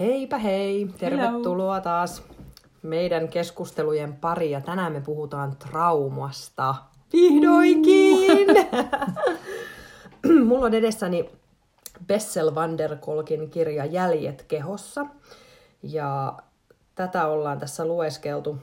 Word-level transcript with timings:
Heipä 0.00 0.38
hei, 0.38 0.88
tervetuloa 0.98 1.72
Hello. 1.72 1.84
taas 1.84 2.22
meidän 2.82 3.28
keskustelujen 3.28 4.16
pari 4.16 4.50
ja 4.50 4.60
tänään 4.60 4.92
me 4.92 5.00
puhutaan 5.00 5.56
traumasta. 5.56 6.74
Vihdoinkin! 7.12 8.46
Mulla 10.46 10.66
on 10.66 10.74
edessäni 10.74 11.30
Bessel 12.06 12.54
van 12.54 12.78
der 12.78 12.96
Kolkin 12.96 13.50
kirja 13.50 13.84
Jäljet 13.84 14.42
kehossa 14.42 15.06
ja 15.82 16.38
tätä 16.94 17.26
ollaan 17.26 17.58
tässä 17.58 17.86
lueskeltu. 17.86 18.58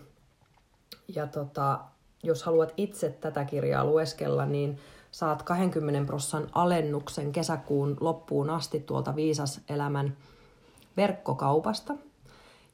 Ja 1.07 1.27
tota, 1.27 1.79
jos 2.23 2.43
haluat 2.43 2.73
itse 2.77 3.09
tätä 3.09 3.45
kirjaa 3.45 3.85
lueskella, 3.85 4.45
niin 4.45 4.79
saat 5.11 5.43
20 5.43 6.07
prosentin 6.07 6.49
alennuksen 6.53 7.31
kesäkuun 7.31 7.97
loppuun 7.99 8.49
asti 8.49 8.79
tuolta 8.79 9.15
Viisas 9.15 9.61
elämän 9.69 10.17
verkkokaupasta 10.97 11.93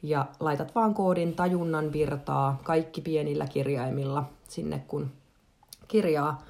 ja 0.04 0.26
laitat 0.40 0.76
vaan 0.76 0.94
koodin 0.94 1.36
tajunnan 1.36 1.94
virtaa 1.94 2.60
kaikki 2.64 3.02
pienillä 3.02 3.48
kirjaimilla 3.48 4.24
sinne, 4.48 4.84
kun 4.88 5.12
kirjaa 5.88 6.42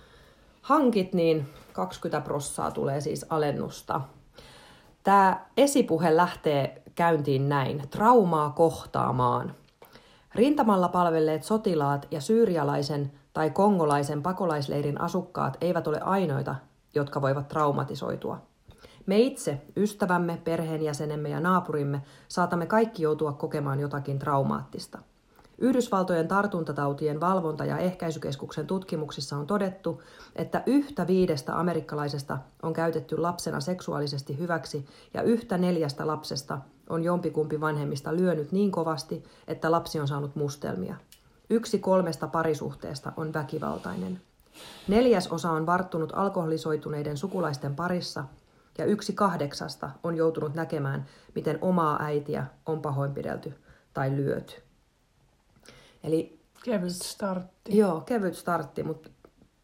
hankit, 0.62 1.14
niin 1.14 1.48
20 1.74 2.26
prossaa 2.26 2.72
tulee 2.72 3.02
siis 3.02 3.26
alennusta. 3.30 4.02
Tämä 5.04 5.46
esipuhe 5.58 6.16
lähtee 6.16 6.82
käyntiin 6.96 7.50
näin. 7.50 7.90
Traumaa 7.90 8.50
kohtaamaan. 8.50 9.56
Rintamalla 10.36 10.90
palvelleet 10.90 11.44
sotilaat 11.44 12.08
ja 12.12 12.22
syyrialaisen 12.22 13.12
tai 13.34 13.50
kongolaisen 13.50 14.22
pakolaisleirin 14.24 15.02
asukkaat 15.02 15.58
eivät 15.62 15.88
ole 15.88 16.00
ainoita, 16.00 16.56
jotka 16.96 17.22
voivat 17.22 17.48
traumatisoitua. 17.48 18.51
Me 19.06 19.20
itse, 19.20 19.62
ystävämme, 19.78 20.42
perheenjäsenemme 20.44 21.30
ja 21.30 21.40
naapurimme 21.40 22.02
saatamme 22.28 22.66
kaikki 22.66 23.04
joutua 23.04 23.34
kokemaan 23.34 23.80
jotakin 23.80 24.20
traumaattista. 24.20 25.00
Yhdysvaltojen 25.58 26.28
tartuntatautien 26.28 27.20
valvonta- 27.20 27.66
ja 27.66 27.78
ehkäisykeskuksen 27.78 28.68
tutkimuksissa 28.68 29.38
on 29.38 29.48
todettu, 29.48 30.02
että 30.36 30.64
yhtä 30.66 31.08
viidestä 31.08 31.60
amerikkalaisesta 31.60 32.38
on 32.64 32.74
käytetty 32.74 33.18
lapsena 33.18 33.60
seksuaalisesti 33.60 34.40
hyväksi 34.40 34.86
ja 35.14 35.22
yhtä 35.22 35.58
neljästä 35.58 36.08
lapsesta 36.08 36.58
on 36.90 37.04
jompikumpi 37.04 37.62
vanhemmista 37.62 38.16
lyönyt 38.16 38.52
niin 38.52 38.72
kovasti, 38.72 39.24
että 39.48 39.72
lapsi 39.72 40.00
on 40.00 40.08
saanut 40.08 40.36
mustelmia. 40.36 40.96
Yksi 41.50 41.80
kolmesta 41.80 42.28
parisuhteesta 42.28 43.14
on 43.18 43.34
väkivaltainen. 43.34 44.22
Neljäs 44.88 45.28
osa 45.28 45.52
on 45.52 45.66
varttunut 45.66 46.12
alkoholisoituneiden 46.16 47.18
sukulaisten 47.18 47.76
parissa 47.76 48.24
ja 48.78 48.86
yksi 48.86 49.14
kahdeksasta 49.14 49.90
on 50.04 50.16
joutunut 50.16 50.54
näkemään, 50.54 51.06
miten 51.36 51.60
omaa 51.62 52.04
äitiä 52.04 52.46
on 52.66 52.82
pahoinpidelty 52.82 53.54
tai 53.94 54.12
lyöty. 54.16 54.64
Eli, 56.04 56.40
kevyt 56.64 56.92
startti. 56.92 57.78
Joo, 57.78 58.02
kevyt 58.02 58.36
startti, 58.36 58.84
mutta 58.84 59.10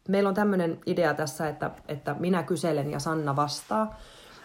meillä 0.08 0.28
on 0.28 0.34
tämmöinen 0.34 0.80
idea 0.86 1.14
tässä, 1.14 1.48
että, 1.48 1.70
että 1.88 2.14
minä 2.18 2.42
kyselen 2.42 2.90
ja 2.90 2.98
Sanna 2.98 3.36
vastaa. 3.36 3.98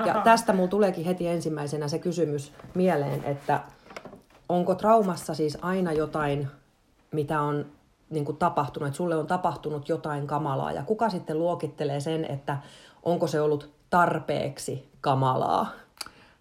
Ja 0.05 0.21
tästä 0.23 0.53
mulla 0.53 0.67
tuleekin 0.67 1.05
heti 1.05 1.27
ensimmäisenä 1.27 1.87
se 1.87 1.99
kysymys 1.99 2.53
mieleen, 2.73 3.23
että 3.23 3.61
onko 4.49 4.75
traumassa 4.75 5.33
siis 5.33 5.57
aina 5.61 5.93
jotain, 5.93 6.47
mitä 7.11 7.41
on 7.41 7.65
niin 8.09 8.25
kuin 8.25 8.37
tapahtunut, 8.37 8.87
että 8.87 8.97
sulle 8.97 9.15
on 9.15 9.27
tapahtunut 9.27 9.89
jotain 9.89 10.27
kamalaa, 10.27 10.71
ja 10.71 10.83
kuka 10.83 11.09
sitten 11.09 11.39
luokittelee 11.39 11.99
sen, 11.99 12.25
että 12.25 12.57
onko 13.03 13.27
se 13.27 13.41
ollut 13.41 13.69
tarpeeksi 13.93 14.91
kamalaa. 15.01 15.71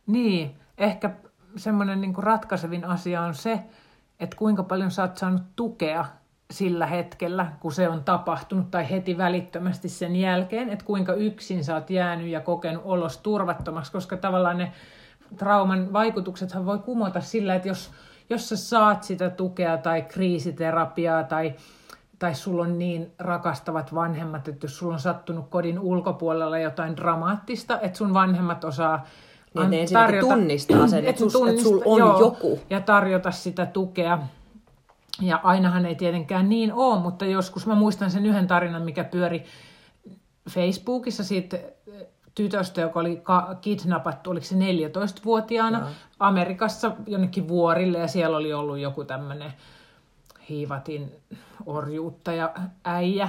Niin, 0.07 0.57
ehkä 0.79 1.11
semmoinen 1.57 2.01
niin 2.01 2.15
ratkaisevin 2.19 2.85
asia 2.85 3.23
on 3.23 3.35
se, 3.35 3.61
että 4.21 4.37
kuinka 4.37 4.63
paljon 4.63 4.91
sä 4.91 5.03
oot 5.03 5.17
saanut 5.17 5.43
tukea 5.57 6.05
sillä 6.51 6.87
hetkellä, 6.87 7.53
kun 7.61 7.73
se 7.73 7.89
on 7.89 8.05
tapahtunut, 8.05 8.71
tai 8.71 8.91
heti 8.91 9.19
välittömästi 9.19 9.89
sen 9.89 10.17
jälkeen, 10.17 10.69
että 10.69 10.85
kuinka 10.85 11.13
yksin 11.13 11.65
sä 11.65 11.75
oot 11.75 11.91
jäänyt 11.91 12.27
ja 12.27 12.41
kokenut 12.41 12.83
olos 12.85 13.19
turvattomaksi, 13.19 13.93
koska 13.93 14.17
tavallaan 14.17 14.59
ne 14.59 14.73
trauman 15.37 15.93
vaikutuksethan 15.93 16.67
voi 16.67 16.79
kumota 16.79 17.21
sillä, 17.21 17.55
että 17.55 17.69
jos, 17.69 17.91
jos 18.31 18.49
sä 18.49 18.57
saat 18.57 19.03
sitä 19.03 19.31
tukea 19.31 19.79
tai 19.79 20.03
kriisiterapiaa 20.03 21.25
tai 21.25 21.55
tai 22.23 22.35
sulla 22.35 22.63
on 22.63 22.79
niin 22.79 23.13
rakastavat 23.19 23.95
vanhemmat, 23.95 24.49
että 24.49 24.65
jos 24.65 24.79
sulla 24.79 24.95
on 24.95 25.01
sattunut 25.01 25.49
kodin 25.51 25.79
ulkopuolella 25.79 26.59
jotain 26.59 26.97
dramaattista, 26.97 27.81
että 27.81 27.99
sun 27.99 28.15
vanhemmat 28.15 28.65
osaa 28.65 29.07
niin, 29.55 29.71
ne 29.71 29.87
tarjota, 29.93 30.35
tunnistaa 30.35 30.87
sen, 30.87 31.05
että, 31.07 31.19
sus, 31.19 31.49
että 31.49 31.63
sulla 31.63 31.83
on 31.87 31.99
joo, 31.99 32.21
joku. 32.21 32.61
Ja 32.71 32.81
tarjota 32.81 33.31
sitä 33.31 33.67
tukea. 33.67 34.19
Ja 35.21 35.41
ainahan 35.43 35.87
ei 35.87 35.95
tietenkään 35.95 36.49
niin 36.49 36.73
ole, 36.73 37.01
mutta 37.01 37.25
joskus 37.25 37.67
mä 37.67 37.75
muistan 37.75 38.11
sen 38.11 38.27
yhden 38.27 38.47
tarinan, 38.47 38.83
mikä 38.83 39.05
pyöri 39.05 39.45
Facebookissa 40.51 41.25
siitä 41.25 41.59
tytöstä, 42.35 42.81
joka 42.81 43.01
oli 43.01 43.23
kidnappattu, 43.61 44.31
oliko 44.31 44.47
se 44.47 44.55
14-vuotiaana, 44.55 45.79
no. 45.79 45.87
Amerikassa 46.19 46.93
jonnekin 47.07 47.49
vuorille, 47.49 47.99
ja 47.99 48.09
siellä 48.09 48.37
oli 48.37 48.53
ollut 48.53 48.79
joku 48.79 49.05
tämmöinen 49.05 49.53
hiivatin 50.49 51.13
orjuutta 51.67 52.33
ja 52.33 52.55
äijä 52.85 53.29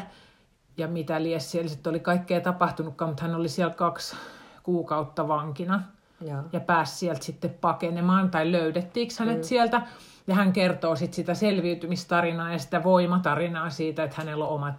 ja 0.77 0.87
mitä 0.87 1.23
lies 1.23 1.51
siellä 1.51 1.69
sitten 1.69 1.89
oli 1.89 1.99
kaikkea 1.99 2.41
tapahtunutkaan, 2.41 3.09
mutta 3.09 3.23
hän 3.23 3.35
oli 3.35 3.49
siellä 3.49 3.73
kaksi 3.73 4.15
kuukautta 4.63 5.27
vankina 5.27 5.81
ja, 6.21 6.43
ja 6.53 6.59
pääsi 6.59 6.95
sieltä 6.95 7.23
sitten 7.23 7.55
pakenemaan 7.61 8.31
tai 8.31 8.51
löydettiinkö 8.51 9.13
hänet 9.19 9.37
mm. 9.37 9.43
sieltä. 9.43 9.81
Ja 10.27 10.35
hän 10.35 10.53
kertoo 10.53 10.95
sitten 10.95 11.15
sitä 11.15 11.33
selviytymistarinaa 11.33 12.51
ja 12.51 12.59
sitä 12.59 12.83
voimatarinaa 12.83 13.69
siitä, 13.69 14.03
että 14.03 14.17
hänellä 14.17 14.45
on 14.45 14.55
oma, 14.55 14.73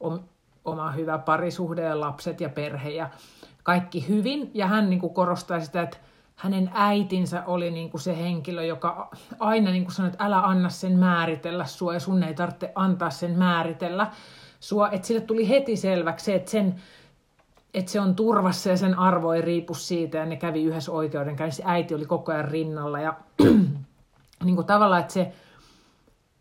om, 0.00 0.20
oma 0.64 0.90
hyvä 0.90 1.18
parisuhde 1.18 1.82
ja 1.82 2.00
lapset 2.00 2.40
ja 2.40 2.48
perhe 2.48 2.90
ja 2.90 3.10
kaikki 3.62 4.08
hyvin. 4.08 4.50
Ja 4.54 4.66
hän 4.66 4.90
niin 4.90 5.00
korostaa 5.00 5.60
sitä, 5.60 5.82
että 5.82 5.96
hänen 6.34 6.70
äitinsä 6.74 7.42
oli 7.46 7.70
niin 7.70 7.90
kuin 7.90 8.00
se 8.00 8.16
henkilö, 8.16 8.64
joka 8.64 9.10
aina 9.38 9.70
niin 9.70 9.84
kuin 9.84 9.94
sanoi, 9.94 10.10
että 10.12 10.24
älä 10.24 10.40
anna 10.40 10.68
sen 10.68 10.98
määritellä 10.98 11.66
sua 11.66 11.94
ja 11.94 12.00
sun 12.00 12.22
ei 12.22 12.34
tarvitse 12.34 12.72
antaa 12.74 13.10
sen 13.10 13.38
määritellä 13.38 14.10
sua. 14.60 14.90
Että 14.90 15.06
sille 15.06 15.20
tuli 15.20 15.48
heti 15.48 15.76
selväksi 15.76 16.24
se, 16.24 16.34
että, 16.34 16.50
sen, 16.50 16.74
että 17.74 17.92
se 17.92 18.00
on 18.00 18.16
turvassa 18.16 18.70
ja 18.70 18.76
sen 18.76 18.98
arvo 18.98 19.32
ei 19.32 19.40
riipu 19.40 19.74
siitä 19.74 20.18
ja 20.18 20.26
ne 20.26 20.36
kävi 20.36 20.64
yhdessä 20.64 20.92
oikeudenkäynnissä. 20.92 21.62
Äiti 21.66 21.94
oli 21.94 22.06
koko 22.06 22.32
ajan 22.32 22.48
rinnalla 22.48 23.00
ja 23.00 23.14
niin 24.44 24.56
kuin 24.56 24.66
tavallaan, 24.66 25.00
että 25.00 25.12
se, 25.12 25.32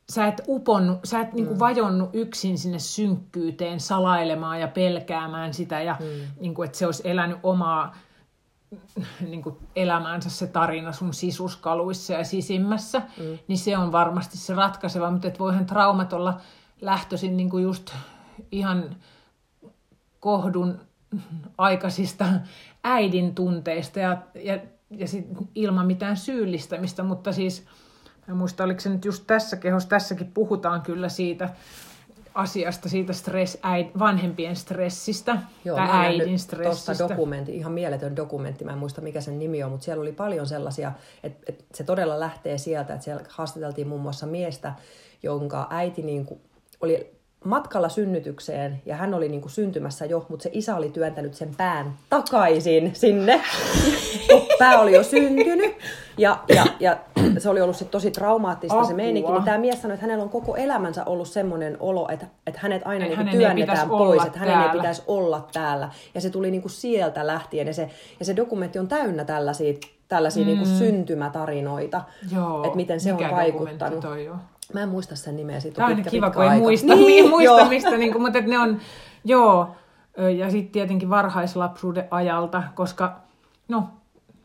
sä 0.09 0.27
et 0.27 0.41
uponnut, 0.47 0.99
sä 1.03 1.19
et 1.19 1.33
niin 1.33 1.45
kuin 1.45 1.57
mm. 1.57 1.59
vajonnut 1.59 2.09
yksin 2.13 2.57
sinne 2.57 2.79
synkkyyteen 2.79 3.79
salailemaan 3.79 4.59
ja 4.59 4.67
pelkäämään 4.67 5.53
sitä 5.53 5.81
ja 5.81 5.97
mm. 5.99 6.05
niin 6.39 6.53
kuin, 6.53 6.65
että 6.65 6.77
se 6.77 6.85
olisi 6.85 7.09
elänyt 7.09 7.37
omaa 7.43 7.95
niin 9.29 9.41
kuin 9.41 9.55
elämäänsä 9.75 10.29
se 10.29 10.47
tarina 10.47 10.91
sun 10.91 11.13
sisuskaluissa 11.13 12.13
ja 12.13 12.23
sisimmässä, 12.23 12.99
mm. 12.99 13.39
niin 13.47 13.57
se 13.57 13.77
on 13.77 13.91
varmasti 13.91 14.37
se 14.37 14.53
ratkaiseva, 14.53 15.11
mutta 15.11 15.27
et 15.27 15.39
voihan 15.39 15.65
traumat 15.65 16.13
olla 16.13 16.41
lähtöisin 16.81 17.37
niin 17.37 17.49
kuin 17.49 17.63
just 17.63 17.93
ihan 18.51 18.95
kohdun 20.19 20.79
aikaisista 21.57 22.25
äidin 22.83 23.35
tunteista 23.35 23.99
ja, 23.99 24.17
ja, 24.35 24.59
ja 24.89 25.07
sit 25.07 25.25
ilman 25.55 25.87
mitään 25.87 26.17
syyllistämistä, 26.17 27.03
mutta 27.03 27.31
siis 27.31 27.65
en 28.29 28.37
muista, 28.37 28.63
oliko 28.63 28.79
se 28.79 28.89
nyt 28.89 29.05
just 29.05 29.23
tässä 29.27 29.57
kehossa, 29.57 29.89
tässäkin 29.89 30.31
puhutaan 30.33 30.81
kyllä 30.81 31.09
siitä, 31.09 31.49
asiasta, 32.35 32.89
siitä 32.89 33.13
stress, 33.13 33.57
äid, 33.61 33.87
vanhempien 33.99 34.55
stressistä 34.55 35.37
Joo, 35.65 35.77
tai 35.77 35.87
äidin 35.91 36.39
stressistä. 36.39 37.09
dokumentti, 37.09 37.55
ihan 37.55 37.71
mieletön 37.71 38.15
dokumentti, 38.15 38.65
mä 38.65 38.71
en 38.71 38.77
muista 38.77 39.01
mikä 39.01 39.21
sen 39.21 39.39
nimi 39.39 39.63
on, 39.63 39.71
mutta 39.71 39.85
siellä 39.85 40.01
oli 40.01 40.11
paljon 40.11 40.47
sellaisia, 40.47 40.91
että, 41.23 41.43
että 41.47 41.63
se 41.73 41.83
todella 41.83 42.19
lähtee 42.19 42.57
sieltä, 42.57 42.93
että 42.93 43.03
siellä 43.03 43.23
haastateltiin 43.29 43.87
muun 43.87 44.01
muassa 44.01 44.25
miestä, 44.25 44.73
jonka 45.23 45.67
äiti 45.69 46.01
niin 46.01 46.25
kuin 46.25 46.39
oli 46.81 47.13
matkalla 47.43 47.89
synnytykseen 47.89 48.81
ja 48.85 48.95
hän 48.95 49.13
oli 49.13 49.29
niin 49.29 49.41
kuin 49.41 49.51
syntymässä 49.51 50.05
jo, 50.05 50.25
mutta 50.29 50.43
se 50.43 50.49
isä 50.53 50.75
oli 50.75 50.89
työntänyt 50.89 51.33
sen 51.33 51.55
pään 51.57 51.93
takaisin 52.09 52.91
sinne. 52.95 53.41
Pää 54.63 54.79
oli 54.79 54.93
jo 54.93 55.03
syntynyt 55.03 55.75
ja, 56.17 56.39
ja, 56.55 56.65
ja 56.79 56.97
se 57.37 57.49
oli 57.49 57.61
ollut 57.61 57.75
sit 57.75 57.91
tosi 57.91 58.11
traumaattista 58.11 58.75
Apua. 58.75 58.87
se 58.87 58.93
meininki. 58.93 59.31
Niin 59.31 59.43
tämä 59.43 59.57
mies 59.57 59.81
sanoi, 59.81 59.93
että 59.93 60.05
hänellä 60.05 60.23
on 60.23 60.29
koko 60.29 60.55
elämänsä 60.55 61.03
ollut 61.05 61.27
semmoinen 61.27 61.77
olo, 61.79 62.07
että, 62.11 62.25
että 62.47 62.59
hänet 62.63 62.81
aina 62.85 63.05
niin 63.05 63.29
työnnetään 63.29 63.89
pois, 63.89 64.25
että 64.25 64.39
hänen 64.39 64.61
ei 64.61 64.69
pitäisi 64.69 65.03
olla 65.07 65.47
täällä. 65.53 65.89
Ja 66.15 66.21
se 66.21 66.29
tuli 66.29 66.51
niin 66.51 66.61
kuin 66.61 66.71
sieltä 66.71 67.27
lähtien 67.27 67.67
ja 67.67 67.73
se, 67.73 67.89
ja 68.19 68.25
se 68.25 68.35
dokumentti 68.35 68.79
on 68.79 68.87
täynnä 68.87 69.25
tällaisia, 69.25 69.73
tällaisia 70.07 70.45
niin 70.45 70.57
mm. 70.57 70.63
niin 70.63 70.69
kuin 70.69 70.77
syntymätarinoita, 70.77 72.01
Joo, 72.31 72.63
että 72.63 72.75
miten 72.75 72.99
se 72.99 73.13
on 73.13 73.19
vaikuttanut. 73.31 73.99
Toi? 73.99 74.31
Mä 74.73 74.81
en 74.81 74.89
muista 74.89 75.15
sen 75.15 75.35
nimeä, 75.35 75.59
siitä 75.59 75.75
Tämä 75.75 75.87
on 75.87 75.95
pitkä, 75.95 76.09
kiva, 76.09 76.27
pitkä 76.27 76.43
kun 76.43 76.53
ei 76.53 76.59
muista, 76.59 76.95
niin, 76.95 77.29
muista 77.29 77.65
mistä, 77.65 77.97
niin 77.97 78.11
kuin, 78.11 78.21
mutta 78.21 78.41
ne 78.41 78.59
on, 78.59 78.79
joo, 79.25 79.75
ja 80.37 80.51
sitten 80.51 80.71
tietenkin 80.71 81.09
varhaislapsuuden 81.09 82.07
ajalta, 82.11 82.63
koska 82.75 83.15
no, 83.67 83.87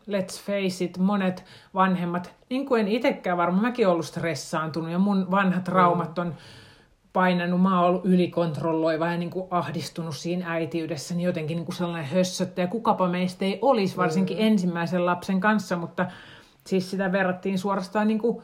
let's 0.08 0.40
face 0.46 0.84
it, 0.84 0.98
monet 0.98 1.44
vanhemmat, 1.74 2.34
niin 2.50 2.66
kuin 2.66 2.80
en 2.80 2.88
itsekään 2.88 3.36
varmaan, 3.36 3.62
mäkin 3.62 3.88
ollut 3.88 4.06
stressaantunut 4.06 4.90
ja 4.90 4.98
mun 4.98 5.30
vanhat 5.30 5.68
raumat 5.68 6.18
on 6.18 6.34
painanut, 7.12 7.62
mä 7.62 7.80
oon 7.80 7.88
ollut 7.88 8.04
ylikontrolloiva 8.04 9.06
ja 9.06 9.16
niin 9.16 9.30
kuin 9.30 9.48
ahdistunut 9.50 10.16
siinä 10.16 10.52
äitiydessä, 10.52 11.14
niin 11.14 11.26
jotenkin 11.26 11.56
niin 11.56 11.64
kuin 11.64 11.76
sellainen 11.76 12.10
hössöttäjä. 12.10 12.66
Kukapa 12.66 13.08
meistä 13.08 13.44
ei 13.44 13.58
olisi, 13.62 13.96
varsinkin 13.96 14.36
mm. 14.36 14.42
ensimmäisen 14.42 15.06
lapsen 15.06 15.40
kanssa, 15.40 15.76
mutta 15.76 16.06
siis 16.66 16.90
sitä 16.90 17.12
verrattiin 17.12 17.58
suorastaan 17.58 18.08
niin 18.08 18.18
kuin, 18.18 18.42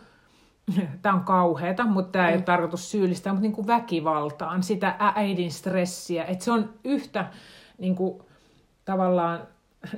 tämä 1.03 1.15
on 1.15 1.25
kauheata, 1.25 1.87
mutta 1.87 2.13
tämä 2.13 2.25
mm. 2.25 2.29
ei 2.29 2.37
ole 2.37 2.43
tarkoitus 2.43 2.91
syyllistää, 2.91 3.33
mutta 3.33 3.43
niin 3.43 3.53
kuin 3.53 3.67
väkivaltaan, 3.67 4.63
sitä 4.63 4.97
äidin 4.99 5.51
stressiä, 5.53 6.25
että 6.25 6.45
se 6.45 6.51
on 6.51 6.75
yhtä 6.85 7.27
niin 7.79 7.95
kuin, 7.95 8.23
tavallaan 8.85 9.47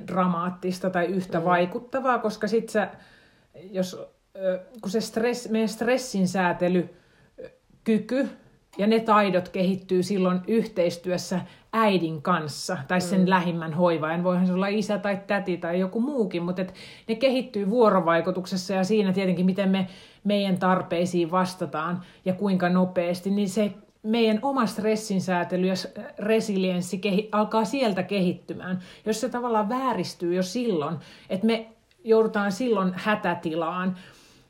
dramaattista 0.07 0.89
tai 0.89 1.05
yhtä 1.05 1.39
mm. 1.39 1.45
vaikuttavaa, 1.45 2.19
koska 2.19 2.47
sitten 2.47 2.71
sä, 2.71 2.89
jos, 3.71 4.01
kun 4.81 4.91
se 4.91 5.01
stress, 5.01 5.49
meidän 5.49 5.69
stressin 5.69 6.27
säätelykyky 6.27 8.29
ja 8.77 8.87
ne 8.87 8.99
taidot 8.99 9.49
kehittyy 9.49 10.03
silloin 10.03 10.39
yhteistyössä 10.47 11.41
äidin 11.73 12.21
kanssa 12.21 12.77
tai 12.87 13.01
sen 13.01 13.21
mm. 13.21 13.29
lähimmän 13.29 13.73
hoivaajan. 13.73 14.23
Voihan 14.23 14.47
se 14.47 14.53
olla 14.53 14.67
isä 14.67 14.97
tai 14.97 15.21
täti 15.27 15.57
tai 15.57 15.79
joku 15.79 16.01
muukin, 16.01 16.43
mutta 16.43 16.61
et 16.61 16.73
ne 17.07 17.15
kehittyy 17.15 17.69
vuorovaikutuksessa 17.69 18.73
ja 18.73 18.83
siinä 18.83 19.13
tietenkin, 19.13 19.45
miten 19.45 19.69
me 19.69 19.87
meidän 20.23 20.57
tarpeisiin 20.57 21.31
vastataan 21.31 22.01
ja 22.25 22.33
kuinka 22.33 22.69
nopeasti, 22.69 23.29
niin 23.29 23.49
se 23.49 23.73
meidän 24.07 24.39
oma 24.41 24.65
stressinsäätely 24.65 25.67
ja 25.67 25.73
resilienssi 26.19 26.97
kehi- 26.97 27.29
alkaa 27.31 27.65
sieltä 27.65 28.03
kehittymään. 28.03 28.79
Jos 29.05 29.21
se 29.21 29.29
tavallaan 29.29 29.69
vääristyy 29.69 30.35
jo 30.35 30.43
silloin, 30.43 30.97
että 31.29 31.45
me 31.45 31.67
joudutaan 32.03 32.51
silloin 32.51 32.93
hätätilaan, 32.95 33.97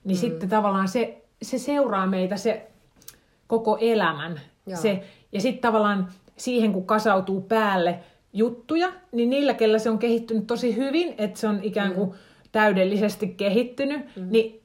niin 0.03 0.17
mm. 0.17 0.19
sitten 0.19 0.49
tavallaan 0.49 0.87
se, 0.87 1.21
se 1.41 1.57
seuraa 1.57 2.07
meitä 2.07 2.37
se 2.37 2.67
koko 3.47 3.77
elämän. 3.81 4.39
Se, 4.73 5.03
ja 5.31 5.41
sitten 5.41 5.61
tavallaan 5.61 6.07
siihen, 6.37 6.73
kun 6.73 6.85
kasautuu 6.85 7.41
päälle 7.41 7.99
juttuja, 8.33 8.91
niin 9.11 9.29
niillä, 9.29 9.53
kellä 9.53 9.79
se 9.79 9.89
on 9.89 9.99
kehittynyt 9.99 10.47
tosi 10.47 10.75
hyvin, 10.75 11.15
että 11.17 11.39
se 11.39 11.47
on 11.47 11.59
ikään 11.63 11.93
kuin 11.93 12.09
mm. 12.09 12.15
täydellisesti 12.51 13.27
kehittynyt, 13.27 14.15
mm. 14.15 14.27
niin 14.29 14.61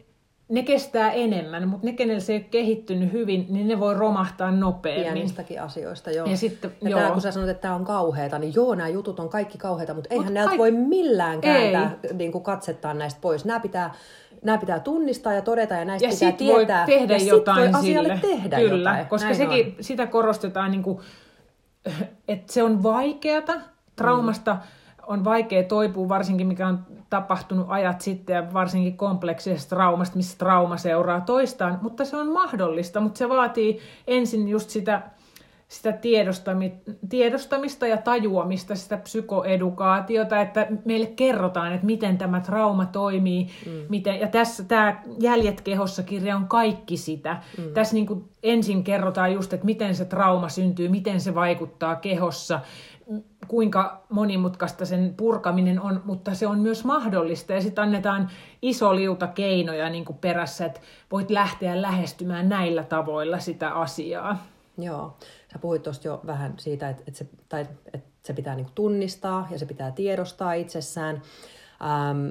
ne 0.52 0.62
kestää 0.62 1.12
enemmän, 1.12 1.68
mutta 1.68 1.86
ne, 1.86 1.92
kenellä 1.92 2.20
se 2.20 2.32
ei 2.32 2.38
ole 2.38 2.46
kehittynyt 2.50 3.12
hyvin, 3.12 3.46
niin 3.48 3.68
ne 3.68 3.80
voi 3.80 3.94
romahtaa 3.94 4.50
nopeammin. 4.50 5.12
Pienistäkin 5.12 5.62
asioista, 5.62 6.10
joo. 6.10 6.26
Ja, 6.26 6.36
sitten, 6.36 6.72
ja 6.82 6.90
joo. 6.90 7.00
Tämä, 7.00 7.12
kun 7.12 7.20
sä 7.20 7.32
sanot, 7.32 7.48
että 7.48 7.60
tämä 7.62 7.74
on 7.74 7.84
kauheata, 7.84 8.38
niin 8.38 8.52
joo, 8.54 8.74
nämä 8.74 8.88
jutut 8.88 9.20
on 9.20 9.28
kaikki 9.28 9.58
kauheita, 9.58 9.94
mutta 9.94 10.08
eihän 10.10 10.26
Mut 10.26 10.34
näiltä 10.34 10.48
kaik... 10.48 10.58
voi 10.58 10.70
millään 10.70 11.40
kääntää 11.40 11.96
niin 12.12 12.32
kuin 12.32 12.44
katsettaa 12.44 12.94
näistä 12.94 13.20
pois. 13.20 13.44
Nämä 13.44 13.60
pitää 13.60 13.94
nämä 14.42 14.58
pitää 14.58 14.80
tunnistaa 14.80 15.32
ja 15.32 15.42
todeta 15.42 15.74
ja 15.74 15.84
näistä 15.84 16.08
ja 16.08 16.12
pitää 16.12 16.28
sit 16.28 16.36
tietää. 16.36 16.86
Voi 16.86 16.94
tehdä 16.94 17.16
ja 17.16 17.24
jotain 17.24 17.72
voi 17.72 17.82
sille. 17.82 18.18
tehdä 18.22 18.56
Kyllä, 18.56 18.90
jotain. 18.90 19.06
koska 19.06 19.26
Näin 19.28 19.36
sekin, 19.36 19.66
on. 19.66 19.84
sitä 19.84 20.06
korostetaan, 20.06 20.70
niin 20.70 20.82
kuin, 20.82 20.98
että 22.28 22.52
se 22.52 22.62
on 22.62 22.82
vaikeata. 22.82 23.52
Traumasta 23.96 24.54
mm. 24.54 24.60
On 25.06 25.24
vaikea 25.24 25.62
toipua, 25.62 26.08
varsinkin 26.08 26.46
mikä 26.46 26.68
on 26.68 26.78
tapahtunut 27.10 27.66
ajat 27.68 28.00
sitten 28.00 28.36
ja 28.36 28.52
varsinkin 28.52 28.96
kompleksisesta 28.96 29.76
traumasta, 29.76 30.16
missä 30.16 30.38
trauma 30.38 30.76
seuraa 30.76 31.20
toistaan, 31.20 31.78
mutta 31.82 32.04
se 32.04 32.16
on 32.16 32.32
mahdollista, 32.32 33.00
mutta 33.00 33.18
se 33.18 33.28
vaatii 33.28 33.78
ensin 34.06 34.48
just 34.48 34.70
sitä 34.70 35.02
sitä 35.72 35.98
tiedostamista 37.08 37.86
ja 37.86 37.96
tajuamista, 37.96 38.74
sitä 38.74 38.96
psykoedukaatiota, 38.96 40.40
että 40.40 40.66
meille 40.84 41.06
kerrotaan, 41.06 41.72
että 41.72 41.86
miten 41.86 42.18
tämä 42.18 42.40
trauma 42.40 42.86
toimii. 42.86 43.48
Mm. 43.66 43.72
Miten, 43.88 44.20
ja 44.20 44.28
tässä 44.28 44.64
tämä 44.64 45.02
Jäljet 45.20 45.60
kehossa 45.60 46.02
kirja 46.02 46.36
on 46.36 46.48
kaikki 46.48 46.96
sitä. 46.96 47.42
Mm. 47.58 47.72
Tässä 47.72 47.94
niin 47.94 48.06
kuin 48.06 48.24
ensin 48.42 48.84
kerrotaan 48.84 49.32
just, 49.32 49.52
että 49.52 49.66
miten 49.66 49.94
se 49.94 50.04
trauma 50.04 50.48
syntyy, 50.48 50.88
miten 50.88 51.20
se 51.20 51.34
vaikuttaa 51.34 51.96
kehossa, 51.96 52.60
kuinka 53.48 54.04
monimutkaista 54.08 54.86
sen 54.86 55.14
purkaminen 55.16 55.80
on, 55.80 56.02
mutta 56.04 56.34
se 56.34 56.46
on 56.46 56.58
myös 56.58 56.84
mahdollista. 56.84 57.52
Ja 57.52 57.60
sitten 57.60 57.84
annetaan 57.84 58.30
iso 58.62 58.94
liuta 58.94 59.26
keinoja 59.26 59.90
niin 59.90 60.04
kuin 60.04 60.18
perässä, 60.18 60.66
että 60.66 60.80
voit 61.12 61.30
lähteä 61.30 61.82
lähestymään 61.82 62.48
näillä 62.48 62.84
tavoilla 62.84 63.38
sitä 63.38 63.70
asiaa. 63.70 64.46
Joo. 64.78 65.16
Sä 65.52 65.58
puhuit 65.58 65.82
tuosta 65.82 66.08
jo 66.08 66.20
vähän 66.26 66.54
siitä, 66.58 66.88
että, 66.88 67.10
se, 67.12 67.26
tai, 67.48 67.66
että 67.92 68.10
se 68.22 68.32
pitää 68.32 68.54
niin 68.54 68.68
tunnistaa 68.74 69.48
ja 69.50 69.58
se 69.58 69.66
pitää 69.66 69.90
tiedostaa 69.90 70.52
itsessään. 70.52 71.22
Ähm, 71.82 72.30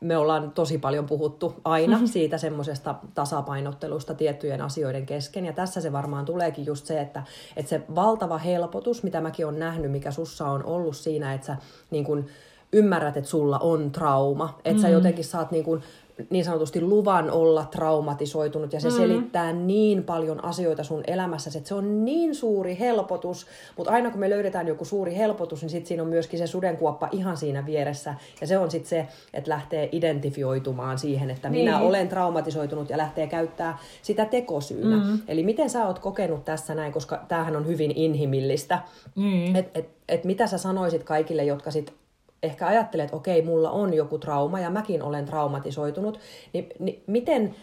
me 0.00 0.16
ollaan 0.16 0.50
tosi 0.50 0.78
paljon 0.78 1.06
puhuttu 1.06 1.54
aina 1.64 1.96
mm-hmm. 1.96 2.06
siitä 2.06 2.38
semmoisesta 2.38 2.94
tasapainottelusta 3.14 4.14
tiettyjen 4.14 4.62
asioiden 4.62 5.06
kesken. 5.06 5.46
Ja 5.46 5.52
tässä 5.52 5.80
se 5.80 5.92
varmaan 5.92 6.24
tuleekin 6.24 6.66
just 6.66 6.86
se, 6.86 7.00
että, 7.00 7.22
että 7.56 7.70
se 7.70 7.82
valtava 7.94 8.38
helpotus, 8.38 9.02
mitä 9.02 9.20
mäkin 9.20 9.46
on 9.46 9.58
nähnyt, 9.58 9.90
mikä 9.90 10.10
sussa 10.10 10.46
on 10.46 10.64
ollut 10.64 10.96
siinä, 10.96 11.34
että 11.34 11.46
sä 11.46 11.56
niin 11.90 12.04
kun, 12.04 12.26
ymmärrät, 12.72 13.16
että 13.16 13.30
sulla 13.30 13.58
on 13.58 13.90
trauma. 13.90 14.54
Että 14.58 14.70
mm-hmm. 14.70 14.82
sä 14.82 14.88
jotenkin 14.88 15.24
saat 15.24 15.50
niin 15.50 15.64
kun, 15.64 15.82
niin 16.30 16.44
sanotusti 16.44 16.80
luvan 16.80 17.30
olla 17.30 17.64
traumatisoitunut 17.64 18.72
ja 18.72 18.80
se 18.80 18.88
mm. 18.88 18.96
selittää 18.96 19.52
niin 19.52 20.04
paljon 20.04 20.44
asioita 20.44 20.84
sun 20.84 21.02
elämässä, 21.06 21.50
että 21.56 21.68
se 21.68 21.74
on 21.74 22.04
niin 22.04 22.34
suuri 22.34 22.78
helpotus, 22.78 23.46
mutta 23.76 23.92
aina 23.92 24.10
kun 24.10 24.20
me 24.20 24.30
löydetään 24.30 24.68
joku 24.68 24.84
suuri 24.84 25.16
helpotus, 25.16 25.62
niin 25.62 25.70
sitten 25.70 25.88
siinä 25.88 26.02
on 26.02 26.08
myöskin 26.08 26.38
se 26.38 26.46
sudenkuoppa 26.46 27.08
ihan 27.12 27.36
siinä 27.36 27.66
vieressä 27.66 28.14
ja 28.40 28.46
se 28.46 28.58
on 28.58 28.70
sitten 28.70 28.88
se, 28.88 29.06
että 29.34 29.50
lähtee 29.50 29.88
identifioitumaan 29.92 30.98
siihen, 30.98 31.30
että 31.30 31.48
niin. 31.48 31.64
minä 31.64 31.80
olen 31.80 32.08
traumatisoitunut 32.08 32.90
ja 32.90 32.98
lähtee 32.98 33.26
käyttää 33.26 33.78
sitä 34.02 34.24
tekosyynä. 34.24 34.96
Mm. 34.96 35.18
Eli 35.28 35.42
miten 35.42 35.70
sä 35.70 35.86
oot 35.86 35.98
kokenut 35.98 36.44
tässä 36.44 36.74
näin, 36.74 36.92
koska 36.92 37.24
tämähän 37.28 37.56
on 37.56 37.66
hyvin 37.66 37.92
inhimillistä, 37.96 38.78
mm. 39.16 39.56
että 39.56 39.78
et, 39.78 39.88
et 40.08 40.24
mitä 40.24 40.46
sä 40.46 40.58
sanoisit 40.58 41.04
kaikille, 41.04 41.44
jotka 41.44 41.70
sit 41.70 42.00
ehkä 42.42 42.66
ajattelee, 42.66 43.04
että 43.04 43.16
okei, 43.16 43.42
mulla 43.42 43.70
on 43.70 43.94
joku 43.94 44.18
trauma 44.18 44.60
ja 44.60 44.70
mäkin 44.70 45.02
olen 45.02 45.26
traumatisoitunut, 45.26 46.20
niin, 46.52 46.66
niin 46.78 47.02
miten 47.06 47.54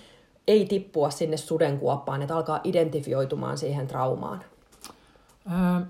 ei 0.47 0.65
tippua 0.65 1.09
sinne 1.09 1.37
sudenkuoppaan, 1.37 2.21
että 2.21 2.35
alkaa 2.35 2.59
identifioitumaan 2.63 3.57
siihen 3.57 3.87
traumaan? 3.87 4.43
Öö, 5.51 5.85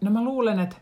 no 0.00 0.10
mä 0.10 0.24
luulen, 0.24 0.60
että 0.60 0.76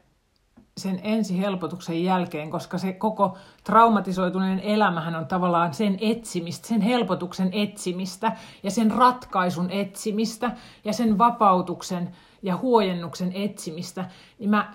sen 0.76 1.00
ensihelpotuksen 1.02 2.04
jälkeen, 2.04 2.50
koska 2.50 2.78
se 2.78 2.93
koko 2.93 3.36
traumatisoituneen 3.64 4.60
elämähän 4.60 5.16
on 5.16 5.26
tavallaan 5.26 5.75
sen 5.75 5.98
etsimistä, 6.00 6.69
sen 6.69 6.81
helpotuksen 6.81 7.48
etsimistä 7.53 8.32
ja 8.62 8.70
sen 8.70 8.91
ratkaisun 8.91 9.70
etsimistä 9.70 10.50
ja 10.84 10.93
sen 10.93 11.19
vapautuksen 11.19 12.17
ja 12.43 12.56
huojennuksen 12.56 13.32
etsimistä, 13.32 14.05
niin 14.38 14.50
mä 14.50 14.74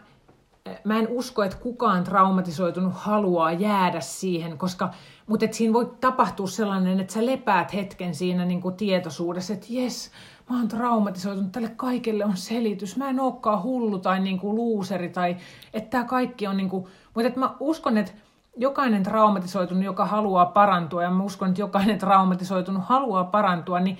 mä 0.83 0.99
en 0.99 1.07
usko, 1.09 1.43
että 1.43 1.57
kukaan 1.57 2.03
traumatisoitunut 2.03 2.93
haluaa 2.95 3.51
jäädä 3.51 3.99
siihen, 3.99 4.57
koska, 4.57 4.89
mutta 5.27 5.45
että 5.45 5.57
siinä 5.57 5.73
voi 5.73 5.91
tapahtua 6.01 6.47
sellainen, 6.47 6.99
että 6.99 7.13
sä 7.13 7.25
lepäät 7.25 7.73
hetken 7.73 8.15
siinä 8.15 8.45
niin 8.45 8.61
kuin 8.61 8.75
tietoisuudessa, 8.75 9.53
että 9.53 9.65
jes, 9.69 10.11
mä 10.49 10.57
oon 10.57 10.67
traumatisoitunut, 10.67 11.51
tälle 11.51 11.71
kaikelle 11.75 12.25
on 12.25 12.37
selitys, 12.37 12.97
mä 12.97 13.09
en 13.09 13.19
olekaan 13.19 13.63
hullu 13.63 13.99
tai 13.99 14.19
niin 14.19 14.39
kuin 14.39 14.55
luuseri, 14.55 15.09
tai 15.09 15.37
että 15.73 15.89
tämä 15.89 16.03
kaikki 16.03 16.47
on 16.47 16.57
niin 16.57 16.69
kuin, 16.69 16.85
mutta 17.13 17.39
mä 17.39 17.55
uskon, 17.59 17.97
että 17.97 18.11
jokainen 18.57 19.03
traumatisoitunut, 19.03 19.83
joka 19.83 20.05
haluaa 20.05 20.45
parantua, 20.45 21.03
ja 21.03 21.11
mä 21.11 21.23
uskon, 21.23 21.49
että 21.49 21.61
jokainen 21.61 21.99
traumatisoitunut 21.99 22.83
haluaa 22.85 23.23
parantua, 23.23 23.79
niin 23.79 23.97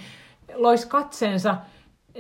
lois 0.56 0.86
katseensa 0.86 1.56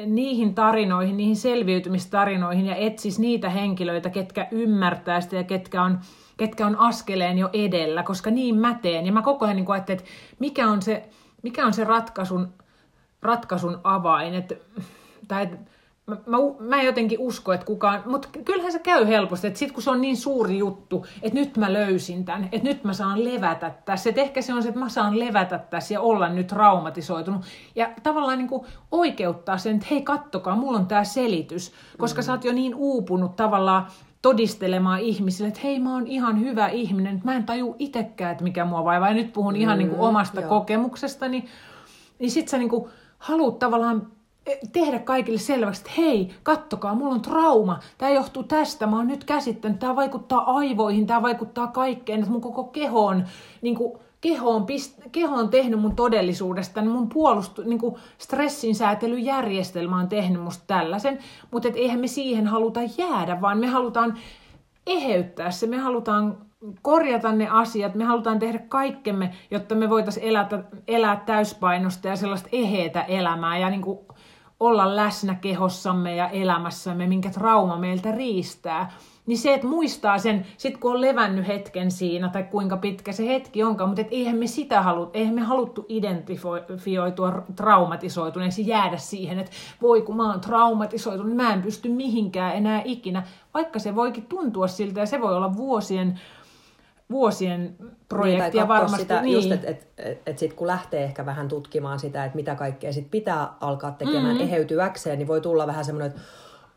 niihin 0.05 0.55
tarinoihin, 0.55 1.17
niihin 1.17 1.35
selviytymistarinoihin 1.35 2.65
ja 2.65 2.75
etsis 2.75 3.19
niitä 3.19 3.49
henkilöitä, 3.49 4.09
ketkä 4.09 4.47
ymmärtää 4.51 5.21
sitä 5.21 5.35
ja 5.35 5.43
ketkä 5.43 5.83
on, 5.83 5.99
ketkä 6.37 6.65
on 6.65 6.75
askeleen 6.75 7.37
jo 7.37 7.49
edellä, 7.53 8.03
koska 8.03 8.31
niin 8.31 8.55
mä 8.55 8.79
teen. 8.81 9.05
Ja 9.05 9.11
mä 9.11 9.21
koko 9.21 9.45
ajan 9.45 9.55
niin 9.55 9.71
ajattelin, 9.71 9.99
että 9.99 10.11
mikä 10.39 10.67
on 10.67 10.81
se, 10.81 11.09
mikä 11.43 11.65
on 11.65 11.73
se 11.73 11.83
ratkaisun, 11.83 12.53
ratkaisun 13.21 13.79
avain. 13.83 14.33
Että, 14.33 14.55
tai 15.27 15.43
että 15.43 15.57
mä, 16.07 16.17
mä, 16.25 16.37
mä 16.59 16.81
jotenkin 16.81 17.19
usko, 17.19 17.53
että 17.53 17.65
kukaan, 17.65 18.03
mutta 18.05 18.27
kyllähän 18.45 18.71
se 18.71 18.79
käy 18.79 19.07
helposti, 19.07 19.47
että 19.47 19.59
sit 19.59 19.71
kun 19.71 19.83
se 19.83 19.89
on 19.89 20.01
niin 20.01 20.17
suuri 20.17 20.57
juttu, 20.57 21.05
että 21.21 21.39
nyt 21.39 21.57
mä 21.57 21.73
löysin 21.73 22.25
tämän, 22.25 22.49
että 22.51 22.67
nyt 22.67 22.83
mä 22.83 22.93
saan 22.93 23.23
levätä 23.23 23.71
tässä, 23.85 24.09
että 24.09 24.21
ehkä 24.21 24.41
se 24.41 24.53
on 24.53 24.63
se, 24.63 24.69
että 24.69 24.79
mä 24.79 24.89
saan 24.89 25.19
levätä 25.19 25.57
tässä 25.57 25.93
ja 25.93 26.01
olla 26.01 26.29
nyt 26.29 26.47
traumatisoitunut 26.47 27.41
ja 27.75 27.89
tavallaan 28.03 28.37
niin 28.37 28.47
kuin 28.47 28.65
oikeuttaa 28.91 29.57
sen, 29.57 29.75
että 29.75 29.87
hei 29.91 30.01
kattokaa, 30.01 30.55
mulla 30.55 30.79
on 30.79 30.87
tämä 30.87 31.03
selitys, 31.03 31.73
koska 31.97 32.21
mm. 32.21 32.25
sä 32.25 32.31
oot 32.31 32.43
jo 32.43 32.53
niin 32.53 32.75
uupunut 32.75 33.35
tavallaan 33.35 33.87
todistelemaan 34.21 34.99
ihmisille, 34.99 35.47
että 35.47 35.59
hei 35.63 35.79
mä 35.79 35.93
oon 35.93 36.07
ihan 36.07 36.39
hyvä 36.39 36.67
ihminen, 36.67 37.15
että 37.15 37.25
mä 37.25 37.35
en 37.35 37.43
taju 37.43 37.75
itsekään, 37.79 38.31
että 38.31 38.43
mikä 38.43 38.65
mua 38.65 38.83
vaivaa, 38.83 39.07
ja 39.07 39.13
nyt 39.13 39.33
puhun 39.33 39.53
mm, 39.53 39.61
ihan 39.61 39.77
niin 39.77 39.89
kuin 39.89 40.01
omasta 40.01 40.41
joo. 40.41 40.49
kokemuksestani, 40.49 41.45
niin 42.19 42.31
sit 42.31 42.47
sä 42.47 42.57
niin 42.57 42.69
kuin 42.69 42.89
haluat 43.17 43.59
tavallaan 43.59 44.07
tehdä 44.73 44.99
kaikille 44.99 45.39
selväksi, 45.39 45.81
että 45.81 46.01
hei, 46.01 46.31
kattokaa, 46.43 46.95
mulla 46.95 47.13
on 47.13 47.21
trauma, 47.21 47.79
tämä 47.97 48.11
johtuu 48.11 48.43
tästä, 48.43 48.87
mä 48.87 48.97
oon 48.97 49.07
nyt 49.07 49.23
käsittänyt, 49.23 49.79
tämä 49.79 49.95
vaikuttaa 49.95 50.55
aivoihin, 50.55 51.07
tämä 51.07 51.21
vaikuttaa 51.21 51.67
kaikkeen, 51.67 52.19
että 52.19 52.31
mun 52.31 52.41
koko 52.41 52.63
keho 52.63 53.05
on, 53.05 53.23
niin 53.61 53.75
kuin, 53.75 53.97
keho 54.21 54.49
on, 54.49 54.65
pist, 54.65 55.01
keho 55.11 55.35
on 55.35 55.49
tehnyt 55.49 55.79
mun 55.79 55.95
todellisuudesta, 55.95 56.81
niin 56.81 56.91
mun 56.91 57.09
puolustu, 57.09 57.61
niin 57.63 57.79
kuin 57.79 57.95
stressin 58.17 58.75
säätelyjärjestelmä 58.75 59.99
on 59.99 60.07
tehnyt 60.07 60.41
musta 60.41 60.63
tällaisen, 60.67 61.19
mutta 61.51 61.67
et 61.67 61.75
eihän 61.75 61.99
me 61.99 62.07
siihen 62.07 62.47
haluta 62.47 62.79
jäädä, 62.97 63.41
vaan 63.41 63.57
me 63.57 63.67
halutaan 63.67 64.17
eheyttää 64.87 65.51
se, 65.51 65.67
me 65.67 65.77
halutaan 65.77 66.37
korjata 66.81 67.31
ne 67.31 67.47
asiat, 67.49 67.95
me 67.95 68.03
halutaan 68.03 68.39
tehdä 68.39 68.59
kaikkemme, 68.59 69.31
jotta 69.51 69.75
me 69.75 69.89
voitaisiin 69.89 70.25
elää, 70.25 70.49
elää 70.87 71.23
täyspainosta 71.25 72.07
ja 72.07 72.15
sellaista 72.15 72.49
eheitä 72.51 73.01
elämää 73.01 73.57
ja 73.57 73.69
niin 73.69 73.81
kuin 73.81 73.99
olla 74.59 74.95
läsnä 74.95 75.35
kehossamme 75.35 76.15
ja 76.15 76.29
elämässämme, 76.29 77.07
minkä 77.07 77.29
trauma 77.29 77.77
meiltä 77.77 78.11
riistää. 78.11 78.91
Niin 79.25 79.37
se, 79.37 79.53
että 79.53 79.67
muistaa 79.67 80.17
sen, 80.17 80.45
sit 80.57 80.77
kun 80.77 80.91
on 80.91 81.01
levännyt 81.01 81.47
hetken 81.47 81.91
siinä, 81.91 82.29
tai 82.29 82.43
kuinka 82.43 82.77
pitkä 82.77 83.11
se 83.11 83.27
hetki 83.27 83.63
onkaan, 83.63 83.89
mutta 83.89 84.01
et 84.01 84.07
eihän 84.11 84.37
me 84.37 84.47
sitä 84.47 84.81
halu, 84.81 85.09
eihän 85.13 85.35
me 85.35 85.41
haluttu 85.41 85.85
identifioitua 85.89 87.43
traumatisoituneeksi, 87.55 88.67
jäädä 88.67 88.97
siihen, 88.97 89.39
että 89.39 89.51
voi 89.81 90.01
kun 90.01 90.17
mä 90.17 90.31
oon 90.31 90.41
traumatisoitunut, 90.41 91.35
mä 91.35 91.53
en 91.53 91.61
pysty 91.61 91.89
mihinkään 91.89 92.55
enää 92.55 92.81
ikinä, 92.85 93.23
vaikka 93.53 93.79
se 93.79 93.95
voikin 93.95 94.25
tuntua 94.25 94.67
siltä, 94.67 94.99
ja 94.99 95.05
se 95.05 95.21
voi 95.21 95.35
olla 95.35 95.57
vuosien 95.57 96.19
vuosien 97.11 97.75
projektia 98.09 98.61
niin, 98.61 98.67
varmasti. 98.67 99.01
Sitä, 99.01 99.21
niin. 99.21 99.33
just, 99.33 99.51
että 99.51 99.67
et, 99.67 99.87
et, 99.97 100.21
et 100.25 100.37
sit 100.37 100.53
kun 100.53 100.67
lähtee 100.67 101.03
ehkä 101.03 101.25
vähän 101.25 101.47
tutkimaan 101.47 101.99
sitä, 101.99 102.25
että 102.25 102.35
mitä 102.35 102.55
kaikkea 102.55 102.93
sit 102.93 103.11
pitää 103.11 103.53
alkaa 103.61 103.91
tekemään 103.91 104.25
mm-hmm. 104.25 104.41
eheytyäkseen, 104.41 105.19
niin 105.19 105.27
voi 105.27 105.41
tulla 105.41 105.67
vähän 105.67 105.85
semmoinen, 105.85 106.07
että 106.07 106.21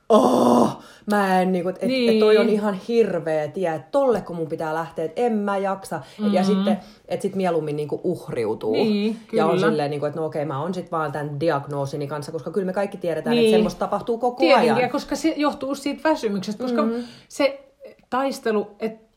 oh, 0.08 0.78
mä 1.11 1.42
en, 1.42 1.52
niinku, 1.52 1.68
että 1.68 1.87
niin. 1.87 2.12
et 2.12 2.18
toi 2.18 2.38
on 2.38 2.49
ihan 2.49 2.75
hirveä 2.75 3.49
tie, 3.49 3.75
että 3.75 3.88
tolle 3.90 4.20
kun 4.20 4.37
mun 4.37 4.49
pitää 4.49 4.75
lähteä, 4.75 5.04
että 5.04 5.20
en 5.20 5.32
mä 5.32 5.58
jaksa. 5.58 5.97
Mm-hmm. 6.18 6.35
Ja 6.35 6.44
sitten, 6.44 6.78
että 7.08 7.23
sit 7.23 7.35
mieluummin 7.35 7.76
niinku 7.76 8.00
uhriutuu. 8.04 8.73
Niin, 8.73 9.16
kyllä. 9.26 9.42
Ja 9.42 9.47
on 9.47 9.61
silleen, 9.61 9.90
niinku, 9.90 10.06
että 10.06 10.20
no 10.20 10.26
okei, 10.26 10.44
mä 10.44 10.62
oon 10.62 10.75
sit 10.75 10.92
vaan 10.92 11.12
tämän 11.12 11.40
diagnoosini 11.40 12.06
kanssa, 12.06 12.32
koska 12.32 12.50
kyllä 12.50 12.66
me 12.66 12.73
kaikki 12.73 12.97
tiedetään, 12.97 13.37
niin. 13.37 13.44
että 13.44 13.56
semmoista 13.56 13.78
tapahtuu 13.78 14.18
koko 14.18 14.40
Tietenkin, 14.40 14.75
ajan. 14.75 14.90
koska 14.90 15.16
se 15.16 15.35
johtuu 15.37 15.75
siitä 15.75 16.08
väsymyksestä, 16.08 16.62
koska 16.62 16.82
mm-hmm. 16.82 17.04
se 17.28 17.75
taistelu, 18.11 18.66
että 18.80 19.08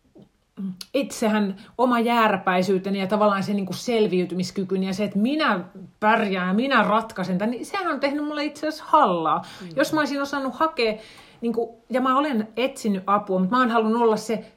itsehän 0.94 1.56
oma 1.78 2.00
jääräpäisyyteni 2.00 3.00
ja 3.00 3.08
tavallaan 3.08 3.44
se 3.44 3.54
niin 3.54 3.66
kuin 3.66 3.78
selviytymiskykyni 3.78 4.88
ja 4.88 4.94
se, 4.94 5.04
että 5.04 5.20
minä 5.20 5.60
pärjään 6.00 6.48
ja 6.48 6.54
minä 6.54 6.84
ratkaisen 6.84 7.38
tämän, 7.38 7.52
niin 7.52 7.66
sehän 7.66 7.94
on 7.94 8.00
tehnyt 8.00 8.26
mulle 8.26 8.46
itse 8.46 8.68
asiassa 8.68 8.86
hallaa. 8.88 9.46
Mm. 9.62 9.68
Jos 9.76 9.94
mä 9.94 10.00
olisin 10.00 10.22
osannut 10.22 10.56
hakea, 10.56 10.94
niin 11.42 11.54
kuin, 11.54 11.70
ja 11.90 12.02
mä 12.02 12.18
olen 12.18 12.48
etsinyt 12.58 13.04
apua, 13.08 13.40
mutta 13.40 13.56
mä 13.56 13.62
oon 13.62 13.72
halunnut 13.72 14.02
olla 14.02 14.18
se 14.18 14.52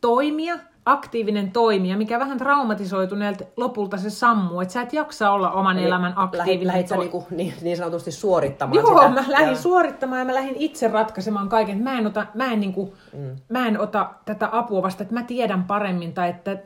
toimija, 0.00 0.58
aktiivinen 0.88 1.52
toimija, 1.52 1.96
mikä 1.96 2.18
vähän 2.18 2.38
traumatisoituneelta 2.38 3.44
lopulta 3.56 3.96
se 3.96 4.10
sammuu, 4.10 4.60
että 4.60 4.72
sä 4.72 4.82
et 4.82 4.92
jaksa 4.92 5.30
olla 5.30 5.50
oman 5.50 5.78
Eli 5.78 5.86
elämän 5.86 6.12
aktiivinen. 6.16 6.66
Lähit 6.66 6.88
sä 6.88 6.96
niinku, 6.96 7.26
niin, 7.30 7.54
niin 7.62 7.76
sanotusti 7.76 8.12
suorittamaan 8.12 8.76
Joo, 8.76 8.94
sitä? 8.94 9.08
mä 9.08 9.24
lähdin 9.28 9.48
ja... 9.48 9.56
suorittamaan 9.56 10.18
ja 10.18 10.24
mä 10.24 10.34
lähdin 10.34 10.56
itse 10.58 10.88
ratkaisemaan 10.88 11.48
kaiken. 11.48 11.82
Mä 11.82 11.98
en 11.98 12.06
ota, 12.06 12.26
mä 12.34 12.52
en 12.52 12.60
niinku, 12.60 12.94
mm. 13.12 13.36
mä 13.48 13.68
en 13.68 13.80
ota 13.80 14.10
tätä 14.24 14.48
apua 14.52 14.82
vasta, 14.82 15.02
että 15.02 15.14
mä 15.14 15.22
tiedän 15.22 15.64
paremmin 15.64 16.12
tai 16.12 16.28
että 16.30 16.58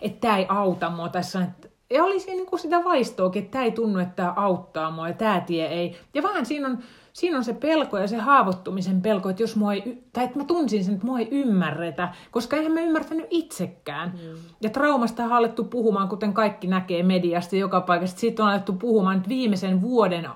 että 0.00 0.20
tämä 0.20 0.36
ei 0.36 0.46
auta 0.48 0.90
mua 0.90 1.08
tässä. 1.08 1.42
Että, 1.42 1.68
ja 1.90 2.04
oli 2.04 2.20
siinä 2.20 2.36
niinku 2.36 2.58
sitä 2.58 2.84
vaistoakin, 2.84 3.42
että 3.42 3.52
tämä 3.52 3.64
ei 3.64 3.72
tunnu, 3.72 3.98
että 3.98 4.16
tämä 4.16 4.32
auttaa 4.36 4.90
mua 4.90 5.08
ja 5.08 5.14
tämä 5.14 5.40
tie 5.40 5.66
ei. 5.66 5.96
Ja 6.14 6.22
vähän 6.22 6.46
siinä 6.46 6.68
on 6.68 6.78
siinä 7.16 7.36
on 7.38 7.44
se 7.44 7.52
pelko 7.52 7.98
ja 7.98 8.06
se 8.06 8.16
haavoittumisen 8.16 9.02
pelko, 9.02 9.28
että 9.28 9.42
jos 9.42 9.56
mua 9.56 9.72
ei, 9.72 10.04
tai 10.12 10.24
että 10.24 10.38
mä 10.38 10.44
tunsin 10.44 10.84
sen, 10.84 10.94
että 10.94 11.06
mua 11.06 11.18
ei 11.18 11.28
ymmärretä, 11.30 12.08
koska 12.30 12.56
eihän 12.56 12.72
mä 12.72 12.80
ymmärtänyt 12.80 13.26
itsekään. 13.30 14.08
Mm. 14.08 14.38
Ja 14.60 14.70
traumasta 14.70 15.24
on 15.24 15.32
alettu 15.32 15.64
puhumaan, 15.64 16.08
kuten 16.08 16.32
kaikki 16.32 16.66
näkee 16.66 17.02
mediasta 17.02 17.56
joka 17.56 17.80
paikasta. 17.80 18.20
Siitä 18.20 18.42
on 18.42 18.48
alettu 18.48 18.72
puhumaan 18.72 19.16
nyt 19.16 19.28
viimeisen 19.28 19.80
vuoden 19.80 20.28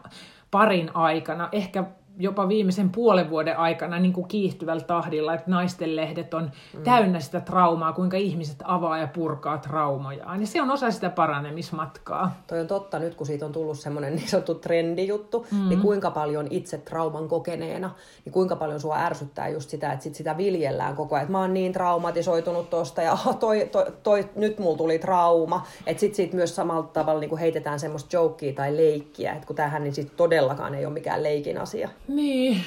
parin 0.51 0.91
aikana, 0.97 1.49
ehkä 1.53 1.85
jopa 2.19 2.49
viimeisen 2.49 2.91
puolen 2.91 3.31
vuoden 3.31 3.57
aikana 3.57 3.99
niin 3.99 4.13
kuin 4.13 4.29
kiihtyvällä 4.29 4.83
tahdilla, 4.83 5.35
että 5.35 5.51
naisten 5.51 5.97
lehdet 5.97 6.35
on 6.35 6.51
mm. 6.77 6.83
täynnä 6.83 7.21
sitä 7.21 7.41
traumaa, 7.41 7.93
kuinka 7.93 8.17
ihmiset 8.17 8.57
avaa 8.65 8.99
ja 8.99 9.07
purkaa 9.07 9.59
traumojaan. 9.59 10.41
Ja 10.41 10.47
se 10.47 10.63
on 10.63 10.71
osa 10.71 10.91
sitä 10.91 11.11
paranemismatkaa. 11.11 12.43
Toi 12.47 12.61
on 12.61 12.67
totta, 12.67 12.99
nyt 12.99 13.15
kun 13.15 13.27
siitä 13.27 13.47
on 13.47 13.53
tullut 13.53 13.79
semmoinen 13.79 14.17
niin 14.17 14.29
sanottu 14.29 14.55
trendijuttu, 14.55 15.47
mm. 15.53 15.69
niin 15.69 15.81
kuinka 15.81 16.11
paljon 16.11 16.47
itse 16.51 16.79
trauman 16.79 17.29
kokeneena, 17.29 17.91
niin 18.25 18.33
kuinka 18.33 18.57
paljon 18.57 18.81
sua 18.81 18.99
ärsyttää 18.99 19.49
just 19.49 19.71
sitä, 19.71 19.93
että 19.93 20.03
sit 20.03 20.15
sitä 20.15 20.37
viljellään 20.37 20.97
koko 20.97 21.15
ajan, 21.15 21.23
että 21.23 21.33
mä 21.33 21.41
oon 21.41 21.55
niin 21.55 21.73
traumatisoitunut 21.73 22.71
tosta 22.71 23.03
ja 23.03 23.19
toi, 23.41 23.69
toi, 23.73 23.87
toi, 24.03 24.29
nyt 24.37 24.59
mulla 24.59 24.77
tuli 24.77 24.99
trauma. 24.99 25.67
Että 25.87 26.01
sit 26.01 26.15
siitä 26.15 26.37
myös 26.37 26.57
samalla 26.57 26.83
tavalla 26.83 27.21
niin 27.21 27.31
kuin 27.31 27.41
heitetään 27.41 27.81
semmoista 27.81 28.17
jokea 28.17 28.53
tai 28.53 28.77
leikkiä, 28.77 29.33
että 29.33 29.47
kun 29.47 29.57
tämähän 29.57 29.85
niin 29.85 29.95
sit 29.95 30.17
todellakaan 30.17 30.75
ei 30.75 30.87
ole 30.87 30.95
mikään 30.95 31.23
leikin 31.23 31.61
asia. 31.61 31.89
Niin, 32.15 32.61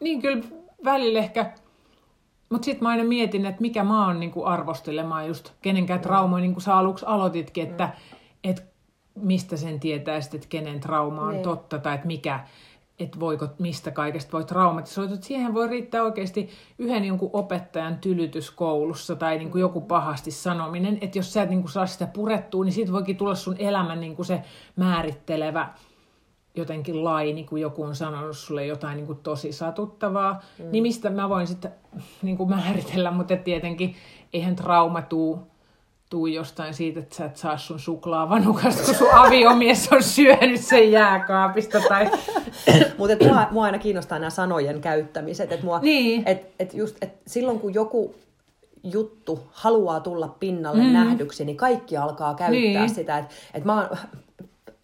niin 0.00 0.22
kyllä 0.22 0.42
välillä 0.84 1.18
ehkä, 1.18 1.52
mutta 2.50 2.64
sitten 2.64 2.82
mä 2.82 2.88
aina 2.88 3.04
mietin, 3.04 3.46
että 3.46 3.60
mikä 3.60 3.84
mä 3.84 4.06
oon 4.06 4.20
niinku 4.20 4.44
arvostelemaan 4.44 5.26
just 5.26 5.52
kenenkään 5.62 6.00
traumaa, 6.00 6.40
niin 6.40 6.52
kuin 6.52 6.62
sä 6.62 6.76
aluksi 6.76 7.06
aloititkin, 7.08 7.64
että 7.64 7.84
mm. 7.84 8.18
et 8.44 8.64
mistä 9.14 9.56
sen 9.56 9.80
tietää 9.80 10.20
sitten, 10.20 10.38
että 10.38 10.48
kenen 10.48 10.80
trauma 10.80 11.22
on 11.22 11.32
niin. 11.32 11.42
totta 11.42 11.78
tai 11.78 11.94
että 11.94 12.06
mikä, 12.06 12.40
että 12.98 13.20
voiko, 13.20 13.48
mistä 13.58 13.90
kaikesta 13.90 14.32
voi 14.32 14.44
traumatisoitua. 14.44 15.16
Siihen 15.20 15.54
voi 15.54 15.68
riittää 15.68 16.02
oikeasti 16.02 16.48
yhden 16.78 17.04
jonkun 17.04 17.30
opettajan 17.32 17.98
tylytys 17.98 18.50
koulussa 18.50 19.16
tai 19.16 19.38
niin 19.38 19.50
kuin 19.50 19.60
joku 19.60 19.80
pahasti 19.80 20.30
sanominen. 20.30 20.98
Että 21.00 21.18
jos 21.18 21.32
sä 21.32 21.42
et 21.42 21.50
niin 21.50 21.60
kuin 21.60 21.72
saa 21.72 21.86
sitä 21.86 22.06
purettua, 22.06 22.64
niin 22.64 22.72
siitä 22.72 22.92
voikin 22.92 23.16
tulla 23.16 23.34
sun 23.34 23.56
elämän 23.58 24.00
niin 24.00 24.16
kuin 24.16 24.26
se 24.26 24.42
määrittelevä 24.76 25.68
jotenkin 26.56 27.04
laini, 27.04 27.44
kun 27.44 27.60
joku 27.60 27.82
on 27.82 27.96
sanonut 27.96 28.36
sulle 28.36 28.66
jotain 28.66 28.96
niin 28.96 29.06
kuin 29.06 29.18
tosi 29.22 29.52
satuttavaa, 29.52 30.42
mm. 30.58 30.64
niin 30.72 30.82
mistä 30.82 31.10
mä 31.10 31.28
voin 31.28 31.46
sitten 31.46 31.72
niin 32.22 32.36
kuin 32.36 32.48
määritellä, 32.48 33.10
mutta 33.10 33.36
tietenkin 33.36 33.94
eihän 34.32 34.56
trauma 34.56 35.02
tuu, 35.02 35.46
tuu 36.10 36.26
jostain 36.26 36.74
siitä, 36.74 37.00
että 37.00 37.16
sä 37.16 37.24
et 37.24 37.36
saa 37.36 37.58
sun 37.58 37.80
suklaavanukasta, 37.80 38.82
kun 38.84 38.94
sun 38.94 39.14
aviomies 39.14 39.88
on 39.92 40.02
syönyt 40.02 40.60
sen 40.60 40.92
jääkaapista. 40.92 41.80
Tai... 41.88 42.10
mutta 42.98 43.24
mua, 43.28 43.46
mua 43.50 43.64
aina 43.64 43.78
kiinnostaa 43.78 44.18
nämä 44.18 44.30
sanojen 44.30 44.80
käyttämiset. 44.80 45.52
Että 45.52 45.66
mua, 45.66 45.78
niin. 45.78 46.22
et, 46.26 46.54
et 46.58 46.74
just, 46.74 46.96
et 47.00 47.12
silloin 47.26 47.60
kun 47.60 47.74
joku 47.74 48.14
juttu 48.82 49.46
haluaa 49.52 50.00
tulla 50.00 50.28
pinnalle 50.28 50.82
mm. 50.82 50.92
nähdyksi, 50.92 51.44
niin 51.44 51.56
kaikki 51.56 51.96
alkaa 51.96 52.34
käyttää 52.34 52.82
niin. 52.82 52.90
sitä. 52.90 53.18
Että 53.18 53.34
et 53.54 53.64
mä 53.64 53.74
oon 53.74 53.98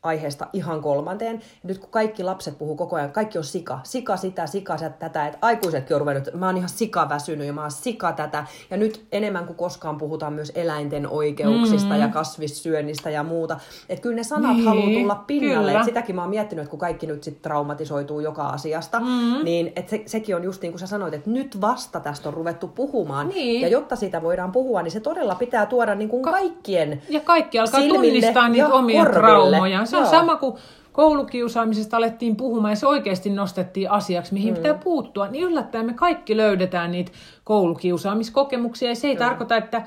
aiheesta 0.03 0.47
ihan 0.53 0.81
kolmanteen. 0.81 1.41
Nyt 1.63 1.79
kun 1.79 1.89
kaikki 1.91 2.23
lapset 2.23 2.59
puhuu 2.59 2.77
koko 2.77 2.97
ajan, 2.97 3.13
kaikki 3.13 3.39
on 3.39 3.45
sika. 3.45 3.81
Sika 3.83 4.17
sitä, 4.17 4.47
sika 4.47 4.77
tätä. 4.99 5.27
Että 5.27 5.39
aikuisetkin 5.43 5.95
on 5.95 6.01
ruvennut, 6.01 6.29
mä 6.35 6.47
oon 6.47 6.57
ihan 6.57 6.69
sika 6.69 7.09
väsynyt 7.09 7.47
ja 7.47 7.53
mä 7.53 7.61
oon 7.61 7.71
sika 7.71 8.13
tätä. 8.13 8.45
Ja 8.71 8.77
nyt 8.77 9.05
enemmän 9.13 9.47
kuin 9.47 9.57
koskaan 9.57 9.99
puhutaan 9.99 10.33
myös 10.33 10.53
eläinten 10.55 11.09
oikeuksista 11.09 11.89
mm-hmm. 11.89 12.03
ja 12.03 12.09
kasvissyönnistä 12.09 13.11
ja 13.11 13.23
muuta. 13.23 13.61
Että 13.89 14.03
kyllä 14.03 14.17
ne 14.17 14.25
sanat 14.25 14.57
niin, 14.57 14.65
haluaa 14.65 14.87
tulla 14.87 15.15
pinnalle. 15.15 15.73
Et 15.73 15.85
sitäkin 15.85 16.15
mä 16.15 16.23
oon 16.23 16.31
miettinyt, 16.31 16.63
että 16.63 16.71
kun 16.71 16.79
kaikki 16.79 17.07
nyt 17.07 17.23
sitten 17.23 17.43
traumatisoituu 17.43 18.21
joka 18.21 18.47
asiasta, 18.47 19.01
mm-hmm. 19.01 19.45
niin 19.45 19.73
et 19.77 19.89
se, 19.89 20.03
sekin 20.07 20.37
on 20.37 20.45
just 20.45 20.63
niin 20.63 20.73
kuin 20.73 20.81
sä 20.81 20.87
sanoit, 20.87 21.15
että 21.15 21.31
nyt 21.31 21.61
vasta 21.61 22.01
tästä 22.01 22.29
on 22.29 22.35
ruvettu 22.35 22.69
puhumaan. 22.69 23.29
Niin. 23.29 23.61
Ja 23.61 23.69
jotta 23.69 23.97
siitä 23.97 24.23
voidaan 24.23 24.53
puhua, 24.53 24.83
niin 24.83 24.93
se 24.93 25.01
todella 25.01 25.35
pitää 25.35 25.67
tuoda 25.67 25.95
niin 25.95 26.09
kuin 26.09 26.23
kaikkien 26.23 27.03
Ja 27.09 27.21
kaikki 27.21 27.59
alkaa 27.59 27.81
tunnistaa 27.81 28.49
niitä 28.49 28.69
omia 28.69 29.05
traumoja 29.05 29.87
se 29.93 29.97
on 29.97 30.03
Joo. 30.03 30.11
sama 30.11 30.37
kuin 30.37 30.55
koulukiusaamisesta 30.93 31.97
alettiin 31.97 32.37
puhumaan 32.37 32.73
ja 32.73 32.77
se 32.77 32.87
oikeasti 32.87 33.31
nostettiin 33.31 33.91
asiaksi, 33.91 34.35
mihin 34.35 34.55
mm. 34.55 34.57
pitää 34.57 34.75
puuttua, 34.75 35.29
niin 35.29 35.45
yllättäen 35.45 35.87
me 35.87 35.95
kaikki 35.95 36.37
löydetään 36.37 36.93
niitä 36.93 37.13
koulukiusaamiskokemuksia 37.45 38.89
ja 38.89 38.95
se 38.95 39.09
ei 39.09 39.15
mm. 39.15 39.19
tarkoita, 39.19 39.57
että 39.57 39.83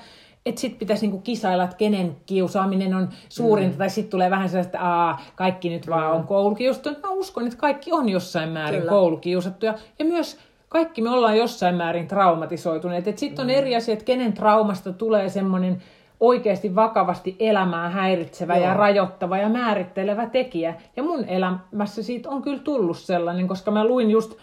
että 0.46 0.62
sitten 0.62 0.80
pitäisi 0.80 1.08
niinku 1.08 1.22
kisailla, 1.22 1.64
että 1.64 1.76
kenen 1.76 2.18
kiusaaminen 2.26 2.94
on 2.94 3.10
suurinta, 3.30 3.74
mm. 3.74 3.78
tai 3.78 3.90
sitten 3.90 4.12
tulee 4.12 4.30
vähän 4.30 4.50
sellaista, 4.50 4.78
että 4.78 4.90
Aa, 4.90 5.22
kaikki 5.36 5.70
nyt 5.70 5.86
mm. 5.86 5.92
vaan 5.92 6.12
on 6.12 6.28
koulukiusattu. 6.28 6.90
Mä 6.90 7.10
uskon, 7.10 7.46
että 7.46 7.58
kaikki 7.58 7.92
on 7.94 8.10
jossain 8.10 8.50
määrin 8.50 8.80
Kyllä. 8.80 8.90
koulukiusattuja. 8.90 9.74
Ja 10.00 10.06
myös 10.06 10.38
kaikki 10.70 11.02
me 11.02 11.10
ollaan 11.10 11.38
jossain 11.38 11.76
määrin 11.76 12.08
traumatisoituneet. 12.08 13.18
Sitten 13.18 13.44
on 13.44 13.52
mm. 13.52 13.58
eri 13.58 13.76
asia, 13.76 13.94
että 13.94 14.06
kenen 14.06 14.34
traumasta 14.34 14.94
tulee 14.94 15.30
semmoinen 15.30 15.82
oikeasti 16.20 16.76
vakavasti 16.76 17.36
elämää 17.40 17.90
häiritsevä 17.90 18.56
Joo. 18.56 18.66
ja 18.66 18.74
rajoittava 18.74 19.38
ja 19.38 19.50
määrittelevä 19.50 20.30
tekijä. 20.30 20.76
Ja 20.96 21.04
mun 21.04 21.26
elämässä 21.26 22.04
siitä 22.04 22.30
on 22.30 22.42
kyllä 22.42 22.60
tullut 22.60 22.98
sellainen, 22.98 23.48
koska 23.48 23.72
mä 23.72 23.86
luin 23.86 24.12
just, 24.12 24.34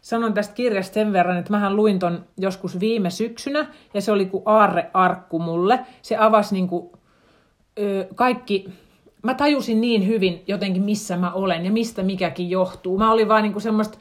sanon 0.00 0.34
tästä 0.34 0.54
kirjasta 0.54 0.94
sen 0.94 1.12
verran, 1.12 1.36
että 1.36 1.50
mähän 1.50 1.76
luin 1.76 1.98
ton 1.98 2.24
joskus 2.38 2.80
viime 2.80 3.10
syksynä, 3.10 3.66
ja 3.94 4.00
se 4.00 4.12
oli 4.12 4.26
kuin 4.26 4.42
aarrearkku 4.46 5.38
mulle. 5.38 5.80
Se 6.02 6.16
avasi 6.16 6.54
niin 6.54 6.68
kuin, 6.68 6.92
ö, 7.78 8.06
kaikki 8.14 8.68
mä 9.22 9.34
tajusin 9.34 9.80
niin 9.80 10.06
hyvin 10.06 10.42
jotenkin, 10.46 10.82
missä 10.82 11.16
mä 11.16 11.32
olen 11.32 11.64
ja 11.64 11.72
mistä 11.72 12.02
mikäkin 12.02 12.50
johtuu. 12.50 12.98
Mä 12.98 13.12
olin 13.12 13.28
vaan 13.28 13.42
niin 13.42 13.52
kuin 13.52 13.62
semmoista, 13.62 13.98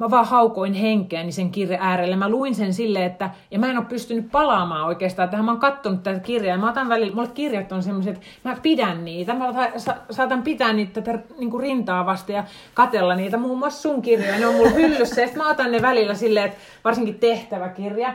mä 0.00 0.10
vaan 0.10 0.26
haukoin 0.26 0.72
henkeäni 0.72 1.32
sen 1.32 1.50
kirjan 1.50 1.82
äärelle. 1.82 2.16
Mä 2.16 2.28
luin 2.28 2.54
sen 2.54 2.74
silleen, 2.74 3.04
että, 3.04 3.30
ja 3.50 3.58
mä 3.58 3.70
en 3.70 3.78
ole 3.78 3.86
pystynyt 3.86 4.30
palaamaan 4.32 4.86
oikeastaan 4.86 5.28
tähän. 5.28 5.44
Mä 5.44 5.50
oon 5.50 5.60
kattonut 5.60 6.02
tätä 6.02 6.20
kirjaa, 6.20 6.56
ja 6.56 6.60
mä 6.60 6.70
otan 6.70 6.88
välillä, 6.88 7.14
mulle 7.14 7.28
kirjat 7.34 7.72
on 7.72 7.82
semmoiset, 7.82 8.16
että 8.16 8.48
mä 8.48 8.56
pidän 8.62 9.04
niitä. 9.04 9.34
Mä 9.34 9.52
sa, 9.76 9.96
saatan 10.10 10.42
pitää 10.42 10.72
niitä 10.72 11.00
tätä 11.00 11.18
niin 11.38 11.50
kuin 11.50 11.62
rintaa 11.62 12.06
vasta 12.06 12.32
ja 12.32 12.44
katella 12.74 13.14
niitä, 13.14 13.36
muun 13.36 13.58
muassa 13.58 13.82
sun 13.82 14.02
kirjoja. 14.02 14.38
Ne 14.38 14.46
on 14.46 14.54
mulla 14.54 14.70
hyllyssä, 14.70 15.20
ja 15.20 15.28
mä 15.36 15.50
otan 15.50 15.72
ne 15.72 15.82
välillä 15.82 16.14
silleen, 16.14 16.46
että 16.46 16.58
varsinkin 16.84 17.18
tehtäväkirja, 17.18 18.12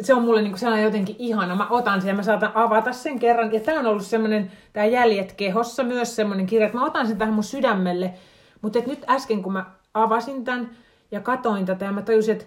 se 0.00 0.14
on 0.14 0.22
mulle 0.22 0.42
niin 0.42 0.52
kuin 0.52 0.58
sellainen 0.58 0.84
jotenkin 0.84 1.16
ihana. 1.18 1.54
Mä 1.54 1.66
otan 1.70 2.00
sen 2.00 2.08
ja 2.08 2.14
mä 2.14 2.22
saatan 2.22 2.52
avata 2.54 2.92
sen 2.92 3.18
kerran. 3.18 3.52
Ja 3.52 3.60
tämä 3.60 3.80
on 3.80 3.86
ollut 3.86 4.06
semmoinen, 4.06 4.52
tämä 4.72 4.86
Jäljet 4.86 5.32
kehossa 5.32 5.82
myös 5.82 6.16
semmoinen 6.16 6.46
kirja, 6.46 6.66
että 6.66 6.78
mä 6.78 6.86
otan 6.86 7.06
sen 7.06 7.18
tähän 7.18 7.34
mun 7.34 7.44
sydämelle. 7.44 8.14
Mutta 8.62 8.78
nyt 8.86 9.04
äsken 9.08 9.42
kun 9.42 9.52
mä 9.52 9.64
avasin 9.94 10.44
tämän 10.44 10.70
ja 11.10 11.20
katoin 11.20 11.66
tätä 11.66 11.84
ja 11.84 11.92
mä 11.92 12.02
tajusin, 12.02 12.32
että 12.32 12.44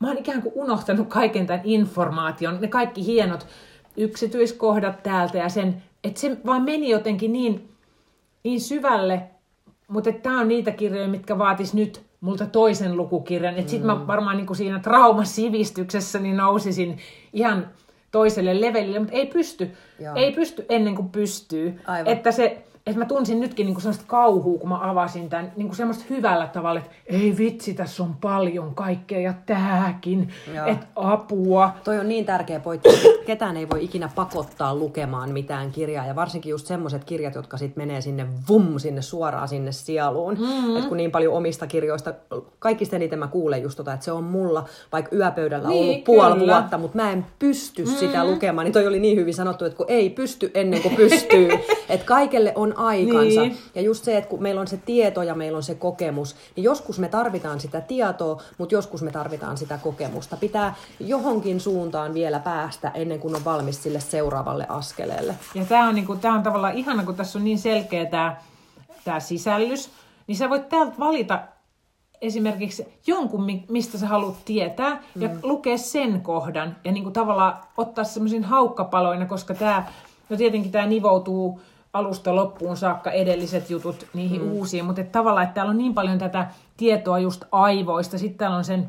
mä 0.00 0.08
oon 0.08 0.18
ikään 0.18 0.42
kuin 0.42 0.52
unohtanut 0.54 1.08
kaiken 1.08 1.46
tämän 1.46 1.60
informaation, 1.64 2.58
ne 2.60 2.68
kaikki 2.68 3.06
hienot 3.06 3.46
yksityiskohdat 3.96 5.02
täältä 5.02 5.38
ja 5.38 5.48
sen, 5.48 5.82
että 6.04 6.20
se 6.20 6.36
vaan 6.46 6.62
meni 6.62 6.88
jotenkin 6.88 7.32
niin, 7.32 7.68
niin 8.44 8.60
syvälle, 8.60 9.22
mutta 9.88 10.12
tämä 10.12 10.40
on 10.40 10.48
niitä 10.48 10.70
kirjoja, 10.70 11.08
mitkä 11.08 11.38
vaatis 11.38 11.74
nyt 11.74 12.02
multa 12.20 12.46
toisen 12.46 12.96
lukukirjan. 12.96 13.56
Että 13.56 13.70
sit 13.70 13.82
mä 13.82 13.94
mm. 13.94 14.06
varmaan 14.06 14.36
niin 14.36 14.46
kuin 14.46 14.56
siinä 14.56 14.78
traumasivistyksessä 14.78 16.18
niin 16.18 16.36
nousisin 16.36 16.98
ihan 17.32 17.68
toiselle 18.10 18.60
levelille, 18.60 18.98
mutta 18.98 19.14
ei 19.14 19.26
pysty. 19.26 19.70
Joo. 20.00 20.14
Ei 20.14 20.32
pysty 20.32 20.66
ennen 20.68 20.94
kuin 20.94 21.08
pystyy. 21.08 21.80
Aivan. 21.86 22.12
Että 22.12 22.32
se, 22.32 22.65
että 22.86 22.98
mä 22.98 23.04
tunsin 23.04 23.40
nytkin 23.40 23.66
niinku 23.66 23.80
sellaista 23.80 24.04
kauhua, 24.06 24.58
kun 24.58 24.68
mä 24.68 24.90
avasin 24.90 25.28
tämän 25.28 25.52
niinku 25.56 25.74
semmoista 25.74 26.04
hyvällä 26.10 26.46
tavalla, 26.46 26.80
että 26.80 26.92
ei 27.06 27.34
vitsi, 27.38 27.74
tässä 27.74 28.02
on 28.02 28.16
paljon 28.20 28.74
kaikkea 28.74 29.20
ja 29.20 29.34
tääkin, 29.46 30.28
että 30.66 30.86
apua. 30.96 31.70
Toi 31.84 31.98
on 31.98 32.08
niin 32.08 32.24
tärkeä 32.24 32.60
pointti, 32.60 32.88
että 32.88 33.24
ketään 33.26 33.56
ei 33.56 33.68
voi 33.68 33.84
ikinä 33.84 34.10
pakottaa 34.14 34.74
lukemaan 34.74 35.30
mitään 35.30 35.70
kirjaa 35.70 36.06
ja 36.06 36.16
varsinkin 36.16 36.50
just 36.50 36.66
semmoiset 36.66 37.04
kirjat, 37.04 37.34
jotka 37.34 37.56
sitten 37.56 37.82
menee 37.82 38.00
sinne 38.00 38.26
vum, 38.48 38.78
sinne 38.78 39.02
suoraan 39.02 39.48
sinne 39.48 39.72
sieluun. 39.72 40.34
Mm-hmm. 40.34 40.76
Että 40.76 40.88
kun 40.88 40.96
niin 40.96 41.10
paljon 41.10 41.34
omista 41.34 41.66
kirjoista, 41.66 42.14
kaikista 42.58 42.96
eniten 42.96 43.18
mä 43.18 43.26
kuulen 43.26 43.62
just 43.62 43.76
tota, 43.76 43.92
että 43.92 44.04
se 44.04 44.12
on 44.12 44.24
mulla 44.24 44.64
vaikka 44.92 45.16
yöpöydällä 45.16 45.68
niin, 45.68 45.84
ollut 45.84 46.04
puoli 46.04 46.38
kyllä. 46.38 46.52
vuotta, 46.52 46.78
mutta 46.78 46.96
mä 46.96 47.12
en 47.12 47.26
pysty 47.38 47.84
mm-hmm. 47.84 47.98
sitä 47.98 48.24
lukemaan, 48.24 48.64
niin 48.64 48.72
toi 48.72 48.86
oli 48.86 49.00
niin 49.00 49.18
hyvin 49.18 49.34
sanottu, 49.34 49.64
että 49.64 49.76
kun 49.76 49.86
ei 49.88 50.10
pysty 50.10 50.50
ennen 50.54 50.82
kuin 50.82 50.96
pystyy, 50.96 51.48
että 51.88 52.06
kaikelle 52.06 52.52
on 52.54 52.75
aikansa. 52.76 53.40
Niin. 53.40 53.58
Ja 53.74 53.82
just 53.82 54.04
se, 54.04 54.16
että 54.16 54.30
kun 54.30 54.42
meillä 54.42 54.60
on 54.60 54.66
se 54.66 54.76
tieto 54.76 55.22
ja 55.22 55.34
meillä 55.34 55.56
on 55.56 55.62
se 55.62 55.74
kokemus, 55.74 56.36
niin 56.56 56.64
joskus 56.64 56.98
me 56.98 57.08
tarvitaan 57.08 57.60
sitä 57.60 57.80
tietoa, 57.80 58.42
mutta 58.58 58.74
joskus 58.74 59.02
me 59.02 59.10
tarvitaan 59.10 59.58
sitä 59.58 59.78
kokemusta. 59.78 60.36
Pitää 60.36 60.74
johonkin 61.00 61.60
suuntaan 61.60 62.14
vielä 62.14 62.38
päästä 62.38 62.90
ennen 62.94 63.20
kuin 63.20 63.36
on 63.36 63.44
valmis 63.44 63.82
sille 63.82 64.00
seuraavalle 64.00 64.66
askeleelle. 64.68 65.34
Ja 65.54 65.64
tämä 65.64 65.88
on, 65.88 65.94
niinku, 65.94 66.16
tää 66.16 66.32
on 66.32 66.42
tavallaan 66.42 66.74
ihana, 66.74 67.04
kun 67.04 67.14
tässä 67.14 67.38
on 67.38 67.44
niin 67.44 67.58
selkeä 67.58 68.06
tämä 68.06 68.36
tää 69.04 69.20
sisällys, 69.20 69.90
niin 70.26 70.36
sä 70.36 70.50
voit 70.50 70.68
täältä 70.68 70.94
valita 70.98 71.40
esimerkiksi 72.20 72.86
jonkun, 73.06 73.46
mistä 73.68 73.98
sä 73.98 74.06
haluat 74.06 74.44
tietää, 74.44 75.02
mm. 75.14 75.22
ja 75.22 75.30
lukea 75.42 75.78
sen 75.78 76.20
kohdan, 76.20 76.76
ja 76.84 76.92
niin 76.92 77.02
kuin 77.02 77.12
tavallaan 77.12 77.56
ottaa 77.76 78.04
semmoisin 78.04 78.44
haukkapaloina, 78.44 79.26
koska 79.26 79.54
tämä, 79.54 79.86
no 80.28 80.36
tietenkin 80.36 80.72
tämä 80.72 80.86
nivoutuu 80.86 81.60
alusta 81.96 82.36
loppuun 82.36 82.76
saakka 82.76 83.10
edelliset 83.10 83.70
jutut 83.70 84.06
niihin 84.14 84.42
mm. 84.42 84.52
uusiin, 84.52 84.84
mutta 84.84 85.00
että 85.00 85.18
tavallaan, 85.18 85.44
että 85.44 85.54
täällä 85.54 85.70
on 85.70 85.78
niin 85.78 85.94
paljon 85.94 86.18
tätä 86.18 86.46
tietoa 86.76 87.18
just 87.18 87.44
aivoista, 87.52 88.18
sitten 88.18 88.38
täällä 88.38 88.56
on 88.56 88.64
sen, 88.64 88.88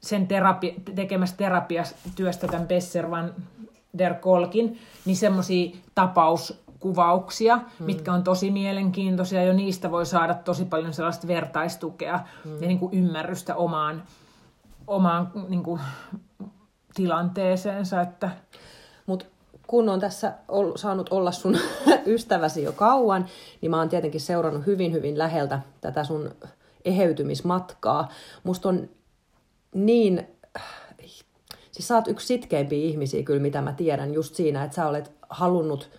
sen 0.00 0.26
terapi, 0.26 0.74
tekemässä 0.94 1.36
terapiatyöstä 1.36 2.46
tämän 2.46 2.68
Besser 2.68 3.10
van 3.10 3.34
der 3.98 4.14
Kolkin, 4.14 4.78
niin 5.04 5.16
semmoisia 5.16 5.76
tapauskuvauksia, 5.94 7.56
mm. 7.56 7.86
mitkä 7.86 8.12
on 8.12 8.24
tosi 8.24 8.50
mielenkiintoisia, 8.50 9.44
jo 9.44 9.52
niistä 9.52 9.90
voi 9.90 10.06
saada 10.06 10.34
tosi 10.34 10.64
paljon 10.64 10.92
sellaista 10.92 11.26
vertaistukea 11.26 12.20
mm. 12.44 12.62
ja 12.62 12.68
niin 12.68 12.78
kuin 12.78 12.94
ymmärrystä 12.94 13.56
omaan, 13.56 14.02
omaan 14.86 15.30
niin 15.48 15.62
kuin, 15.62 15.80
tilanteeseensa. 16.94 18.00
Että... 18.00 18.30
Kun 19.70 19.88
on 19.88 20.00
tässä 20.00 20.32
ol, 20.48 20.72
saanut 20.76 21.08
olla 21.10 21.32
sun 21.32 21.58
ystäväsi 22.06 22.62
jo 22.62 22.72
kauan, 22.72 23.26
niin 23.60 23.70
mä 23.70 23.78
oon 23.78 23.88
tietenkin 23.88 24.20
seurannut 24.20 24.66
hyvin, 24.66 24.92
hyvin 24.92 25.18
läheltä 25.18 25.60
tätä 25.80 26.04
sun 26.04 26.30
eheytymismatkaa. 26.84 28.08
Musta 28.44 28.68
on 28.68 28.88
niin, 29.74 30.28
siis 31.72 31.88
sä 31.88 31.94
oot 31.94 32.08
yksi 32.08 32.26
sitkeimpiä 32.26 32.84
ihmisiä 32.84 33.22
kyllä, 33.22 33.42
mitä 33.42 33.62
mä 33.62 33.72
tiedän, 33.72 34.14
just 34.14 34.34
siinä, 34.34 34.64
että 34.64 34.74
sä 34.74 34.88
olet 34.88 35.12
halunnut, 35.30 35.90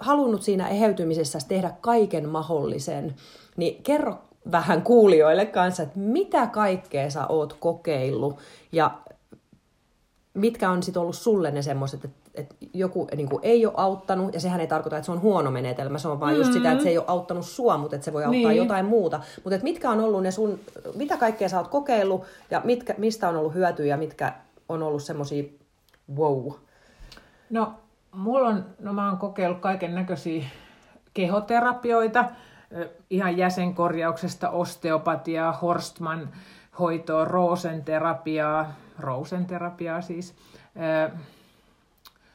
halunnut 0.00 0.42
siinä 0.42 0.68
eheytymisessä 0.68 1.38
tehdä 1.48 1.72
kaiken 1.80 2.28
mahdollisen. 2.28 3.14
Niin 3.56 3.82
kerro 3.82 4.18
vähän 4.52 4.82
kuulijoille 4.82 5.46
kanssa, 5.46 5.82
että 5.82 5.98
mitä 5.98 6.46
kaikkea 6.46 7.10
sä 7.10 7.26
oot 7.26 7.52
kokeillut 7.52 8.38
ja 8.72 8.90
mitkä 10.34 10.70
on 10.70 10.82
sitten 10.82 11.00
ollut 11.00 11.16
sulle 11.16 11.50
ne 11.50 11.62
semmoiset, 11.62 12.04
että, 12.04 12.30
että 12.34 12.54
joku 12.74 13.08
niin 13.16 13.28
kuin, 13.28 13.40
ei 13.42 13.66
ole 13.66 13.74
auttanut, 13.76 14.34
ja 14.34 14.40
sehän 14.40 14.60
ei 14.60 14.66
tarkoita, 14.66 14.96
että 14.96 15.06
se 15.06 15.12
on 15.12 15.20
huono 15.20 15.50
menetelmä, 15.50 15.98
se 15.98 16.08
on 16.08 16.20
vaan 16.20 16.32
mm-hmm. 16.32 16.40
just 16.40 16.52
sitä, 16.52 16.72
että 16.72 16.84
se 16.84 16.90
ei 16.90 16.98
ole 16.98 17.06
auttanut 17.08 17.46
sua, 17.46 17.76
mutta 17.76 17.96
että 17.96 18.04
se 18.04 18.12
voi 18.12 18.24
auttaa 18.24 18.50
niin. 18.50 18.56
jotain 18.56 18.86
muuta. 18.86 19.20
Mutta 19.44 19.54
että 19.54 19.64
mitkä 19.64 19.90
on 19.90 20.00
ollut 20.00 20.22
ne 20.22 20.30
sun, 20.30 20.60
mitä 20.94 21.16
kaikkea 21.16 21.48
sä 21.48 21.58
oot 21.58 21.68
kokeillut, 21.68 22.24
ja 22.50 22.60
mitkä, 22.64 22.94
mistä 22.98 23.28
on 23.28 23.36
ollut 23.36 23.54
hyötyä, 23.54 23.86
ja 23.86 23.96
mitkä 23.96 24.32
on 24.68 24.82
ollut 24.82 25.02
semmoisia 25.02 25.44
wow? 26.16 26.52
No, 27.50 27.74
mulla 28.12 28.48
on, 28.48 28.64
no 28.80 28.92
mä 28.92 29.08
oon 29.08 29.18
kokeillut 29.18 29.60
kaiken 29.60 29.94
näköisiä 29.94 30.44
kehoterapioita, 31.14 32.24
ihan 33.10 33.36
jäsenkorjauksesta 33.38 34.50
osteopatiaa, 34.50 35.52
Horstman 35.52 36.28
hoitoa, 36.78 37.24
roosenterapiaa, 37.24 38.72
rousenterapiaa 38.98 40.00
siis, 40.00 40.34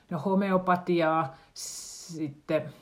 no 0.09 0.19
homeopatiaa, 0.19 1.35
sitten 1.53 2.73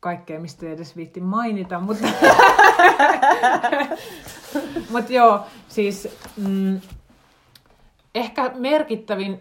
kaikkea, 0.00 0.40
mistä 0.40 0.66
ei 0.66 0.72
edes 0.72 0.96
viitti 0.96 1.20
mainita, 1.20 1.80
mutta 1.80 2.06
mut 4.92 5.10
joo, 5.10 5.40
siis 5.68 6.08
mm, 6.36 6.80
ehkä 8.14 8.50
merkittävin, 8.54 9.40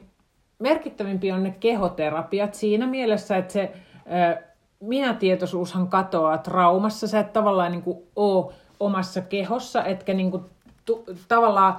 merkittävimpi 0.59 1.31
on 1.31 1.43
ne 1.43 1.55
kehoterapiat 1.59 2.53
siinä 2.53 2.87
mielessä, 2.87 3.37
että 3.37 3.53
se 3.53 3.73
ö, 3.95 4.41
minätietoisuushan 4.79 5.87
katoaa 5.87 6.37
traumassa, 6.37 7.07
sä 7.07 7.19
et 7.19 7.33
tavallaan 7.33 7.71
niin 7.71 7.81
kuin, 7.81 7.97
ole 8.15 8.53
omassa 8.79 9.21
kehossa, 9.21 9.83
etkä 9.83 10.13
niin 10.13 10.31
kuin, 10.31 10.43
tu, 10.85 11.05
tavallaan 11.27 11.77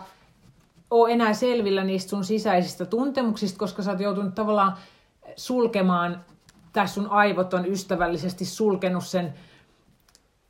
ole 0.91 1.13
enää 1.13 1.35
selvillä 1.35 1.85
niistä 1.85 2.11
sun 2.11 2.25
sisäisistä 2.25 2.87
tuntemuksista, 2.87 3.59
koska 3.59 3.83
sä 3.83 3.91
oot 3.91 4.01
joutunut 4.01 4.35
tavallaan 4.35 4.77
sulkemaan, 5.37 6.25
tai 6.73 6.89
sun 6.89 7.07
aivot 7.11 7.55
on 7.55 7.67
ystävällisesti 7.67 8.45
sulkenut 8.45 9.05
sen 9.05 9.35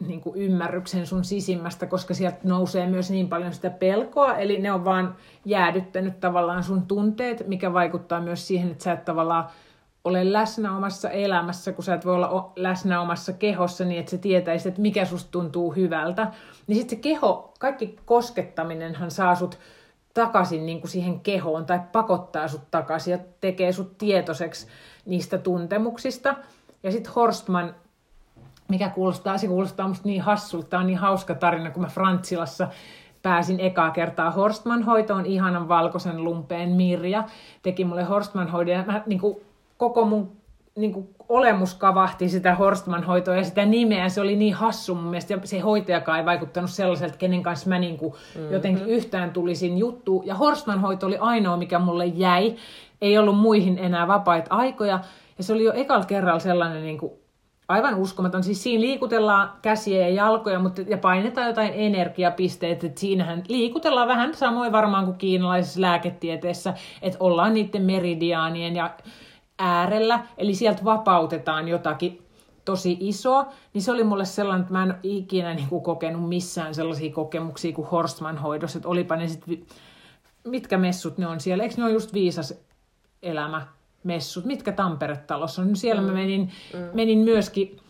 niin 0.06 0.20
kuin 0.20 0.36
ymmärryksen 0.36 1.06
sun 1.06 1.24
sisimmästä, 1.24 1.86
koska 1.86 2.14
sieltä 2.14 2.38
nousee 2.44 2.86
myös 2.86 3.10
niin 3.10 3.28
paljon 3.28 3.54
sitä 3.54 3.70
pelkoa, 3.70 4.36
eli 4.36 4.58
ne 4.58 4.72
on 4.72 4.84
vaan 4.84 5.16
jäädyttänyt 5.44 6.20
tavallaan 6.20 6.64
sun 6.64 6.82
tunteet, 6.82 7.48
mikä 7.48 7.72
vaikuttaa 7.72 8.20
myös 8.20 8.46
siihen, 8.46 8.70
että 8.70 8.84
sä 8.84 8.92
et 8.92 9.04
tavallaan 9.04 9.48
ole 10.08 10.32
läsnä 10.32 10.76
omassa 10.76 11.10
elämässä, 11.10 11.72
kun 11.72 11.84
sä 11.84 11.94
et 11.94 12.06
voi 12.06 12.14
olla 12.14 12.52
läsnä 12.56 13.00
omassa 13.00 13.32
kehossa 13.32 13.84
niin, 13.84 14.00
että 14.00 14.10
sä 14.10 14.18
tietäisit, 14.18 14.66
että 14.66 14.80
mikä 14.80 15.04
susta 15.04 15.30
tuntuu 15.30 15.72
hyvältä. 15.72 16.26
Niin 16.66 16.76
sitten 16.78 16.98
se 16.98 17.02
keho, 17.02 17.52
kaikki 17.58 17.96
koskettaminenhan 18.04 19.10
saa 19.10 19.34
sut 19.34 19.58
takaisin 20.14 20.66
niin 20.66 20.80
kuin 20.80 20.90
siihen 20.90 21.20
kehoon 21.20 21.66
tai 21.66 21.80
pakottaa 21.92 22.48
sut 22.48 22.70
takaisin 22.70 23.12
ja 23.12 23.18
tekee 23.40 23.72
sut 23.72 23.98
tietoiseksi 23.98 24.66
niistä 25.06 25.38
tuntemuksista. 25.38 26.34
Ja 26.82 26.92
sitten 26.92 27.12
Horstman, 27.12 27.74
mikä 28.68 28.88
kuulostaa, 28.88 29.38
se 29.38 29.46
kuulostaa 29.46 29.88
musta 29.88 30.08
niin 30.08 30.22
hassulta, 30.22 30.78
on 30.78 30.86
niin 30.86 30.98
hauska 30.98 31.34
tarina, 31.34 31.70
kun 31.70 31.82
mä 31.82 31.88
Frantsilassa 31.88 32.68
pääsin 33.22 33.60
ekaa 33.60 33.90
kertaa 33.90 34.30
Horstman 34.30 34.82
hoitoon, 34.82 35.26
ihanan 35.26 35.68
valkoisen 35.68 36.24
lumpeen 36.24 36.68
Mirja 36.68 37.24
teki 37.62 37.84
mulle 37.84 38.04
Horstman 38.04 38.48
hoidon 38.48 38.74
ja 38.74 38.84
mä 38.86 39.02
niin 39.06 39.20
kuin 39.20 39.36
koko 39.78 40.04
mun 40.04 40.38
niin 40.76 40.92
kuin 40.92 41.08
olemus 41.28 41.74
kavahti 41.74 42.28
sitä 42.28 42.54
Horstman-hoitoa 42.54 43.36
ja 43.36 43.44
sitä 43.44 43.66
nimeä. 43.66 44.08
Se 44.08 44.20
oli 44.20 44.36
niin 44.36 44.54
hassu 44.54 44.94
mun 44.94 45.04
mielestä. 45.04 45.34
Ja 45.34 45.40
se 45.44 45.58
hoitajakaan 45.58 46.18
ei 46.18 46.24
vaikuttanut 46.24 46.70
sellaiselta, 46.70 47.18
kenen 47.18 47.42
kanssa 47.42 47.68
mä 47.68 47.78
niin 47.78 47.98
kuin 47.98 48.12
mm-hmm. 48.12 48.52
jotenkin 48.52 48.86
yhtään 48.86 49.30
tulisin 49.30 49.78
juttu. 49.78 50.22
Ja 50.26 50.34
Horstman-hoito 50.34 51.06
oli 51.06 51.16
ainoa, 51.20 51.56
mikä 51.56 51.78
mulle 51.78 52.06
jäi. 52.06 52.56
Ei 53.00 53.18
ollut 53.18 53.38
muihin 53.38 53.78
enää 53.78 54.08
vapaita 54.08 54.54
aikoja. 54.54 55.00
Ja 55.38 55.44
se 55.44 55.52
oli 55.52 55.64
jo 55.64 55.72
ekalla 55.72 56.04
kerralla 56.04 56.38
sellainen 56.38 56.82
niin 56.82 56.98
kuin 56.98 57.12
aivan 57.68 57.94
uskomaton. 57.94 58.44
Siis 58.44 58.62
siinä 58.62 58.80
liikutellaan 58.80 59.50
käsiä 59.62 60.00
ja 60.00 60.14
jalkoja 60.14 60.58
mutta, 60.58 60.82
ja 60.82 60.98
painetaan 60.98 61.46
jotain 61.46 61.72
energiapisteitä. 61.74 62.86
Että 62.86 63.00
siinähän 63.00 63.42
liikutellaan 63.48 64.08
vähän 64.08 64.34
samoin 64.34 64.72
varmaan 64.72 65.04
kuin 65.04 65.18
kiinalaisessa 65.18 65.80
lääketieteessä, 65.80 66.74
että 67.02 67.18
ollaan 67.20 67.54
niiden 67.54 67.82
meridiaanien 67.82 68.76
ja 68.76 68.90
äärellä, 69.58 70.26
eli 70.38 70.54
sieltä 70.54 70.84
vapautetaan 70.84 71.68
jotakin 71.68 72.22
tosi 72.64 72.96
isoa, 73.00 73.46
niin 73.74 73.82
se 73.82 73.92
oli 73.92 74.04
mulle 74.04 74.24
sellainen, 74.24 74.60
että 74.60 74.72
mä 74.72 74.82
en 74.82 74.94
ikinä 75.02 75.54
niin 75.54 75.68
kuin, 75.68 75.82
kokenut 75.82 76.28
missään 76.28 76.74
sellaisia 76.74 77.12
kokemuksia 77.12 77.72
kuin 77.72 77.88
Horstman 77.88 78.38
hoidossa, 78.38 78.78
että 78.78 78.88
olipa 78.88 79.16
ne 79.16 79.28
sitten, 79.28 79.66
mitkä 80.44 80.78
messut 80.78 81.18
ne 81.18 81.26
on 81.26 81.40
siellä, 81.40 81.64
eikö 81.64 81.74
ne 81.78 81.84
ole 81.84 81.92
just 81.92 82.12
viisas 82.12 82.54
elämä 83.22 83.66
messut, 84.04 84.44
mitkä 84.44 84.72
Tampere-talossa 84.72 85.62
on, 85.62 85.68
no 85.68 85.74
siellä 85.74 86.02
mm. 86.02 86.06
mä 86.06 86.14
menin, 86.14 86.52
mm. 86.74 86.80
menin 86.94 87.18
myöskin 87.18 87.80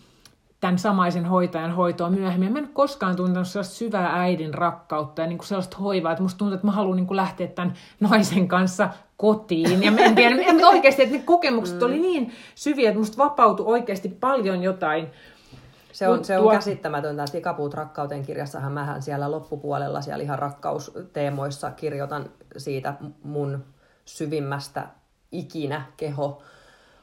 tämän 0.61 0.79
samaisen 0.79 1.25
hoitajan 1.25 1.75
hoitoon 1.75 2.15
myöhemmin. 2.15 2.53
Mä 2.53 2.59
en 2.59 2.69
koskaan 2.69 3.17
tuntenut 3.17 3.49
sellaista 3.49 3.75
syvää 3.75 4.21
äidin 4.21 4.55
rakkautta 4.55 5.23
ja 5.23 5.29
niin 5.29 5.39
kuin 5.39 5.47
sellaista 5.47 5.77
hoivaa, 5.77 6.13
että 6.13 6.23
musta 6.23 6.39
tuntuu, 6.39 6.55
että 6.55 6.67
mä 6.67 6.73
haluan 6.73 6.97
niin 6.97 7.07
kuin 7.07 7.17
lähteä 7.17 7.47
tämän 7.47 7.75
naisen 8.01 8.49
kanssa 8.49 8.89
kotiin. 9.17 9.83
Ja 9.83 9.91
mä 9.91 10.01
en 10.01 10.15
tiedä, 10.15 10.53
mutta 10.53 10.69
oikeasti, 10.69 11.03
että 11.03 11.17
ne 11.17 11.23
kokemukset 11.25 11.79
mm. 11.79 11.87
oli 11.87 11.99
niin 11.99 12.33
syviä, 12.55 12.89
että 12.89 12.99
musta 12.99 13.25
vapautui 13.25 13.67
oikeasti 13.67 14.09
paljon 14.09 14.63
jotain. 14.63 15.09
Se 15.93 16.09
on, 16.09 16.25
se 16.25 16.39
on 16.39 16.55
käsittämätöntä. 16.55 17.25
Tikapuut 17.33 17.75
rakkauteen 17.75 18.27
kirjassahan 18.27 18.73
mähän 18.73 19.03
siellä 19.03 19.31
loppupuolella 19.31 20.01
siellä 20.01 20.23
ihan 20.23 20.39
rakkausteemoissa 20.39 21.71
kirjoitan 21.71 22.31
siitä 22.57 22.95
mun 23.23 23.65
syvimmästä 24.05 24.89
ikinä 25.33 25.83
keho 25.97 26.43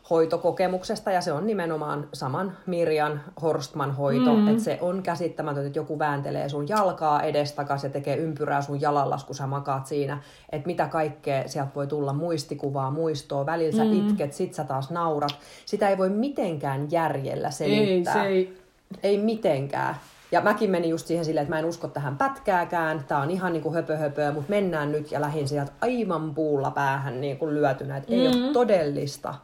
hoitokokemuksesta 0.10 1.12
ja 1.12 1.22
se 1.22 1.32
on 1.34 1.48
nimenomaan 1.48 2.08
saman 2.14 2.58
Mirjan 2.66 3.22
Horstman 3.42 3.96
hoito, 3.96 4.34
mm. 4.34 4.48
että 4.48 4.64
se 4.64 4.78
on 4.82 5.04
käsittämätöntä, 5.04 5.68
että 5.68 5.80
joku 5.80 6.00
vääntelee 6.00 6.50
sun 6.50 6.70
jalkaa 6.70 7.22
edestakas 7.22 7.84
ja 7.84 7.90
tekee 7.90 8.18
ympyrää 8.18 8.62
sun 8.62 8.82
jalallas, 8.82 9.24
kun 9.24 9.36
sä 9.36 9.48
makaat 9.48 9.86
siinä, 9.86 10.18
että 10.52 10.68
mitä 10.68 10.88
kaikkea 10.88 11.48
sieltä 11.48 11.72
voi 11.76 11.88
tulla 11.88 12.14
muistikuvaa, 12.14 12.92
muistoa, 12.92 13.46
välillä 13.46 13.84
mm. 13.84 13.94
itket, 13.94 14.34
sit 14.34 14.54
sä 14.54 14.64
taas 14.64 14.90
naurat. 14.90 15.36
Sitä 15.66 15.90
ei 15.90 15.98
voi 15.98 16.10
mitenkään 16.10 16.92
järjellä 16.92 17.52
selittää. 17.52 18.14
Ei, 18.14 18.24
se 18.24 18.28
ei... 18.28 18.58
ei 19.04 19.18
mitenkään. 19.18 19.96
Ja 20.32 20.42
mäkin 20.42 20.72
menin 20.72 20.90
just 20.90 21.08
siihen 21.08 21.26
silleen, 21.26 21.44
että 21.44 21.56
mä 21.56 21.60
en 21.60 21.66
usko 21.66 21.88
tähän 21.88 22.18
pätkääkään, 22.18 23.06
tää 23.08 23.18
on 23.18 23.32
ihan 23.32 23.54
niinku 23.54 23.74
höpö 23.74 23.98
höpöä, 23.98 24.32
mutta 24.32 24.50
mennään 24.50 24.92
nyt 24.92 25.12
ja 25.12 25.22
lähin 25.22 25.48
sieltä 25.48 25.72
aivan 25.82 26.36
puulla 26.36 26.72
päähän 26.72 27.22
niin 27.22 27.38
kuin 27.38 27.54
lyötynä, 27.54 27.98
että 27.98 28.12
mm. 28.12 28.20
ei 28.20 28.28
ole 28.28 28.54
todellista. 28.54 29.36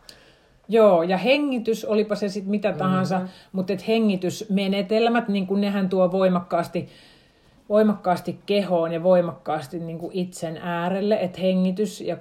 Joo, 0.72 1.04
ja 1.04 1.18
hengitys, 1.18 1.86
olipa 1.86 2.16
se 2.16 2.30
sitten 2.30 2.52
mitä 2.52 2.74
tahansa, 2.74 3.16
mm-hmm. 3.16 3.30
mutta 3.52 3.74
et 3.74 3.88
hengitysmenetelmät, 3.88 5.28
niin 5.28 5.48
kun 5.48 5.62
nehän 5.62 5.90
tuo 5.90 6.12
voimakkaasti, 6.12 6.88
voimakkaasti 7.70 8.40
kehoon 8.46 8.94
ja 8.94 9.04
voimakkaasti 9.04 9.80
niin 9.80 10.00
kuin 10.00 10.12
itsen 10.14 10.58
äärelle, 10.58 11.18
että 11.22 11.42
hengitys 11.42 12.02
ja, 12.02 12.18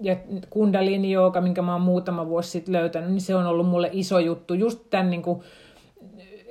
ja 0.00 0.16
kundalini 0.50 1.12
jooga, 1.12 1.40
minkä 1.40 1.62
mä 1.62 1.72
oon 1.72 1.82
muutama 1.82 2.28
vuosi 2.28 2.50
sitten 2.50 2.72
löytänyt, 2.72 3.10
niin 3.10 3.20
se 3.20 3.34
on 3.34 3.46
ollut 3.46 3.68
mulle 3.68 3.90
iso 3.92 4.18
juttu. 4.18 4.54
Just 4.54 4.80
tämän 4.90 5.10
niin 5.10 5.22
kuin, 5.22 5.42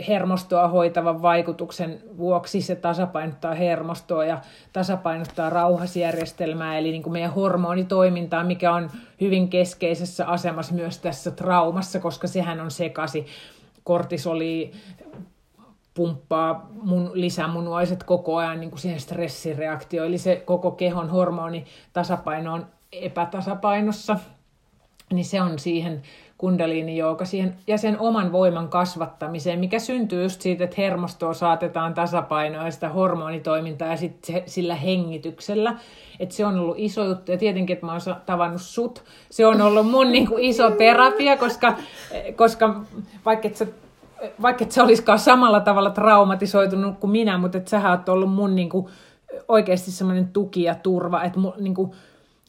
hermostoa 0.08 0.67
hoitavan 0.67 1.21
vaikutuksen 1.21 2.01
vuoksi 2.17 2.62
se 2.62 2.75
tasapainottaa 2.75 3.53
hermostoa 3.53 4.25
ja 4.25 4.41
tasapainottaa 4.73 5.49
rauhasjärjestelmää, 5.49 6.77
eli 6.77 6.91
niin 6.91 7.03
kuin 7.03 7.13
meidän 7.13 7.34
hormonitoimintaa, 7.34 8.43
mikä 8.43 8.73
on 8.73 8.91
hyvin 9.21 9.49
keskeisessä 9.49 10.25
asemassa 10.27 10.73
myös 10.73 10.99
tässä 10.99 11.31
traumassa, 11.31 11.99
koska 11.99 12.27
sehän 12.27 12.60
on 12.60 12.71
sekasi. 12.71 13.25
Kortisoli 13.84 14.71
pumppaa 15.93 16.69
mun 16.81 17.12
lisämunuaiset 17.13 18.03
koko 18.03 18.38
ajan 18.38 18.60
niin 18.60 18.69
kuin 18.69 18.79
siihen 18.79 18.99
stressireaktioon, 18.99 20.08
eli 20.08 20.17
se 20.17 20.43
koko 20.45 20.71
kehon 20.71 21.10
hormoni 21.10 21.65
tasapaino 21.93 22.53
on 22.53 22.67
epätasapainossa, 22.91 24.17
niin 25.13 25.25
se 25.25 25.41
on 25.41 25.60
siihen 25.60 26.01
kundaliini 26.37 26.97
siihen, 27.23 27.55
ja 27.67 27.77
sen 27.77 27.99
oman 27.99 28.31
voiman 28.31 28.69
kasvattamiseen, 28.69 29.59
mikä 29.59 29.79
syntyy 29.79 30.23
just 30.23 30.41
siitä, 30.41 30.63
että 30.63 30.75
hermostoa 30.77 31.33
saatetaan 31.33 31.93
tasapainoa 31.93 32.65
ja 32.65 32.71
sitä 32.71 32.89
hormonitoimintaa 32.89 33.87
ja 33.87 33.97
sit 33.97 34.23
se, 34.23 34.43
sillä 34.45 34.75
hengityksellä. 34.75 35.75
Että 36.19 36.35
se 36.35 36.45
on 36.45 36.59
ollut 36.59 36.75
iso 36.79 37.03
juttu 37.03 37.31
ja 37.31 37.37
tietenkin, 37.37 37.73
että 37.73 37.85
mä 37.85 37.91
oon 37.91 38.01
tavannut 38.25 38.61
sut. 38.61 39.03
Se 39.29 39.45
on 39.45 39.61
ollut 39.61 39.91
mun 39.91 40.11
niin 40.11 40.27
kuin, 40.27 40.43
iso 40.43 40.71
terapia, 40.71 41.37
koska, 41.37 41.75
koska 42.35 42.81
vaikka 43.25 43.47
et 43.47 43.55
sä 43.55 43.67
vaikka 44.41 44.63
et 44.63 44.71
se 44.71 44.81
olisikaan 44.81 45.19
samalla 45.19 45.59
tavalla 45.59 45.89
traumatisoitunut 45.89 46.99
kuin 46.99 47.11
minä, 47.11 47.37
mutta 47.37 47.57
että 47.57 47.69
sähän 47.69 47.91
oot 47.91 48.09
ollut 48.09 48.33
mun 48.33 48.55
niin 48.55 48.69
kuin, 48.69 48.87
oikeasti 49.47 49.91
semmoinen 49.91 50.27
tuki 50.27 50.63
ja 50.63 50.75
turva. 50.75 51.23
Että 51.23 51.39
mun, 51.39 51.53
niin 51.59 51.75
kuin, 51.75 51.91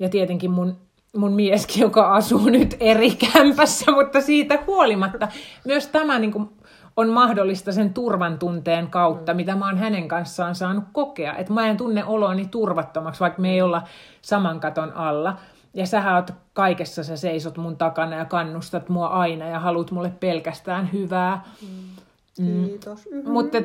ja 0.00 0.08
tietenkin 0.08 0.50
mun 0.50 0.76
mun 1.16 1.32
mieskin, 1.32 1.80
joka 1.80 2.14
asuu 2.14 2.48
nyt 2.48 2.76
eri 2.80 3.10
kämpässä, 3.10 3.92
mutta 3.92 4.20
siitä 4.20 4.58
huolimatta 4.66 5.28
myös 5.64 5.86
tämä 5.86 6.18
niin 6.18 6.32
kuin, 6.32 6.48
on 6.96 7.08
mahdollista 7.08 7.72
sen 7.72 7.94
turvan 7.94 8.38
tunteen 8.38 8.90
kautta, 8.90 9.32
mm. 9.32 9.36
mitä 9.36 9.56
mä 9.56 9.66
oon 9.66 9.78
hänen 9.78 10.08
kanssaan 10.08 10.54
saanut 10.54 10.84
kokea. 10.92 11.36
Että 11.36 11.52
mä 11.52 11.66
en 11.66 11.76
tunne 11.76 12.04
oloani 12.04 12.46
turvattomaksi, 12.46 13.20
vaikka 13.20 13.42
me 13.42 13.52
ei 13.52 13.62
olla 13.62 13.82
saman 14.22 14.60
katon 14.60 14.92
alla. 14.92 15.36
Ja 15.74 15.86
sä 15.86 16.14
oot 16.14 16.30
kaikessa, 16.52 17.04
sä 17.04 17.16
seisot 17.16 17.56
mun 17.56 17.76
takana 17.76 18.16
ja 18.16 18.24
kannustat 18.24 18.88
mua 18.88 19.06
aina 19.06 19.46
ja 19.46 19.60
haluat 19.60 19.90
mulle 19.90 20.12
pelkästään 20.20 20.92
hyvää. 20.92 21.44
Mm. 21.62 22.46
mm. 22.46 22.64
Kiitos. 22.64 23.08
Mm-hmm. 23.12 23.32
Mutta 23.32 23.58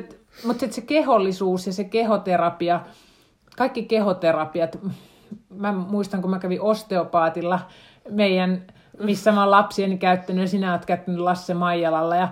mut 0.44 0.60
se 0.70 0.80
kehollisuus 0.80 1.66
ja 1.66 1.72
se 1.72 1.84
kehoterapia, 1.84 2.80
kaikki 3.56 3.82
kehoterapiat, 3.82 4.78
mä 5.48 5.72
muistan, 5.72 6.22
kun 6.22 6.30
mä 6.30 6.38
kävin 6.38 6.60
osteopaatilla 6.60 7.60
meidän, 8.10 8.62
missä 9.00 9.32
mä 9.32 9.40
oon 9.40 9.50
lapsieni 9.50 9.98
käyttänyt 9.98 10.42
ja 10.42 10.48
sinä 10.48 10.72
oot 10.72 10.86
käyttänyt 10.86 11.20
Lasse 11.20 11.54
Maijalalla 11.54 12.16
ja, 12.16 12.28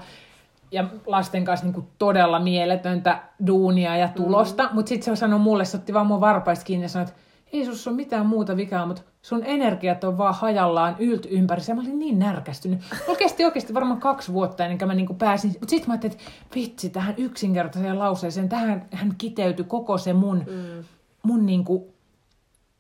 ja 0.73 0.85
lasten 1.07 1.45
kanssa 1.45 1.67
niin 1.67 1.89
todella 1.99 2.41
mieletöntä 2.41 3.23
duunia 3.47 3.97
ja 3.97 4.09
tulosta. 4.09 4.63
Mm-hmm. 4.63 4.75
Mutta 4.75 4.89
sitten 4.89 5.17
se 5.17 5.21
sanoi 5.21 5.39
mulle, 5.39 5.65
se 5.65 5.77
otti 5.77 5.95
vaan 5.95 6.07
mun 6.07 6.21
varpaista 6.21 6.65
kiinni 6.65 6.85
ja 6.85 6.89
sanoi, 6.89 7.09
että 7.09 7.21
ei 7.53 7.65
sus 7.65 7.89
ole 7.89 7.97
mitään 7.97 8.27
muuta 8.27 8.57
vikaa, 8.57 8.87
mutta 8.87 9.03
sun 9.23 9.45
energiat 9.45 10.05
on 10.05 10.19
vaan 10.19 10.35
hajallaan 10.35 10.97
ylt 10.99 11.27
ympäri. 11.31 11.63
Ja 11.69 11.75
mä 11.75 11.81
olin 11.81 11.99
niin 11.99 12.19
närkästynyt. 12.19 12.81
Mulla 13.07 13.19
kesti 13.19 13.45
oikeasti 13.45 13.75
varmaan 13.75 14.01
kaksi 14.01 14.33
vuotta 14.33 14.65
ennen 14.65 14.79
kuin 14.79 14.89
mä 14.89 14.95
niinku 14.95 15.15
pääsin. 15.15 15.51
Mutta 15.51 15.71
sitten 15.71 15.89
mä 15.89 15.93
ajattelin, 15.93 16.17
että 16.17 16.25
vitsi, 16.55 16.91
tähän 16.91 17.15
yksinkertaiseen 17.19 17.99
lauseeseen, 17.99 18.49
tähän 18.49 18.87
hän 18.93 19.15
kiteytyi 19.19 19.65
koko 19.65 19.99
se 19.99 20.13
mun, 20.13 20.39
mm. 20.39 20.85
mun 21.23 21.47
niinku 21.47 21.95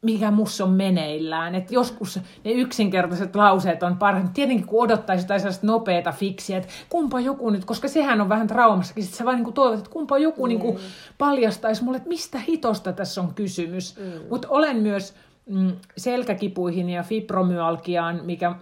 mikä 0.02 0.30
mussa 0.30 0.64
on 0.64 0.70
meneillään. 0.70 1.54
Että 1.54 1.74
joskus 1.74 2.20
ne 2.44 2.50
yksinkertaiset 2.52 3.36
lauseet 3.36 3.82
on 3.82 3.96
parhaat. 3.96 4.32
Tietenkin 4.34 4.66
kun 4.66 4.84
odottaisi 4.84 5.24
jotain 5.24 5.40
sellaista 5.40 5.66
nopeata 5.66 6.12
fiksiä, 6.12 6.58
että 6.58 6.68
kumpa 6.88 7.20
joku 7.20 7.50
nyt, 7.50 7.64
koska 7.64 7.88
sehän 7.88 8.20
on 8.20 8.28
vähän 8.28 8.46
traumassakin, 8.46 9.04
sitten 9.04 9.18
sä 9.18 9.24
vaan 9.24 9.42
niin 9.42 9.52
toivot, 9.52 9.78
että 9.78 9.90
kumpa 9.90 10.18
joku 10.18 10.42
mm. 10.42 10.48
niin 10.48 10.60
kuin 10.60 10.78
paljastaisi 11.18 11.84
mulle, 11.84 11.96
että 11.96 12.08
mistä 12.08 12.38
hitosta 12.38 12.92
tässä 12.92 13.20
on 13.20 13.34
kysymys. 13.34 13.98
Mm. 13.98 14.04
Mutta 14.30 14.48
olen 14.50 14.76
myös 14.76 15.14
mm, 15.46 15.72
selkäkipuihin 15.96 16.90
ja 16.90 17.02
fibromyalgiaan, 17.02 18.20
mikä, 18.24 18.54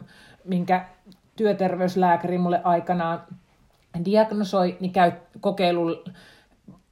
minkä 0.45 0.89
työterveyslääkäri 1.37 2.39
mulle 2.39 2.61
aikanaan 2.65 3.23
diagnosoi, 4.05 4.77
niin 4.81 4.93
käy 4.93 5.13
kokeilun 5.41 6.05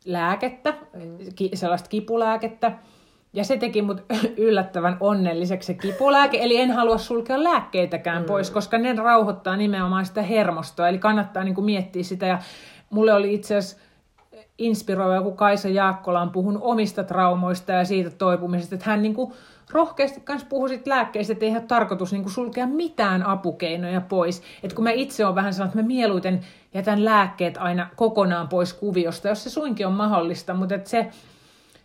lääkettä, 0.05 0.75
mm. 0.95 1.19
sellaista 1.55 1.89
kipulääkettä, 1.89 2.73
ja 3.37 3.45
se 3.45 3.57
teki 3.57 3.83
mut 3.83 4.05
yllättävän 4.37 4.97
onnelliseksi 5.01 5.67
se 5.67 5.75
kipulääke, 5.75 6.39
eli 6.41 6.61
en 6.61 6.71
halua 6.71 6.99
sulkea 6.99 7.45
lääkkeitäkään 7.45 8.23
mm. 8.23 8.27
pois, 8.27 8.51
koska 8.51 8.79
ne 8.79 8.95
rauhoittaa 8.95 9.57
nimenomaan 9.57 10.07
sitä 10.07 10.23
hermostoa, 10.23 10.89
eli 10.89 10.99
kannattaa 10.99 11.45
niin 11.45 11.55
kuin 11.55 11.65
miettiä 11.65 12.03
sitä. 12.03 12.27
Ja 12.27 12.39
mulle 12.91 13.13
oli 13.13 13.35
itse 13.35 13.57
asiassa 13.57 13.83
inspiroiva, 14.59 15.23
kun 15.23 15.37
Kaisa 15.37 15.69
Jaakkola 15.69 16.21
on 16.21 16.31
puhunut 16.31 16.63
omista 16.65 17.05
traumoista 17.05 17.73
ja 17.73 17.85
siitä 17.85 18.11
toipumisesta, 18.11 18.75
että 18.75 18.91
hän 18.91 19.03
niin 19.03 19.15
kuin 19.15 19.33
rohkeasti 19.71 20.21
kanssa 20.21 20.49
puhui 20.49 20.69
sit 20.69 20.87
lääkkeistä, 20.87 21.33
että 21.33 21.45
ei 21.45 21.53
ole 21.53 21.61
tarkoitus 21.61 22.13
niin 22.13 22.23
kuin 22.23 22.33
sulkea 22.33 22.67
mitään 22.67 23.27
apukeinoja 23.27 24.01
pois. 24.01 24.43
Et 24.63 24.73
kun 24.73 24.85
mä 24.85 24.91
itse 24.91 25.25
olen 25.25 25.35
vähän 25.35 25.55
sellainen, 25.55 25.71
että 25.71 25.83
mä 25.83 25.87
mieluiten 25.87 26.41
jätän 26.75 27.05
lääkkeet 27.05 27.57
aina 27.57 27.89
kokonaan 27.97 28.49
pois 28.49 28.75
kuviosta, 28.75 29.29
jos 29.29 29.45
se 29.45 29.51
suinkin 29.51 29.87
on 29.87 29.93
mahdollista, 29.93 30.55
mutta 30.55 30.75
se 30.85 31.11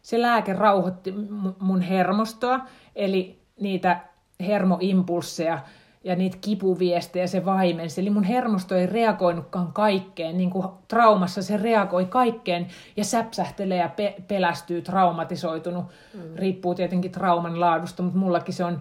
se 0.01 0.21
lääke 0.21 0.53
rauhoitti 0.53 1.13
mun 1.59 1.81
hermostoa, 1.81 2.59
eli 2.95 3.39
niitä 3.59 3.99
hermoimpulsseja 4.39 5.59
ja 6.03 6.15
niitä 6.15 6.37
kipuviestejä 6.41 7.27
se 7.27 7.45
vaimensi. 7.45 8.01
Eli 8.01 8.09
mun 8.09 8.23
hermosto 8.23 8.75
ei 8.75 8.85
reagoinutkaan 8.85 9.73
kaikkeen, 9.73 10.37
niin 10.37 10.49
kuin 10.49 10.67
traumassa 10.87 11.41
se 11.41 11.57
reagoi 11.57 12.05
kaikkeen 12.05 12.67
ja 12.97 13.03
säpsähtelee 13.03 13.77
ja 13.77 13.89
pe- 13.89 14.15
pelästyy, 14.27 14.81
traumatisoitunut. 14.81 15.85
Mm. 16.13 16.35
Riippuu 16.35 16.75
tietenkin 16.75 17.11
trauman 17.11 17.59
laadusta, 17.59 18.03
mutta 18.03 18.19
mullakin 18.19 18.53
se 18.53 18.63
on 18.65 18.79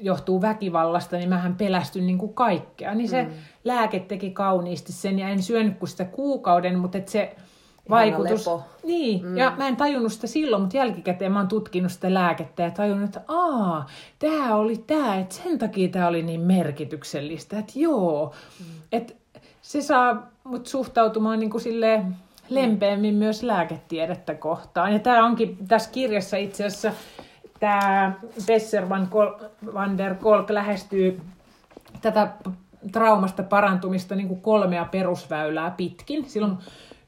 johtuu 0.00 0.42
väkivallasta, 0.42 1.16
niin 1.16 1.28
mähän 1.28 1.56
pelästyn 1.56 2.06
niin 2.06 2.18
kuin 2.18 2.34
kaikkea. 2.34 2.94
Niin 2.94 3.08
se 3.08 3.22
mm. 3.22 3.30
lääke 3.64 4.00
teki 4.00 4.30
kauniisti 4.30 4.92
sen 4.92 5.18
ja 5.18 5.28
en 5.28 5.42
syönyt 5.42 5.78
kuin 5.78 5.88
sitä 5.88 6.04
kuukauden, 6.04 6.78
mutta 6.78 6.98
et 6.98 7.08
se 7.08 7.36
vaikutus... 7.90 8.46
lepo. 8.46 8.62
Niin, 8.84 9.26
mm. 9.26 9.36
ja 9.36 9.52
mä 9.56 9.68
en 9.68 9.76
tajunnut 9.76 10.12
sitä 10.12 10.26
silloin, 10.26 10.62
mutta 10.62 10.76
jälkikäteen 10.76 11.32
mä 11.32 11.38
oon 11.38 11.48
tutkinut 11.48 11.92
sitä 11.92 12.14
lääkettä 12.14 12.62
ja 12.62 12.70
tajunnut, 12.70 13.04
että 13.04 13.20
aa, 13.28 13.86
tämä 14.18 14.56
oli 14.56 14.76
tämä, 14.86 15.18
että 15.18 15.34
sen 15.34 15.58
takia 15.58 15.88
tämä 15.88 16.08
oli 16.08 16.22
niin 16.22 16.40
merkityksellistä, 16.40 17.58
että 17.58 17.72
joo, 17.76 18.34
mm. 18.60 18.66
että 18.92 19.14
se 19.62 19.82
saa 19.82 20.30
mut 20.44 20.66
suhtautumaan 20.66 21.38
niin 21.38 21.50
kuin 21.50 21.60
silleen 21.60 22.16
lempeämmin 22.48 23.14
mm. 23.14 23.18
myös 23.18 23.42
lääketiedettä 23.42 24.34
kohtaan. 24.34 24.92
Ja 24.92 24.98
tämä 24.98 25.26
onkin 25.26 25.58
tässä 25.68 25.90
kirjassa 25.90 26.36
itse 26.36 26.64
asiassa, 26.64 26.92
tämä 27.60 28.12
Besser 28.46 28.88
van, 28.88 29.08
Kol- 29.10 29.34
van 29.74 29.98
der 29.98 30.14
Kolk 30.14 30.50
lähestyy 30.50 31.20
tätä 32.02 32.28
traumasta 32.92 33.42
parantumista 33.42 34.14
niin 34.14 34.28
kuin 34.28 34.40
kolmea 34.40 34.84
perusväylää 34.84 35.70
pitkin. 35.70 36.30
Silloin 36.30 36.58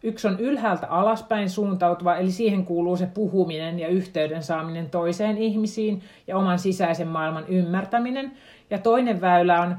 Yksi 0.02 0.28
on 0.28 0.40
ylhäältä 0.40 0.86
alaspäin 0.86 1.50
suuntautuva, 1.50 2.16
eli 2.16 2.30
siihen 2.30 2.64
kuuluu 2.64 2.96
se 2.96 3.06
puhuminen 3.06 3.78
ja 3.78 3.88
yhteyden 3.88 4.42
saaminen 4.42 4.90
toiseen 4.90 5.38
ihmisiin 5.38 6.02
ja 6.26 6.36
oman 6.36 6.58
sisäisen 6.58 7.08
maailman 7.08 7.44
ymmärtäminen. 7.48 8.32
Ja 8.70 8.78
toinen 8.78 9.20
väylä 9.20 9.60
on 9.60 9.76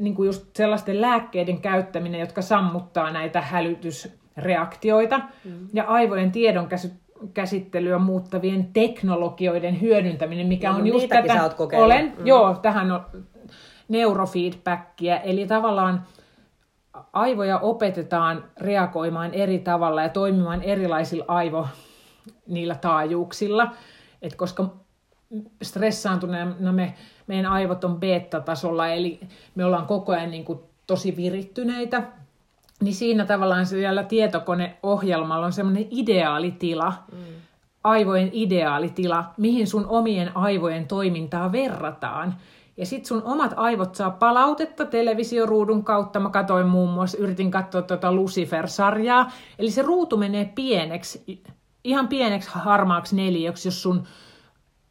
niin 0.00 0.14
kuin 0.14 0.26
just 0.26 0.56
sellaisten 0.56 1.00
lääkkeiden 1.00 1.60
käyttäminen, 1.60 2.20
jotka 2.20 2.42
sammuttaa 2.42 3.10
näitä 3.10 3.40
hälytysreaktioita. 3.40 5.18
Mm. 5.44 5.68
Ja 5.72 5.84
aivojen 5.84 6.32
tiedon 6.32 6.68
käsittelyä 7.34 7.98
muuttavien 7.98 8.68
teknologioiden 8.72 9.80
hyödyntäminen, 9.80 10.46
mikä 10.46 10.70
no, 10.70 10.76
on 10.76 10.86
just 10.86 11.08
tätä... 11.08 11.50
Olen, 11.76 12.12
mm. 12.18 12.26
joo, 12.26 12.54
tähän 12.62 12.92
on 12.92 13.00
neurofeedbackia, 13.88 15.20
eli 15.20 15.46
tavallaan 15.46 16.02
aivoja 17.12 17.58
opetetaan 17.58 18.44
reagoimaan 18.60 19.34
eri 19.34 19.58
tavalla 19.58 20.02
ja 20.02 20.08
toimimaan 20.08 20.62
erilaisilla 20.62 21.24
aivo 21.28 21.68
niillä 22.46 22.74
taajuuksilla. 22.74 23.70
Et 24.22 24.34
koska 24.34 24.68
stressaantuneena 25.62 26.72
me, 26.72 26.94
meidän 27.26 27.46
aivot 27.46 27.84
on 27.84 28.00
beta-tasolla, 28.00 28.88
eli 28.88 29.20
me 29.54 29.64
ollaan 29.64 29.86
koko 29.86 30.12
ajan 30.12 30.30
niin 30.30 30.44
kuin 30.44 30.58
tosi 30.86 31.16
virittyneitä, 31.16 32.02
niin 32.80 32.94
siinä 32.94 33.26
tavallaan 33.26 33.66
siellä 33.66 34.02
tietokoneohjelmalla 34.02 35.46
on 35.46 35.52
semmoinen 35.52 35.86
ideaalitila, 35.90 36.92
mm. 37.12 37.18
aivojen 37.84 38.30
ideaalitila, 38.32 39.24
mihin 39.36 39.66
sun 39.66 39.86
omien 39.86 40.36
aivojen 40.36 40.86
toimintaa 40.86 41.52
verrataan. 41.52 42.34
Ja 42.76 42.86
sit 42.86 43.06
sun 43.06 43.22
omat 43.22 43.52
aivot 43.56 43.94
saa 43.94 44.10
palautetta 44.10 44.84
televisioruudun 44.84 45.84
kautta. 45.84 46.20
Mä 46.20 46.30
katsoin 46.30 46.66
muun 46.66 46.90
muassa, 46.90 47.18
yritin 47.18 47.50
katsoa 47.50 47.82
tuota 47.82 48.12
Lucifer-sarjaa. 48.12 49.32
Eli 49.58 49.70
se 49.70 49.82
ruutu 49.82 50.16
menee 50.16 50.52
pieneksi, 50.54 51.42
ihan 51.84 52.08
pieneksi 52.08 52.50
harmaaksi 52.52 53.16
neliöksi, 53.16 53.68
jos 53.68 53.82
sun 53.82 54.06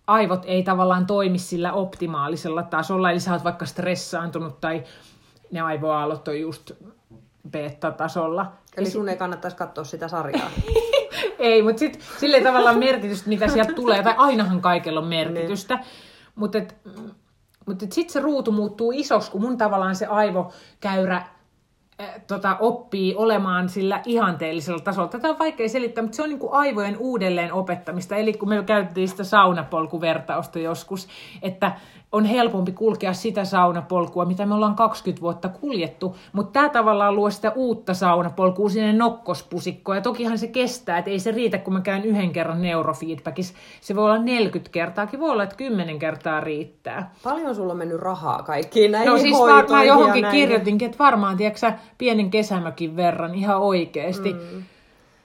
aivot 0.07 0.41
ei 0.45 0.63
tavallaan 0.63 1.05
toimi 1.05 1.37
sillä 1.37 1.73
optimaalisella 1.73 2.63
tasolla. 2.63 3.11
Eli 3.11 3.19
sä 3.19 3.33
oot 3.33 3.43
vaikka 3.43 3.65
stressaantunut 3.65 4.61
tai 4.61 4.83
ne 5.51 5.61
aivoaallot 5.61 6.27
on 6.27 6.39
just 6.39 6.71
beta-tasolla. 7.49 8.51
Eli 8.77 8.89
sun 8.89 9.09
ei 9.09 9.17
kannattaisi 9.17 9.57
katsoa 9.57 9.83
sitä 9.83 10.07
sarjaa. 10.07 10.49
ei, 11.39 11.61
mutta 11.61 11.79
sitten 11.79 12.01
sille 12.19 12.41
tavallaan 12.41 12.79
merkitystä, 12.79 13.29
mitä 13.29 13.47
sieltä 13.47 13.73
tulee. 13.73 14.03
Tai 14.03 14.13
ainahan 14.17 14.61
kaikella 14.61 14.99
on 14.99 15.07
merkitystä. 15.07 15.75
Niin. 15.75 15.85
Mutta 16.35 16.57
mutta 17.65 17.85
sitten 17.89 18.13
se 18.13 18.19
ruutu 18.19 18.51
muuttuu 18.51 18.91
isoksi, 18.95 19.31
kun 19.31 19.41
mun 19.41 19.57
tavallaan 19.57 19.95
se 19.95 20.05
aivokäyrä 20.05 21.15
äh, 22.01 22.21
tota, 22.27 22.57
oppii 22.59 23.15
olemaan 23.15 23.69
sillä 23.69 24.01
ihanteellisella 24.05 24.79
tasolla. 24.79 25.07
Tätä 25.07 25.29
on 25.29 25.39
vaikea 25.39 25.69
selittää, 25.69 26.01
mutta 26.01 26.15
se 26.15 26.23
on 26.23 26.29
niin 26.29 26.39
kuin 26.39 26.53
aivojen 26.53 26.97
uudelleen 26.97 27.53
opettamista. 27.53 28.15
Eli 28.15 28.33
kun 28.33 28.49
me 28.49 28.63
käytettiin 28.63 29.07
sitä 29.07 29.23
saunapolkuvertausta 29.23 30.59
joskus, 30.59 31.07
että 31.41 31.71
on 32.13 32.25
helpompi 32.25 32.71
kulkea 32.71 33.13
sitä 33.13 33.45
saunapolkua, 33.45 34.25
mitä 34.25 34.45
me 34.45 34.55
ollaan 34.55 34.75
20 34.75 35.21
vuotta 35.21 35.49
kuljettu, 35.49 36.15
mutta 36.33 36.51
tämä 36.51 36.69
tavallaan 36.69 37.15
luo 37.15 37.29
sitä 37.29 37.51
uutta 37.55 37.93
saunapolkua 37.93 38.69
sinne 38.69 38.93
nokkospusikkoon, 38.93 39.97
ja 39.97 40.01
tokihan 40.01 40.37
se 40.37 40.47
kestää, 40.47 40.97
että 40.97 41.11
ei 41.11 41.19
se 41.19 41.31
riitä, 41.31 41.57
kun 41.57 41.73
mä 41.73 41.81
käyn 41.81 42.05
yhden 42.05 42.31
kerran 42.31 42.61
neurofeedbackissa, 42.61 43.53
se 43.81 43.95
voi 43.95 44.05
olla 44.05 44.17
40 44.17 44.71
kertaakin, 44.71 45.19
voi 45.19 45.29
olla, 45.29 45.43
että 45.43 45.55
10 45.55 45.99
kertaa 45.99 46.39
riittää. 46.39 47.13
Paljon 47.23 47.55
sulla 47.55 47.71
on 47.71 47.77
mennyt 47.77 47.99
rahaa 47.99 48.43
kaikkiin 48.43 48.91
näihin 48.91 49.11
No 49.11 49.17
siis 49.17 49.37
mä 49.69 49.83
johonkin 49.83 50.25
kirjoitinkin, 50.31 50.85
että 50.85 51.03
varmaan, 51.03 51.37
tiedätkö 51.37 51.71
pienen 51.97 52.31
kesämökin 52.31 52.95
verran 52.95 53.35
ihan 53.35 53.57
oikeasti. 53.57 54.33
Mm 54.33 54.63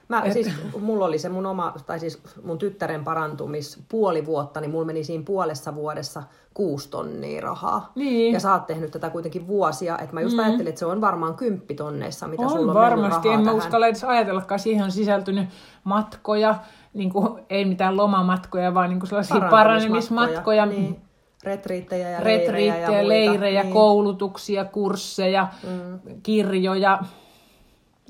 Mä, 0.09 0.21
Et... 0.25 0.33
siis, 0.33 0.51
mulla 0.79 1.05
oli 1.05 1.19
se 1.19 1.29
mun 1.29 1.45
oma, 1.45 1.73
tai 1.85 1.99
siis 1.99 2.21
mun 2.43 2.57
tyttären 2.57 3.03
parantumis 3.03 3.83
puoli 3.89 4.25
vuotta, 4.25 4.61
niin 4.61 4.71
mulla 4.71 4.85
meni 4.85 5.03
siinä 5.03 5.23
puolessa 5.23 5.75
vuodessa 5.75 6.23
kuusi 6.53 6.89
tonnia 6.89 7.41
rahaa. 7.41 7.91
Niin. 7.95 8.33
Ja 8.33 8.39
sä 8.39 8.53
oot 8.53 8.67
tehnyt 8.67 8.91
tätä 8.91 9.09
kuitenkin 9.09 9.47
vuosia, 9.47 9.97
että 9.99 10.13
mä 10.13 10.21
just 10.21 10.35
mm. 10.35 10.43
ajattelin, 10.43 10.67
että 10.67 10.79
se 10.79 10.85
on 10.85 11.01
varmaan 11.01 11.35
kymppitonneissa, 11.35 12.27
mitä 12.27 12.43
on 12.43 12.49
sulla 12.49 12.71
on 12.71 12.77
varmasti, 12.77 13.29
en 13.29 13.41
mä 13.41 13.51
uskalla 13.51 13.87
edes 13.87 14.03
ajatellakaan, 14.03 14.59
siihen 14.59 14.83
on 14.83 14.91
sisältynyt 14.91 15.49
matkoja, 15.83 16.55
niin 16.93 17.09
kuin, 17.09 17.45
ei 17.49 17.65
mitään 17.65 17.97
lomamatkoja, 17.97 18.73
vaan 18.73 18.89
niin 18.89 18.99
kuin 18.99 19.09
sellaisia 19.09 19.41
paranemismatkoja. 19.49 20.65
Niin. 20.65 21.01
Retriittejä 21.43 22.09
ja 22.09 22.23
leirejä, 22.23 22.77
ja 22.77 23.07
leirejä 23.07 23.63
niin. 23.63 23.73
koulutuksia, 23.73 24.65
kursseja, 24.65 25.47
mm. 25.63 25.99
kirjoja 26.23 26.99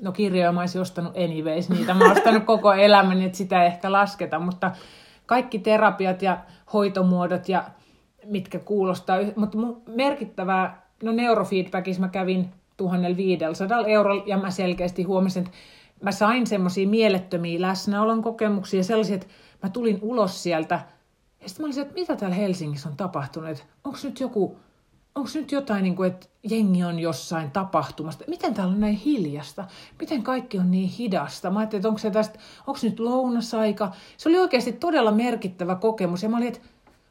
no 0.02 0.12
kirjoja 0.12 0.52
mä 0.52 0.60
olisin 0.60 0.80
ostanut 0.80 1.16
anyways, 1.16 1.68
niitä 1.70 1.94
mä 1.94 2.04
oon 2.04 2.16
ostanut 2.16 2.44
koko 2.44 2.72
elämäni, 2.72 3.24
että 3.24 3.38
sitä 3.38 3.62
ei 3.62 3.66
ehkä 3.66 3.92
lasketa, 3.92 4.38
mutta 4.38 4.70
kaikki 5.26 5.58
terapiat 5.58 6.22
ja 6.22 6.38
hoitomuodot 6.72 7.48
ja 7.48 7.64
mitkä 8.24 8.58
kuulostaa, 8.58 9.16
mutta 9.36 9.58
merkittävää, 9.86 10.86
no 11.02 11.12
neurofeedbackissa 11.12 12.00
mä 12.00 12.08
kävin 12.08 12.50
1500 12.76 13.86
eurolla 13.86 14.22
ja 14.26 14.38
mä 14.38 14.50
selkeästi 14.50 15.02
huomasin, 15.02 15.42
että 15.42 15.56
mä 16.02 16.12
sain 16.12 16.46
semmoisia 16.46 16.88
mielettömiä 16.88 17.60
läsnäolon 17.60 18.22
kokemuksia, 18.22 18.84
sellaisia, 18.84 19.14
että 19.14 19.26
mä 19.62 19.70
tulin 19.70 19.98
ulos 20.02 20.42
sieltä 20.42 20.80
ja 21.40 21.48
sitten 21.48 21.62
mä 21.62 21.66
olisin, 21.66 21.82
että 21.82 21.94
mitä 21.94 22.16
täällä 22.16 22.36
Helsingissä 22.36 22.88
on 22.88 22.96
tapahtunut, 22.96 23.64
onko 23.84 23.98
nyt 24.02 24.20
joku 24.20 24.58
onko 25.14 25.30
nyt 25.34 25.52
jotain, 25.52 25.82
niin 25.82 25.96
kuin, 25.96 26.10
että 26.10 26.26
jengi 26.42 26.84
on 26.84 26.98
jossain 26.98 27.50
tapahtumasta? 27.50 28.24
Miten 28.28 28.54
täällä 28.54 28.72
on 28.72 28.80
näin 28.80 28.96
hiljasta? 28.96 29.64
Miten 30.00 30.22
kaikki 30.22 30.58
on 30.58 30.70
niin 30.70 30.88
hidasta? 30.88 31.50
Mä 31.50 31.58
ajattelin, 31.58 31.80
että 31.80 31.88
onko, 31.88 31.98
se 31.98 32.10
tästä, 32.10 32.38
onko 32.66 32.80
nyt 32.82 33.00
lounasaika? 33.00 33.92
Se 34.16 34.28
oli 34.28 34.38
oikeasti 34.38 34.72
todella 34.72 35.12
merkittävä 35.12 35.74
kokemus. 35.74 36.22
Ja 36.22 36.28
mä 36.28 36.36
olin, 36.36 36.48
että, 36.48 36.60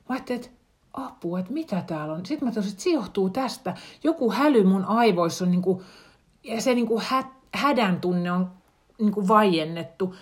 mä 0.10 0.16
ajattelin, 0.16 0.42
että 0.42 0.56
apua, 0.94 1.40
että 1.40 1.54
mitä 1.54 1.84
täällä 1.88 2.14
on. 2.14 2.26
Sitten 2.26 2.48
mä 2.48 2.54
tosin, 2.54 2.72
että 2.72 2.84
se 2.84 2.90
johtuu 2.90 3.30
tästä. 3.30 3.76
Joku 4.04 4.32
häly 4.32 4.64
mun 4.64 4.86
aivoissa 4.86 5.46
on, 5.46 5.52
niin 5.52 5.62
kuin, 5.62 5.84
ja 6.44 6.62
se 6.62 6.76
niin 6.76 6.88
kuin 6.88 7.02
hä, 7.06 7.24
hädän 7.54 8.02
tunne 8.02 8.32
on 8.32 8.52
niin 9.00 9.12
kuin 9.12 9.28
vaiennettu 9.28 10.16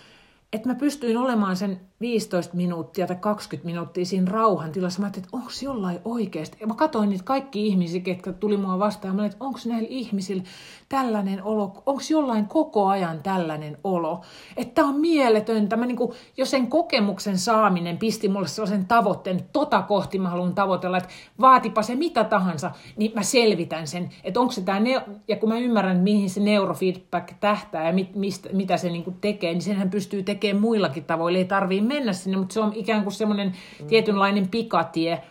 että 0.52 0.68
mä 0.68 0.74
pystyin 0.74 1.16
olemaan 1.16 1.56
sen 1.56 1.80
15 2.00 2.56
minuuttia 2.56 3.06
tai 3.06 3.16
20 3.20 3.66
minuuttia 3.66 4.04
siinä 4.04 4.30
rauhan 4.30 4.72
tilassa. 4.72 5.00
Mä 5.00 5.06
ajattelin, 5.06 5.24
että 5.24 5.36
onko 5.36 5.50
jollain 5.62 6.00
oikeasti. 6.04 6.56
Ja 6.60 6.66
mä 6.66 6.74
katsoin 6.74 7.10
niitä 7.10 7.24
kaikki 7.24 7.66
ihmisiä, 7.66 8.02
jotka 8.06 8.32
tuli 8.32 8.56
mua 8.56 8.78
vastaan. 8.78 9.16
Mä 9.16 9.26
että 9.26 9.36
onko 9.40 9.58
näillä 9.66 9.88
ihmisillä 9.90 10.42
tällainen 10.88 11.42
olo, 11.42 11.82
onko 11.86 12.02
jollain 12.10 12.46
koko 12.46 12.86
ajan 12.86 13.22
tällainen 13.22 13.78
olo. 13.84 14.20
Että 14.56 14.84
on 14.84 15.00
mieletöntä. 15.00 15.76
Mä 15.76 15.86
niin 15.86 15.98
jo 16.36 16.46
sen 16.46 16.66
kokemuksen 16.66 17.38
saaminen 17.38 17.98
pisti 17.98 18.28
mulle 18.28 18.48
sellaisen 18.48 18.84
tavoitteen, 18.84 19.36
että 19.36 19.50
tota 19.52 19.82
kohti 19.82 20.18
mä 20.18 20.28
haluan 20.28 20.54
tavoitella, 20.54 20.98
että 20.98 21.08
vaatipa 21.40 21.82
se 21.82 21.94
mitä 21.94 22.24
tahansa, 22.24 22.70
niin 22.96 23.12
mä 23.14 23.22
selvitän 23.22 23.86
sen. 23.86 24.10
Että 24.24 24.40
onko 24.40 24.52
se 24.52 24.60
tämä, 24.60 24.80
ne- 24.80 25.04
ja 25.28 25.36
kun 25.36 25.48
mä 25.48 25.58
ymmärrän, 25.58 26.00
mihin 26.00 26.30
se 26.30 26.40
neurofeedback 26.40 27.32
tähtää 27.40 27.86
ja 27.86 27.92
mit, 27.92 28.14
mistä, 28.14 28.48
mitä 28.52 28.76
se 28.76 28.90
niin 28.90 29.16
tekee, 29.20 29.52
niin 29.52 29.62
senhän 29.62 29.90
pystyy 29.90 30.22
tekemään 30.22 30.62
muillakin 30.62 31.04
tavoilla. 31.04 31.38
Ei 31.38 31.44
tarvii 31.44 31.87
mennä 31.88 32.12
sinne, 32.12 32.36
mutta 32.36 32.52
se 32.52 32.60
on 32.60 32.72
ikään 32.74 33.02
kuin 33.02 33.12
semmoinen 33.12 33.52
mm. 33.80 33.86
tietynlainen 33.86 34.48
pikatie, 34.48 35.22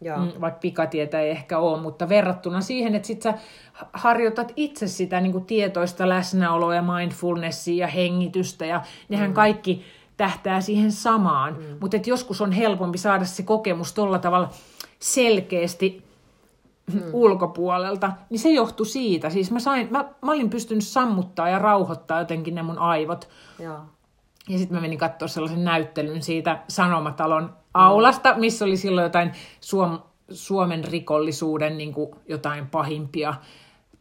Joo. 0.00 0.18
Mm, 0.18 0.32
vaikka 0.40 0.60
pikatietä 0.60 1.20
ei 1.20 1.30
ehkä 1.30 1.58
ole, 1.58 1.80
mutta 1.80 2.08
verrattuna 2.08 2.60
siihen, 2.60 2.94
että 2.94 3.06
sit 3.06 3.22
sä 3.22 3.34
harjoitat 3.92 4.52
itse 4.56 4.86
sitä 4.86 5.20
niin 5.20 5.32
kuin 5.32 5.44
tietoista 5.44 6.08
läsnäoloa 6.08 6.74
ja 6.74 6.82
mindfulnessia 6.82 7.76
ja 7.76 7.86
hengitystä 7.86 8.66
ja 8.66 8.82
nehän 9.08 9.30
mm. 9.30 9.34
kaikki 9.34 9.84
tähtää 10.16 10.60
siihen 10.60 10.92
samaan. 10.92 11.56
Mm. 11.56 11.76
Mutta 11.80 11.96
joskus 12.06 12.40
on 12.40 12.52
helpompi 12.52 12.98
saada 12.98 13.24
se 13.24 13.42
kokemus 13.42 13.92
tuolla 13.92 14.18
tavalla 14.18 14.50
selkeästi 14.98 16.04
mm. 16.92 17.02
ulkopuolelta, 17.12 18.12
niin 18.30 18.38
se 18.38 18.50
johtui 18.50 18.86
siitä. 18.86 19.30
Siis 19.30 19.50
mä, 19.50 19.58
sain, 19.58 19.88
mä, 19.90 20.04
mä 20.22 20.32
olin 20.32 20.50
pystynyt 20.50 20.84
sammuttaa 20.84 21.48
ja 21.48 21.58
rauhoittaa 21.58 22.18
jotenkin 22.18 22.54
ne 22.54 22.62
mun 22.62 22.78
aivot. 22.78 23.28
Joo. 23.58 23.80
Ja 24.50 24.58
sitten 24.58 24.76
mä 24.76 24.80
menin 24.80 24.98
katsoa 24.98 25.28
sellaisen 25.28 25.64
näyttelyn 25.64 26.22
siitä 26.22 26.58
Sanomatalon 26.68 27.52
aulasta, 27.74 28.34
missä 28.38 28.64
oli 28.64 28.76
silloin 28.76 29.04
jotain 29.04 29.32
Suom- 29.60 30.02
Suomen 30.30 30.84
rikollisuuden 30.84 31.78
niin 31.78 31.92
kuin 31.92 32.10
jotain 32.28 32.66
pahimpia 32.66 33.34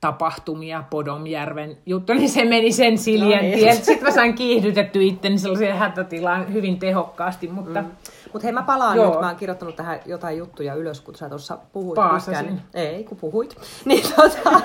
tapahtumia, 0.01 0.83
Podomjärven 0.89 1.77
juttu, 1.85 2.13
niin 2.13 2.29
se 2.29 2.45
meni 2.45 2.71
sen 2.71 2.97
siljen 2.97 3.51
No. 3.51 3.73
Sitten 3.73 4.03
mä 4.03 4.11
sain 4.11 4.33
kiihdytetty 4.33 5.03
itteni 5.03 5.37
sellaiseen 5.37 5.77
hätätilaan 5.77 6.53
hyvin 6.53 6.79
tehokkaasti, 6.79 7.47
mutta 7.47 7.81
mm. 7.81 7.87
Mutta 8.33 8.43
hei, 8.45 8.51
mä 8.51 8.63
palaan 8.63 8.97
Joo. 8.97 9.11
nyt. 9.11 9.19
Mä 9.19 9.27
oon 9.27 9.35
kirjoittanut 9.35 9.75
tähän 9.75 9.99
jotain 10.05 10.37
juttuja 10.37 10.75
ylös, 10.75 11.01
kun 11.01 11.15
sä 11.15 11.29
tuossa 11.29 11.57
puhuit 11.73 11.95
Paasasin. 11.95 12.45
pitkään. 12.45 12.63
Ei, 12.73 13.03
kun 13.03 13.17
puhuit. 13.17 13.55
Niin, 13.85 14.03
tota, 14.15 14.61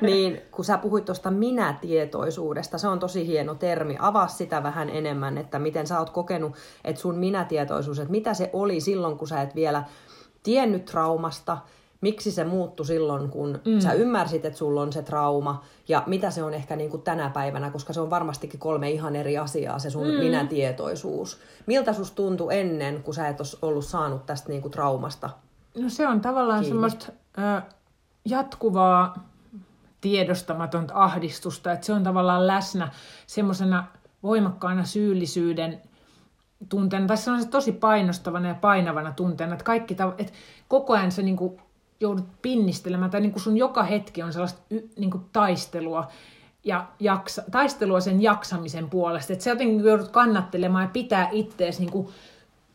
niin 0.00 0.40
kun 0.50 0.64
sä 0.64 0.78
puhuit 0.78 1.04
tuosta 1.04 1.30
minätietoisuudesta, 1.30 2.78
se 2.78 2.88
on 2.88 2.98
tosi 2.98 3.26
hieno 3.26 3.54
termi. 3.54 3.96
Avaa 3.98 4.28
sitä 4.28 4.62
vähän 4.62 4.90
enemmän, 4.90 5.38
että 5.38 5.58
miten 5.58 5.86
sä 5.86 5.98
oot 5.98 6.10
kokenut, 6.10 6.54
että 6.84 7.00
sun 7.00 7.14
minätietoisuus, 7.14 7.98
että 7.98 8.10
mitä 8.10 8.34
se 8.34 8.50
oli 8.52 8.80
silloin, 8.80 9.18
kun 9.18 9.28
sä 9.28 9.42
et 9.42 9.54
vielä 9.54 9.82
tiennyt 10.42 10.84
traumasta, 10.84 11.58
miksi 12.00 12.30
se 12.30 12.44
muuttui 12.44 12.86
silloin, 12.86 13.30
kun 13.30 13.60
mm. 13.64 13.80
sä 13.80 13.92
ymmärsit, 13.92 14.44
että 14.44 14.58
sulla 14.58 14.82
on 14.82 14.92
se 14.92 15.02
trauma, 15.02 15.64
ja 15.88 16.02
mitä 16.06 16.30
se 16.30 16.42
on 16.42 16.54
ehkä 16.54 16.76
niin 16.76 16.90
kuin 16.90 17.02
tänä 17.02 17.30
päivänä, 17.30 17.70
koska 17.70 17.92
se 17.92 18.00
on 18.00 18.10
varmastikin 18.10 18.60
kolme 18.60 18.90
ihan 18.90 19.16
eri 19.16 19.38
asiaa, 19.38 19.78
se 19.78 19.90
sun 19.90 20.06
mm. 20.06 20.14
minätietoisuus. 20.14 21.38
Miltä 21.66 21.92
susta 21.92 22.16
tuntui 22.16 22.58
ennen, 22.58 23.02
kun 23.02 23.14
sä 23.14 23.28
et 23.28 23.40
olisi 23.40 23.58
ollut 23.62 23.84
saanut 23.84 24.26
tästä 24.26 24.48
niin 24.48 24.62
kuin 24.62 24.72
traumasta? 24.72 25.30
no 25.78 25.88
se 25.88 26.06
on 26.08 26.20
tavallaan 26.20 26.60
Kiinni. 26.60 26.68
semmoista 26.68 27.12
ö, 27.38 27.62
jatkuvaa 28.24 29.30
tiedostamatonta 30.00 30.94
ahdistusta, 30.96 31.72
että 31.72 31.86
se 31.86 31.92
on 31.92 32.02
tavallaan 32.02 32.46
läsnä 32.46 32.90
semmoisena 33.26 33.84
voimakkaana 34.22 34.84
syyllisyyden 34.84 35.82
tunteena, 36.68 37.06
tai 37.06 37.16
se 37.16 37.30
on 37.30 37.48
tosi 37.48 37.72
painostavana 37.72 38.48
ja 38.48 38.54
painavana 38.54 39.12
tunteena, 39.12 39.52
että 39.52 39.64
kaikki, 39.64 39.96
että 40.18 40.32
koko 40.68 40.92
ajan 40.92 41.12
sä 41.12 41.22
niinku 41.22 41.60
joudut 42.00 42.42
pinnistelemään, 42.42 43.10
tai 43.10 43.20
niinku 43.20 43.38
sun 43.38 43.56
joka 43.56 43.82
hetki 43.82 44.22
on 44.22 44.32
sellaista 44.32 44.60
y- 44.70 44.88
niinku 44.98 45.20
taistelua, 45.32 46.08
ja 46.64 46.86
jaksa, 47.00 47.42
taistelua 47.50 48.00
sen 48.00 48.22
jaksamisen 48.22 48.90
puolesta, 48.90 49.32
että 49.32 49.42
sä 49.42 49.50
jotenkin 49.50 49.84
joudut 49.84 50.08
kannattelemaan 50.08 50.84
ja 50.84 50.90
pitää 50.92 51.28
ittees 51.32 51.78
niinku 51.78 52.12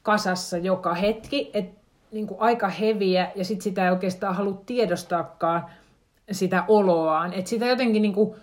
kasassa 0.04 0.58
joka 0.58 0.94
hetki, 0.94 1.52
että 1.54 1.82
niinku 2.12 2.36
aika 2.40 2.68
heviä, 2.68 3.32
ja 3.36 3.46
sit 3.46 3.62
sitä 3.62 3.86
ei 3.86 3.92
oikeastaan 3.92 4.36
halua 4.36 4.62
tiedostaakaan 4.66 5.66
sitä 6.32 6.64
oloaan, 6.68 7.34
että 7.34 7.50
sitä 7.50 7.66
jotenkin 7.66 8.02
niinku, 8.02 8.36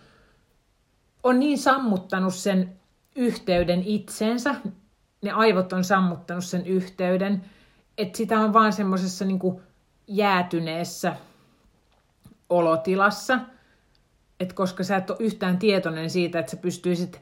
on 1.22 1.40
niin 1.40 1.58
sammuttanut 1.58 2.34
sen 2.34 2.72
yhteyden 3.16 3.82
itseensä, 3.84 4.54
ne 5.22 5.30
aivot 5.30 5.72
on 5.72 5.84
sammuttanut 5.84 6.44
sen 6.44 6.66
yhteyden, 6.66 7.44
että 7.98 8.16
sitä 8.16 8.40
on 8.40 8.52
vaan 8.52 8.72
semmoisessa 8.72 9.24
niin 9.24 9.38
jäätyneessä 10.06 11.16
olotilassa, 12.50 13.38
että 14.40 14.54
koska 14.54 14.84
sä 14.84 14.96
et 14.96 15.10
ole 15.10 15.18
yhtään 15.20 15.58
tietoinen 15.58 16.10
siitä, 16.10 16.38
että 16.38 16.50
sä 16.50 16.56
pystyisit 16.56 17.20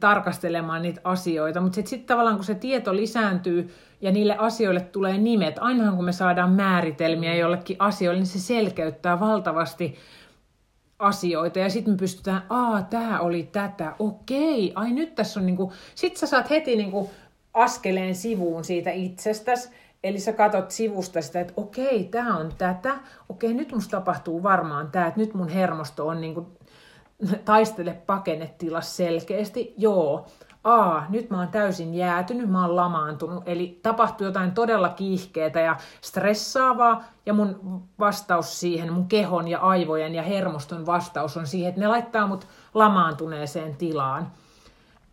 tarkastelemaan 0.00 0.82
niitä 0.82 1.00
asioita, 1.04 1.60
mutta 1.60 1.74
sitten 1.74 1.90
sit 1.90 2.06
tavallaan 2.06 2.36
kun 2.36 2.44
se 2.44 2.54
tieto 2.54 2.96
lisääntyy 2.96 3.74
ja 4.00 4.12
niille 4.12 4.36
asioille 4.36 4.80
tulee 4.80 5.18
nimet, 5.18 5.56
ainahan 5.60 5.96
kun 5.96 6.04
me 6.04 6.12
saadaan 6.12 6.52
määritelmiä 6.52 7.34
jollekin 7.34 7.76
asioille, 7.78 8.20
niin 8.20 8.26
se 8.26 8.38
selkeyttää 8.38 9.20
valtavasti 9.20 9.98
asioita 10.98 11.58
ja 11.58 11.70
sitten 11.70 11.94
me 11.94 11.98
pystytään, 11.98 12.42
aa, 12.50 12.82
tämä 12.82 13.20
oli 13.20 13.42
tätä, 13.52 13.96
okei, 13.98 14.72
ai 14.74 14.92
nyt 14.92 15.14
tässä 15.14 15.40
on 15.40 15.46
niinku, 15.46 15.72
sit 15.94 16.16
sä 16.16 16.26
saat 16.26 16.50
heti 16.50 16.76
niinku 16.76 17.10
askeleen 17.54 18.14
sivuun 18.14 18.64
siitä 18.64 18.90
itsestäsi, 18.90 19.68
eli 20.04 20.20
sä 20.20 20.32
katot 20.32 20.70
sivusta 20.70 21.22
sitä, 21.22 21.40
että 21.40 21.52
okei, 21.56 22.04
tämä 22.04 22.36
on 22.36 22.52
tätä, 22.58 22.94
okei, 23.28 23.54
nyt 23.54 23.72
musta 23.72 23.90
tapahtuu 23.90 24.42
varmaan 24.42 24.90
tämä, 24.90 25.06
että 25.06 25.20
nyt 25.20 25.34
mun 25.34 25.48
hermosto 25.48 26.06
on 26.06 26.20
niinku, 26.20 26.46
taistele 27.44 28.02
pakennetilas 28.06 28.96
selkeästi, 28.96 29.74
joo, 29.78 30.26
aa, 30.64 31.06
nyt 31.08 31.30
mä 31.30 31.38
oon 31.38 31.48
täysin 31.48 31.94
jäätynyt, 31.94 32.50
mä 32.50 32.66
oon 32.66 32.76
lamaantunut, 32.76 33.42
eli 33.46 33.80
tapahtuu 33.82 34.26
jotain 34.26 34.52
todella 34.52 34.88
kiihkeetä 34.88 35.60
ja 35.60 35.76
stressaavaa, 36.00 37.04
ja 37.26 37.34
mun 37.34 37.82
vastaus 37.98 38.60
siihen, 38.60 38.92
mun 38.92 39.08
kehon 39.08 39.48
ja 39.48 39.58
aivojen 39.58 40.14
ja 40.14 40.22
hermoston 40.22 40.86
vastaus 40.86 41.36
on 41.36 41.46
siihen, 41.46 41.68
että 41.68 41.80
ne 41.80 41.88
laittaa 41.88 42.26
mut 42.26 42.46
lamaantuneeseen 42.74 43.76
tilaan. 43.76 44.32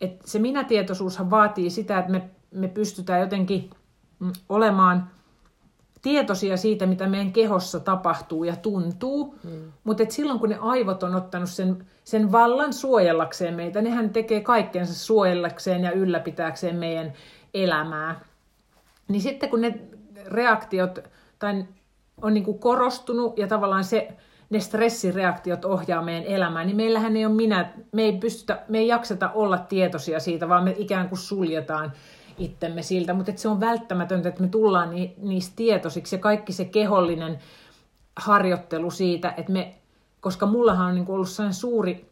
Et 0.01 0.21
se 0.25 0.39
minätietoisuushan 0.39 1.29
vaatii 1.29 1.69
sitä, 1.69 1.99
että 1.99 2.11
me, 2.11 2.29
me 2.51 2.67
pystytään 2.67 3.21
jotenkin 3.21 3.69
olemaan 4.49 5.09
tietoisia 6.01 6.57
siitä, 6.57 6.85
mitä 6.85 7.07
meidän 7.07 7.33
kehossa 7.33 7.79
tapahtuu 7.79 8.43
ja 8.43 8.55
tuntuu, 8.55 9.35
mm. 9.43 9.71
mutta 9.83 10.03
silloin 10.09 10.39
kun 10.39 10.49
ne 10.49 10.57
aivot 10.61 11.03
on 11.03 11.15
ottanut 11.15 11.49
sen, 11.49 11.85
sen 12.03 12.31
vallan 12.31 12.73
suojellakseen 12.73 13.53
meitä, 13.53 13.81
nehän 13.81 14.09
tekee 14.09 14.41
kaikkensa 14.41 14.93
suojellakseen 14.93 15.83
ja 15.83 15.91
ylläpitääkseen 15.91 16.75
meidän 16.75 17.13
elämää. 17.53 18.19
Niin 19.07 19.21
sitten 19.21 19.49
kun 19.49 19.61
ne 19.61 19.79
reaktiot 20.25 20.99
tai 21.39 21.65
on 22.21 22.33
niin 22.33 22.43
kuin 22.43 22.59
korostunut 22.59 23.37
ja 23.37 23.47
tavallaan 23.47 23.83
se, 23.83 24.13
ne 24.49 24.59
stressireaktiot 24.59 25.65
ohjaa 25.65 26.01
meidän 26.01 26.23
elämään, 26.23 26.67
niin 26.67 26.77
meillähän 26.77 27.17
ei 27.17 27.25
ole 27.25 27.33
minä, 27.33 27.73
me 27.91 28.01
ei, 28.01 28.17
pystytä, 28.17 28.63
me 28.67 28.77
ei 28.77 28.87
jakseta 28.87 29.31
olla 29.31 29.57
tietoisia 29.57 30.19
siitä, 30.19 30.49
vaan 30.49 30.63
me 30.63 30.75
ikään 30.77 31.09
kuin 31.09 31.19
suljetaan 31.19 31.91
itsemme 32.39 32.81
siltä, 32.81 33.13
mutta 33.13 33.31
se 33.35 33.47
on 33.47 33.59
välttämätöntä, 33.59 34.29
että 34.29 34.41
me 34.41 34.47
tullaan 34.47 34.89
ni, 34.89 35.15
niistä 35.17 35.55
tietoisiksi. 35.55 36.15
Ja 36.15 36.19
kaikki 36.19 36.53
se 36.53 36.65
kehollinen 36.65 37.39
harjoittelu 38.15 38.91
siitä, 38.91 39.33
että 39.37 39.51
me, 39.51 39.75
koska 40.19 40.45
mullahan 40.45 40.87
on 40.87 40.95
niin 40.95 41.05
kuin 41.05 41.13
ollut 41.13 41.29
sellainen 41.29 41.53
suuri, 41.53 42.11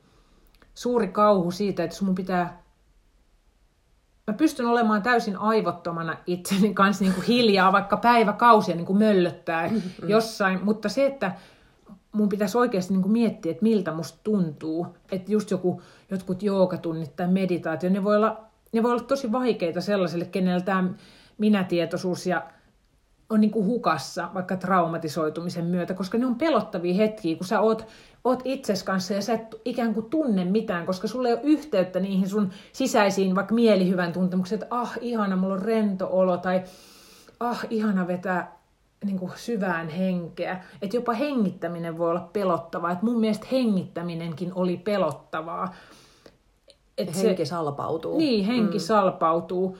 suuri 0.74 1.08
kauhu 1.08 1.52
siitä, 1.52 1.84
että 1.84 1.96
jos 1.96 2.02
mun 2.02 2.16
pitää 2.16 2.68
mä 4.28 4.34
pystyn 4.34 4.66
olemaan 4.66 5.02
täysin 5.02 5.38
aivottomana 5.38 6.18
itseni 6.26 6.74
kanssa 6.74 7.04
niin 7.04 7.14
kuin 7.14 7.26
hiljaa, 7.26 7.72
vaikka 7.72 7.98
päiväkausia 7.98 8.76
niin 8.76 8.86
kuin 8.86 9.00
möllöttää 9.00 9.72
jossain, 10.08 10.60
mutta 10.64 10.90
se, 10.90 11.06
että 11.06 11.32
mun 12.12 12.30
pitäisi 12.30 12.58
oikeasti 12.58 12.94
niin 12.94 13.02
kuin 13.02 13.12
miettiä, 13.12 13.52
että 13.52 13.64
miltä 13.64 13.92
musta 13.92 14.20
tuntuu, 14.24 14.88
että 15.12 15.32
just 15.32 15.52
joku, 15.52 15.82
jotkut 16.12 16.44
joogatunnit 16.44 17.16
tai 17.16 17.28
meditaatio, 17.28 17.90
ne 17.90 18.04
voi 18.04 18.16
olla, 18.16 18.42
ne 18.72 18.84
voi 18.84 18.92
olla 18.92 19.04
tosi 19.04 19.32
vaikeita 19.32 19.82
sellaiselle, 19.82 20.26
kenellä 20.26 20.62
tämä 20.62 20.90
minätietoisuus 21.38 22.28
ja 22.28 22.44
on 23.30 23.42
niin 23.42 23.52
kuin 23.52 23.66
hukassa 23.66 24.30
vaikka 24.34 24.58
traumatisoitumisen 24.58 25.66
myötä, 25.66 25.94
koska 25.94 26.18
ne 26.18 26.26
on 26.26 26.36
pelottavia 26.36 26.94
hetkiä, 26.94 27.36
kun 27.36 27.48
sä 27.48 27.60
oot, 27.60 27.88
oot 28.24 28.42
itses 28.46 28.84
kanssa 28.84 29.14
ja 29.14 29.22
sä 29.22 29.34
et 29.34 29.56
ikään 29.66 29.94
kuin 29.94 30.06
tunne 30.06 30.46
mitään, 30.46 30.86
koska 30.86 31.08
sulla 31.08 31.28
ei 31.28 31.34
ole 31.34 31.42
yhteyttä 31.44 32.00
niihin 32.00 32.30
sun 32.30 32.50
sisäisiin 32.74 33.36
vaikka 33.36 33.56
mielihyvän 33.56 34.14
tuntemuksiin, 34.14 34.62
että 34.64 34.76
ah, 34.76 34.98
ihana, 35.02 35.36
mulla 35.36 35.54
on 35.54 35.62
rento 35.62 36.08
olo, 36.12 36.38
tai 36.38 36.64
ah, 37.40 37.66
ihana 37.70 38.08
vetää 38.08 38.58
niin 39.06 39.20
kuin 39.20 39.32
syvään 39.36 39.90
henkeä. 39.90 40.64
Että 40.82 40.98
jopa 40.98 41.14
hengittäminen 41.14 41.98
voi 41.98 42.10
olla 42.10 42.30
pelottavaa. 42.34 42.92
Et 42.92 43.02
mun 43.02 43.20
mielestä 43.20 43.48
hengittäminenkin 43.52 44.52
oli 44.56 44.78
pelottavaa. 44.78 45.74
Et 46.98 47.24
Henki 47.24 47.46
salpautuu. 47.46 48.18
Niin, 48.18 48.46
henki 48.46 48.78
mm. 48.78 48.82
salpautuu. 48.82 49.78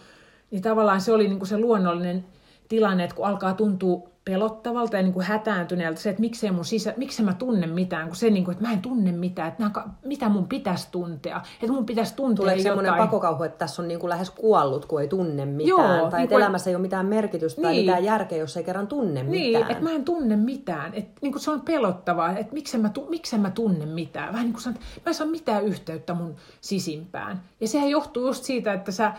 Niin 0.52 0.62
tavallaan 0.62 1.02
se 1.02 1.14
oli 1.14 1.28
niin 1.28 1.40
kuin 1.40 1.50
se 1.50 1.58
luonnollinen 1.58 2.26
tilanne, 2.70 3.04
että 3.04 3.16
kun 3.16 3.28
alkaa 3.28 3.54
tuntua 3.54 4.10
pelottavalta 4.28 4.98
ja 4.98 5.04
niin 5.04 5.14
kuin 5.14 5.26
hätääntyneeltä 5.26 6.00
se, 6.00 6.10
että 6.10 6.20
miksei, 6.22 6.52
mun 6.52 6.66
sisä, 6.66 6.94
miksei 6.98 7.26
mä 7.26 7.34
tunne 7.34 7.68
mitään, 7.68 8.08
kun 8.08 8.16
se, 8.16 8.30
niin 8.30 8.46
kuin, 8.46 8.54
että 8.54 8.68
mä 8.68 8.74
en 8.74 8.82
tunne 8.82 9.12
mitään, 9.12 9.48
että 9.48 9.64
nämä, 9.64 9.86
mitä 10.06 10.30
mun 10.30 10.48
pitäisi 10.48 10.88
tuntea, 10.92 11.42
että 11.62 11.74
mun 11.74 11.86
pitäisi 11.86 12.16
tuntea 12.16 12.36
Tuleeko 12.36 12.60
jotain. 12.60 12.64
semmoinen 12.78 13.06
pakokauhu, 13.06 13.44
että 13.44 13.58
tässä 13.58 13.82
on 13.82 13.88
niin 13.88 14.00
kuin 14.00 14.10
lähes 14.10 14.30
kuollut, 14.30 14.86
kun 14.86 15.02
ei 15.02 15.08
tunne 15.08 15.46
mitään? 15.46 15.68
Joo, 15.70 15.80
tai 15.80 15.96
niin 15.98 16.06
että 16.24 16.28
kuin- 16.28 16.42
elämässä 16.42 16.70
ei 16.70 16.76
ole 16.76 16.82
mitään 16.82 17.06
merkitystä 17.06 17.62
tai 17.62 17.72
Niin. 17.72 17.86
mitään 17.86 18.04
järkeä, 18.04 18.38
jos 18.38 18.58
ei 18.58 18.64
kerran 18.64 18.88
tunne 18.88 19.24
Niin, 19.24 19.52
mitään. 19.58 19.72
että 19.72 19.84
mä 19.84 19.92
en 19.92 20.06
tunne 20.06 20.36
mitään. 20.36 20.94
Että 20.94 21.20
niin 21.22 21.32
kuin 21.32 21.42
se 21.42 21.52
on 21.52 21.62
pelottavaa, 21.62 22.38
että 22.38 22.54
miksen 22.54 22.82
mä, 22.82 22.92
miksen 23.10 23.40
mä 23.42 23.50
tunne 23.50 23.86
mitään. 23.86 24.28
Vähän 24.34 24.46
niin 24.46 24.54
kuin 24.54 24.62
sanot, 24.64 24.80
mä 24.80 25.10
en 25.10 25.14
saa 25.14 25.28
mitään 25.28 25.64
yhteyttä 25.66 26.14
mun 26.14 26.36
sisimpään. 26.62 27.42
Ja 27.62 27.68
sehän 27.68 27.90
johtuu 27.90 28.28
just 28.28 28.44
siitä, 28.44 28.74
että 28.74 28.92
sä 28.92 29.12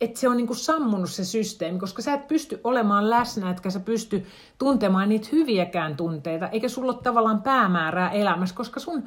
että 0.00 0.20
se 0.20 0.28
on 0.28 0.36
niin 0.36 0.46
kuin 0.46 0.56
sammunut 0.56 1.10
se 1.10 1.24
systeemi, 1.24 1.78
koska 1.78 2.02
sä 2.02 2.14
et 2.14 2.28
pysty 2.28 2.60
olemaan 2.64 3.10
läsnä, 3.10 3.50
etkä 3.50 3.70
sä 3.70 3.80
pysty 3.80 4.26
tuntemaan 4.58 5.08
niitä 5.08 5.28
hyviäkään 5.32 5.96
tunteita, 5.96 6.48
eikä 6.48 6.68
sulla 6.68 6.92
ole 6.92 7.02
tavallaan 7.02 7.42
päämäärää 7.42 8.10
elämässä, 8.10 8.54
koska 8.54 8.80
sun 8.80 9.04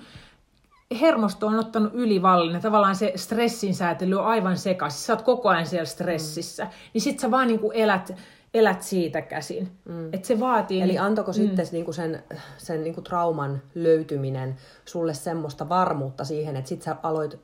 hermosto 1.02 1.48
on 1.48 1.60
ottanut 1.60 1.94
ylivallan 1.94 2.54
ja 2.54 2.60
tavallaan 2.60 2.96
se 2.96 3.14
stressin 3.16 3.76
säätely 3.76 4.16
on 4.16 4.26
aivan 4.26 4.58
sekaisin. 4.58 5.00
Sä 5.00 5.14
oot 5.14 5.22
koko 5.22 5.50
ajan 5.50 5.66
siellä 5.66 5.86
stressissä. 5.86 6.64
Mm. 6.64 6.70
Niin 6.94 7.02
sit 7.02 7.20
sä 7.20 7.32
vaan 7.32 7.48
niin 7.48 7.60
kuin 7.60 7.76
elät, 7.76 8.16
elät 8.54 8.82
siitä 8.82 9.22
käsin. 9.22 9.72
Mm. 9.86 10.14
Et 10.14 10.26
se 10.26 10.40
vaatii... 10.40 10.82
Eli 10.82 10.98
antoiko 10.98 11.32
mm. 11.32 11.36
sitten 11.36 11.68
niinku 11.72 11.94
sen, 11.94 12.24
sen 12.58 12.84
niinku 12.84 13.02
trauman 13.02 13.62
löytyminen 13.76 14.56
sulle 14.86 15.14
semmoista 15.14 15.70
varmuutta 15.70 16.24
siihen, 16.24 16.56
että 16.56 16.70
sit 16.70 16.82
sä 16.82 16.96
aloit 17.04 17.40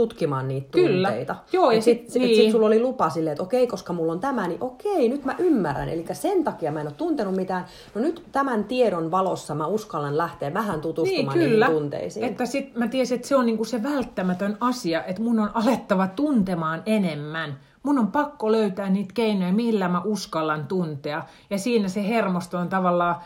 tutkimaan 0.00 0.48
niitä 0.48 0.68
Kyllä. 0.70 1.08
tunteita. 1.08 1.36
Joo, 1.52 1.70
ja 1.70 1.82
sitten 1.82 2.12
sit- 2.12 2.22
niin. 2.22 2.36
sit 2.42 2.52
sulla 2.52 2.66
oli 2.66 2.80
lupa 2.80 3.10
silleen, 3.10 3.32
että 3.32 3.42
okei, 3.42 3.66
koska 3.66 3.92
mulla 3.92 4.12
on 4.12 4.20
tämä, 4.20 4.48
niin 4.48 4.58
okei, 4.62 5.08
nyt 5.08 5.24
mä 5.24 5.34
ymmärrän. 5.38 5.88
Eli 5.88 6.04
sen 6.12 6.44
takia 6.44 6.72
mä 6.72 6.80
en 6.80 6.86
ole 6.86 6.94
tuntenut 6.96 7.34
mitään. 7.36 7.64
No 7.94 8.00
nyt 8.00 8.22
tämän 8.32 8.64
tiedon 8.64 9.10
valossa 9.10 9.54
mä 9.54 9.66
uskallan 9.66 10.18
lähteä 10.18 10.54
vähän 10.54 10.72
Niin, 10.72 10.80
tutustumaan 10.80 11.38
kyllä. 11.38 11.66
niihin 11.66 11.80
tunteisiin. 11.80 12.26
Että 12.26 12.46
sit 12.46 12.74
mä 12.74 12.88
tiesin, 12.88 13.14
että 13.16 13.28
se 13.28 13.36
on 13.36 13.46
niinku 13.46 13.64
se 13.64 13.82
välttämätön 13.82 14.56
asia, 14.60 15.04
että 15.04 15.22
mun 15.22 15.38
on 15.38 15.50
alettava 15.54 16.06
tuntemaan 16.06 16.82
enemmän. 16.86 17.56
Mun 17.82 17.98
on 17.98 18.06
pakko 18.06 18.52
löytää 18.52 18.90
niitä 18.90 19.14
keinoja, 19.14 19.52
millä 19.52 19.88
mä 19.88 20.00
uskallan 20.04 20.66
tuntea. 20.66 21.22
Ja 21.50 21.58
siinä 21.58 21.88
se 21.88 22.08
hermosto 22.08 22.58
on 22.58 22.68
tavallaan, 22.68 23.16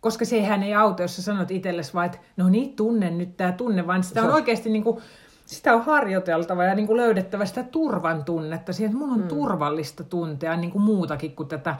koska 0.00 0.24
sehän 0.24 0.62
ei 0.62 0.74
auta, 0.74 1.02
jos 1.02 1.16
sä 1.16 1.22
sanot 1.22 1.50
itsellesi 1.50 1.94
vaan, 1.94 2.06
että 2.06 2.18
no 2.36 2.48
niin, 2.48 2.76
tunne 2.76 3.10
nyt 3.10 3.36
tämä 3.36 3.52
tunne, 3.52 3.86
vaan 3.86 4.02
sitä 4.04 4.22
on 4.22 4.30
oikeasti 4.30 4.70
niinku, 4.70 5.00
sitä 5.48 5.74
on 5.74 5.84
harjoiteltava 5.84 6.64
ja 6.64 6.74
niinku 6.74 6.96
löydettävä 6.96 7.46
sitä 7.46 7.62
turvan 7.62 8.24
tunnetta 8.24 8.72
siihen, 8.72 8.90
että 8.90 9.06
mun 9.06 9.12
on 9.12 9.20
mm. 9.20 9.28
turvallista 9.28 10.04
tuntea 10.04 10.56
niinku 10.56 10.78
muutakin 10.78 11.36
kuin 11.36 11.48
tätä 11.48 11.76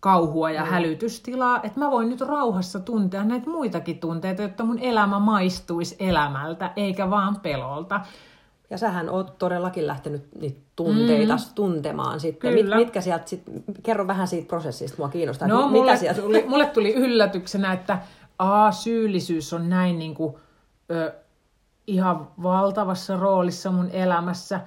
kauhua 0.00 0.50
ja 0.50 0.62
mm. 0.62 0.70
hälytystilaa, 0.70 1.60
että 1.62 1.80
mä 1.80 1.90
voin 1.90 2.08
nyt 2.08 2.20
rauhassa 2.20 2.80
tuntea 2.80 3.24
näitä 3.24 3.50
muitakin 3.50 3.98
tunteita, 3.98 4.42
jotta 4.42 4.64
mun 4.64 4.78
elämä 4.78 5.18
maistuisi 5.18 5.96
elämältä, 5.98 6.72
eikä 6.76 7.10
vaan 7.10 7.40
pelolta. 7.40 8.00
Ja 8.70 8.78
sähän 8.78 9.10
oot 9.10 9.38
todellakin 9.38 9.86
lähtenyt 9.86 10.22
niitä 10.40 10.60
tunteita 10.76 11.36
mm. 11.36 11.54
tuntemaan 11.54 12.20
sitten. 12.20 12.54
Mit, 12.54 12.66
mitkä 12.76 13.00
sieltä 13.00 13.26
sit, 13.26 13.42
kerro 13.82 14.06
vähän 14.06 14.28
siitä 14.28 14.48
prosessista, 14.48 14.98
mua 14.98 15.08
kiinnostaa. 15.08 15.48
No, 15.48 15.62
mit- 15.62 15.70
mulle 15.70 15.90
mitä 15.92 15.96
sieltä? 15.96 16.20
tuli, 16.20 16.44
mulle 16.48 16.66
tuli 16.66 16.94
yllätyksenä, 16.94 17.72
että 17.72 17.98
A, 18.38 18.72
syyllisyys 18.72 19.52
on 19.52 19.70
näin 19.70 19.98
niin 19.98 20.14
kuin, 20.14 20.34
ö, 20.90 21.12
ihan 21.92 22.28
valtavassa 22.42 23.16
roolissa 23.16 23.70
mun 23.70 23.90
elämässä. 23.90 24.60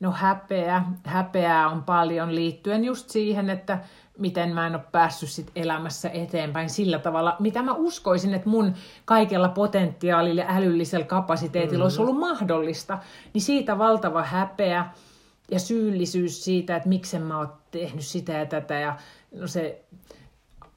No 0.00 0.10
häpeä, 0.12 0.82
häpeää 1.04 1.68
on 1.68 1.82
paljon 1.82 2.34
liittyen 2.34 2.84
just 2.84 3.10
siihen, 3.10 3.50
että 3.50 3.78
miten 4.18 4.54
mä 4.54 4.66
en 4.66 4.74
ole 4.74 4.82
päässyt 4.92 5.28
sit 5.28 5.50
elämässä 5.56 6.10
eteenpäin 6.10 6.70
sillä 6.70 6.98
tavalla, 6.98 7.36
mitä 7.38 7.62
mä 7.62 7.72
uskoisin, 7.72 8.34
että 8.34 8.48
mun 8.48 8.74
kaikella 9.04 9.48
potentiaalilla 9.48 10.40
ja 10.40 10.56
älyllisellä 10.56 11.06
kapasiteetilla 11.06 11.78
mm. 11.78 11.82
olisi 11.82 12.00
ollut 12.00 12.18
mahdollista. 12.18 12.98
Niin 13.34 13.42
siitä 13.42 13.78
valtava 13.78 14.22
häpeä 14.22 14.86
ja 15.50 15.58
syyllisyys 15.58 16.44
siitä, 16.44 16.76
että 16.76 16.88
miksen 16.88 17.22
mä 17.22 17.38
oon 17.38 17.52
tehnyt 17.70 18.04
sitä 18.04 18.32
ja 18.32 18.46
tätä 18.46 18.74
ja 18.74 18.96
no 19.34 19.46
se 19.46 19.84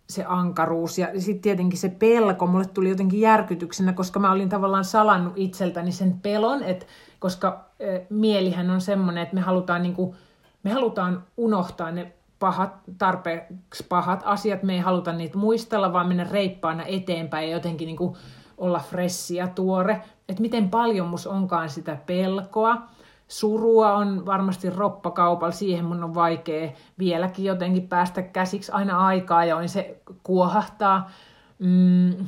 se 0.09 0.25
ankaruus 0.27 0.97
ja 0.97 1.07
sitten 1.17 1.41
tietenkin 1.41 1.79
se 1.79 1.89
pelko. 1.89 2.47
Mulle 2.47 2.65
tuli 2.65 2.89
jotenkin 2.89 3.21
järkytyksenä, 3.21 3.93
koska 3.93 4.19
mä 4.19 4.31
olin 4.31 4.49
tavallaan 4.49 4.85
salannut 4.85 5.33
itseltäni 5.35 5.91
sen 5.91 6.19
pelon, 6.19 6.63
että 6.63 6.85
koska 7.19 7.65
mielihän 8.09 8.69
on 8.69 8.81
semmoinen, 8.81 9.23
että 9.23 9.35
me 9.35 9.41
halutaan, 9.41 9.83
niinku, 9.83 10.15
me 10.63 10.71
halutaan 10.71 11.23
unohtaa 11.37 11.91
ne 11.91 12.13
pahat, 12.39 12.73
tarpeeksi 12.97 13.85
pahat 13.89 14.21
asiat, 14.25 14.63
me 14.63 14.73
ei 14.73 14.79
haluta 14.79 15.13
niitä 15.13 15.37
muistella, 15.37 15.93
vaan 15.93 16.07
mennä 16.07 16.23
reippaana 16.23 16.83
eteenpäin 16.83 17.49
ja 17.49 17.55
jotenkin 17.55 17.85
niinku 17.85 18.17
olla 18.57 18.79
fressi 18.79 19.35
ja 19.35 19.47
tuore. 19.47 20.01
Että 20.29 20.41
miten 20.41 20.69
paljon 20.69 21.07
mus 21.07 21.27
onkaan 21.27 21.69
sitä 21.69 21.97
pelkoa. 22.05 22.81
Surua 23.27 23.93
on 23.93 24.25
varmasti 24.25 24.69
roppakaupalla, 24.69 25.51
siihen 25.51 25.85
mun 25.85 26.03
on 26.03 26.15
vaikea 26.15 26.71
vieläkin 26.99 27.45
jotenkin 27.45 27.87
päästä 27.87 28.21
käsiksi 28.21 28.71
aina 28.71 29.05
aikaa, 29.05 29.45
ja 29.45 29.67
se 29.67 30.01
kuohahtaa. 30.23 31.11
Mm, 31.59 32.27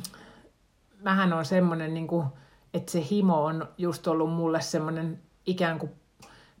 mähän 1.02 1.32
on 1.32 1.44
semmoinen, 1.44 1.94
niin 1.94 2.06
kuin, 2.06 2.26
että 2.74 2.92
se 2.92 3.04
himo 3.10 3.44
on 3.44 3.68
just 3.78 4.06
ollut 4.06 4.32
mulle 4.32 4.60
semmoinen 4.60 5.20
ikään 5.46 5.78
kuin 5.78 5.92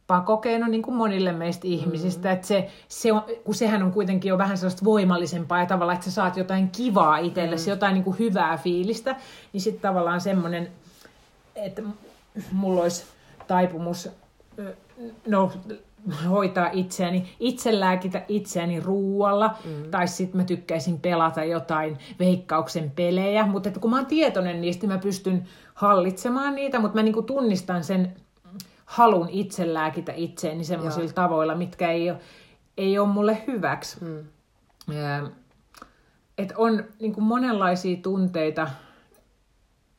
pakokeino 0.06 0.66
niin 0.66 0.82
kuin 0.82 0.96
monille 0.96 1.32
meistä 1.32 1.66
ihmisistä, 1.66 2.32
että 2.32 2.46
se, 2.46 2.70
se 2.88 3.12
on, 3.12 3.22
kun 3.44 3.54
sehän 3.54 3.82
on 3.82 3.92
kuitenkin 3.92 4.28
jo 4.28 4.38
vähän 4.38 4.58
sellaista 4.58 4.84
voimallisempaa 4.84 5.60
ja 5.60 5.66
tavallaan, 5.66 5.94
että 5.94 6.04
sä 6.04 6.10
saat 6.10 6.36
jotain 6.36 6.70
kivaa 6.70 7.18
itsellesi, 7.18 7.66
mm. 7.66 7.70
jotain 7.70 7.94
niin 7.94 8.04
kuin 8.04 8.18
hyvää 8.18 8.56
fiilistä, 8.56 9.16
niin 9.52 9.60
sitten 9.60 9.82
tavallaan 9.82 10.20
semmoinen, 10.20 10.68
että 11.56 11.82
mulla 12.52 12.82
olisi 12.82 13.04
taipumus 13.46 14.08
no, 15.26 15.52
hoitaa 16.30 16.70
itseäni, 16.72 17.28
itselääkitä 17.40 18.22
itseäni 18.28 18.80
ruualla, 18.80 19.56
mm. 19.64 19.90
tai 19.90 20.08
sitten 20.08 20.40
mä 20.40 20.44
tykkäisin 20.44 21.00
pelata 21.00 21.44
jotain 21.44 21.98
veikkauksen 22.18 22.90
pelejä, 22.90 23.46
mutta 23.46 23.70
kun 23.70 23.90
mä 23.90 23.96
oon 23.96 24.06
tietoinen 24.06 24.60
niistä, 24.60 24.86
mä 24.86 24.98
pystyn 24.98 25.48
hallitsemaan 25.74 26.54
niitä, 26.54 26.78
mutta 26.78 26.94
mä 26.98 27.02
niinku 27.02 27.22
tunnistan 27.22 27.84
sen 27.84 28.16
halun 28.84 29.28
itselääkitä 29.28 30.12
itseäni 30.16 30.64
semmoisilla 30.64 31.12
tavoilla, 31.12 31.54
mitkä 31.54 31.90
ei 31.90 32.10
ole, 32.10 32.18
ei 32.76 32.98
ole 32.98 33.08
mulle 33.08 33.42
hyväksi. 33.46 34.04
Mm. 34.04 34.24
Että 36.38 36.54
on 36.56 36.84
niinku 37.00 37.20
monenlaisia 37.20 37.96
tunteita, 38.02 38.68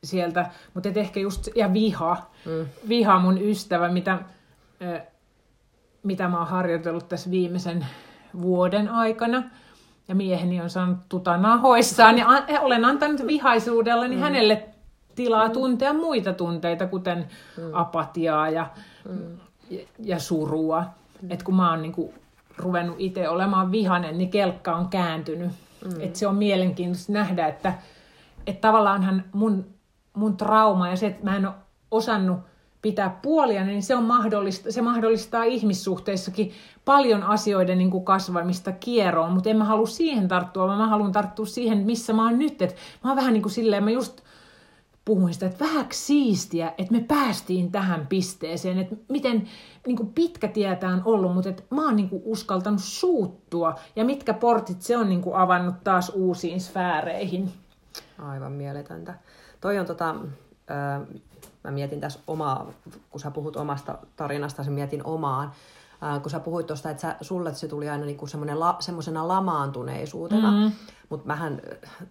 sieltä, 0.04 0.50
mutta 0.74 0.88
et 0.88 0.96
ehkä 0.96 1.20
just, 1.20 1.48
ja 1.54 1.72
viha, 1.72 2.30
mm. 2.46 2.66
viha 2.88 3.18
mun 3.18 3.42
ystävä, 3.42 3.88
mitä, 3.88 4.18
mitä 6.02 6.28
mä 6.28 6.38
oon 6.38 6.46
harjoitellut 6.46 7.08
tässä 7.08 7.30
viimeisen 7.30 7.86
vuoden 8.40 8.88
aikana, 8.88 9.42
ja 10.08 10.14
mieheni 10.14 10.60
on 10.60 10.70
saanut 10.70 10.98
tuta 11.08 11.36
nahoissaan, 11.36 12.18
ja 12.18 12.28
an, 12.28 12.42
olen 12.60 12.84
antanut 12.84 13.26
vihaisuudella 13.26 14.08
niin 14.08 14.18
mm. 14.18 14.22
hänelle 14.22 14.68
tilaa 15.14 15.48
tuntea 15.48 15.92
muita 15.92 16.32
tunteita, 16.32 16.86
kuten 16.86 17.26
mm. 17.56 17.70
apatiaa 17.72 18.48
ja, 18.48 18.66
mm. 19.08 19.38
ja, 19.70 19.80
ja 19.98 20.18
surua. 20.18 20.84
Mm. 21.22 21.30
Et 21.30 21.42
kun 21.42 21.56
mä 21.56 21.70
oon 21.70 21.82
niinku 21.82 22.14
ruvennut 22.56 22.96
itse 22.98 23.28
olemaan 23.28 23.72
vihanen, 23.72 24.18
niin 24.18 24.30
kelkka 24.30 24.76
on 24.76 24.88
kääntynyt. 24.88 25.50
Mm. 25.84 26.00
Et 26.00 26.16
se 26.16 26.26
on 26.26 26.34
mielenkiintoista 26.34 27.12
nähdä, 27.12 27.46
että 27.48 27.74
et 28.46 28.60
tavallaanhan 28.60 29.24
mun 29.32 29.64
mun 30.12 30.36
trauma 30.36 30.88
ja 30.88 30.96
se, 30.96 31.06
että 31.06 31.24
mä 31.24 31.36
en 31.36 31.46
ole 31.46 31.54
osannut 31.90 32.38
pitää 32.82 33.18
puolia, 33.22 33.64
niin 33.64 33.82
se, 33.82 33.96
on 33.96 34.04
mahdollista, 34.04 34.72
se 34.72 34.82
mahdollistaa 34.82 35.44
ihmissuhteissakin 35.44 36.52
paljon 36.84 37.22
asioiden 37.22 37.78
niin 37.78 37.90
kuin 37.90 38.04
kasvamista 38.04 38.72
kieroon, 38.72 39.32
mutta 39.32 39.50
en 39.50 39.56
mä 39.56 39.64
halua 39.64 39.86
siihen 39.86 40.28
tarttua, 40.28 40.66
vaan 40.66 40.78
mä 40.78 40.88
haluan 40.88 41.12
tarttua 41.12 41.46
siihen, 41.46 41.78
missä 41.78 42.12
mä 42.12 42.24
oon 42.24 42.38
nyt. 42.38 42.62
Et 42.62 42.76
mä 43.04 43.10
oon 43.10 43.16
vähän 43.16 43.32
niin 43.32 43.42
kuin 43.42 43.52
silleen, 43.52 43.84
mä 43.84 43.90
just 43.90 44.20
puhuin 45.04 45.34
sitä, 45.34 45.46
että 45.46 45.64
vähäksi 45.64 46.04
siistiä, 46.04 46.74
että 46.78 46.92
me 46.92 47.04
päästiin 47.08 47.72
tähän 47.72 48.06
pisteeseen, 48.06 48.78
että 48.78 48.96
miten 49.08 49.48
niin 49.86 49.96
kuin 49.96 50.12
pitkä 50.12 50.48
tietä 50.48 50.88
on 50.88 51.02
ollut, 51.04 51.34
mutta 51.34 51.50
että 51.50 51.62
mä 51.70 51.84
oon 51.84 51.96
niin 51.96 52.08
kuin 52.08 52.22
uskaltanut 52.24 52.80
suuttua 52.82 53.74
ja 53.96 54.04
mitkä 54.04 54.34
portit 54.34 54.82
se 54.82 54.96
on 54.96 55.08
niin 55.08 55.22
kuin 55.22 55.36
avannut 55.36 55.74
taas 55.84 56.12
uusiin 56.14 56.60
sfääreihin. 56.60 57.52
Aivan 58.18 58.52
mieletöntä. 58.52 59.14
Toi 59.60 59.78
on 59.78 59.86
tota, 59.86 60.14
mä 61.64 61.70
mietin 61.70 62.00
tässä 62.00 62.20
omaa, 62.26 62.72
kun 63.10 63.20
sä 63.20 63.30
puhut 63.30 63.56
omasta 63.56 63.98
tarinasta, 64.16 64.64
sä 64.64 64.70
mietin 64.70 65.04
omaan. 65.04 65.52
Ää, 66.02 66.20
kun 66.20 66.30
sä 66.30 66.40
puhuit 66.40 66.66
tuosta, 66.66 66.90
että 66.90 67.00
sä, 67.00 67.16
sulle 67.20 67.54
se 67.54 67.68
tuli 67.68 67.88
aina 67.88 68.04
niinku 68.04 68.26
la, 68.54 68.76
semmoisena 68.80 69.28
lamaantuneisuutena, 69.28 70.50
mm-hmm. 70.50 70.72
mutta 71.08 71.26
mähän 71.26 71.60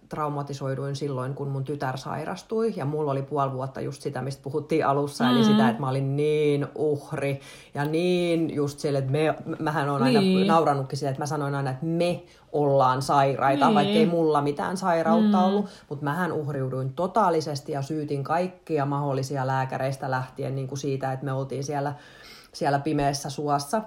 traumatisoiduin 0.08 0.96
silloin, 0.96 1.34
kun 1.34 1.48
mun 1.48 1.64
tytär 1.64 1.98
sairastui, 1.98 2.72
ja 2.76 2.84
mulla 2.84 3.12
oli 3.12 3.22
puoli 3.22 3.52
vuotta 3.52 3.80
just 3.80 4.02
sitä, 4.02 4.22
mistä 4.22 4.42
puhuttiin 4.42 4.86
alussa, 4.86 5.24
mm-hmm. 5.24 5.36
eli 5.36 5.46
sitä, 5.46 5.68
että 5.68 5.80
mä 5.80 5.88
olin 5.88 6.16
niin 6.16 6.66
uhri, 6.74 7.40
ja 7.74 7.84
niin 7.84 8.54
just 8.54 8.78
sille, 8.78 8.98
että 8.98 9.12
me, 9.12 9.34
mähän 9.58 9.88
on 9.88 10.02
aina 10.02 10.20
niin. 10.20 10.46
naurannutkin 10.46 10.98
sille, 10.98 11.10
että 11.10 11.22
mä 11.22 11.26
sanoin 11.26 11.54
aina, 11.54 11.70
että 11.70 11.86
me 11.86 12.22
ollaan 12.52 13.02
sairaita, 13.02 13.66
niin. 13.66 13.74
vaikka 13.74 13.94
ei 13.94 14.06
mulla 14.06 14.42
mitään 14.42 14.76
sairautta 14.76 15.38
mm. 15.38 15.44
ollut, 15.44 15.66
mutta 15.88 16.04
mähän 16.04 16.32
uhriuduin 16.32 16.92
totaalisesti 16.92 17.72
ja 17.72 17.82
syytin 17.82 18.24
kaikkia 18.24 18.86
mahdollisia 18.86 19.46
lääkäreistä 19.46 20.10
lähtien 20.10 20.54
niin 20.54 20.68
kuin 20.68 20.78
siitä, 20.78 21.12
että 21.12 21.24
me 21.24 21.32
oltiin 21.32 21.64
siellä, 21.64 21.94
siellä 22.54 22.78
pimeässä 22.78 23.30
suossa. 23.30 23.82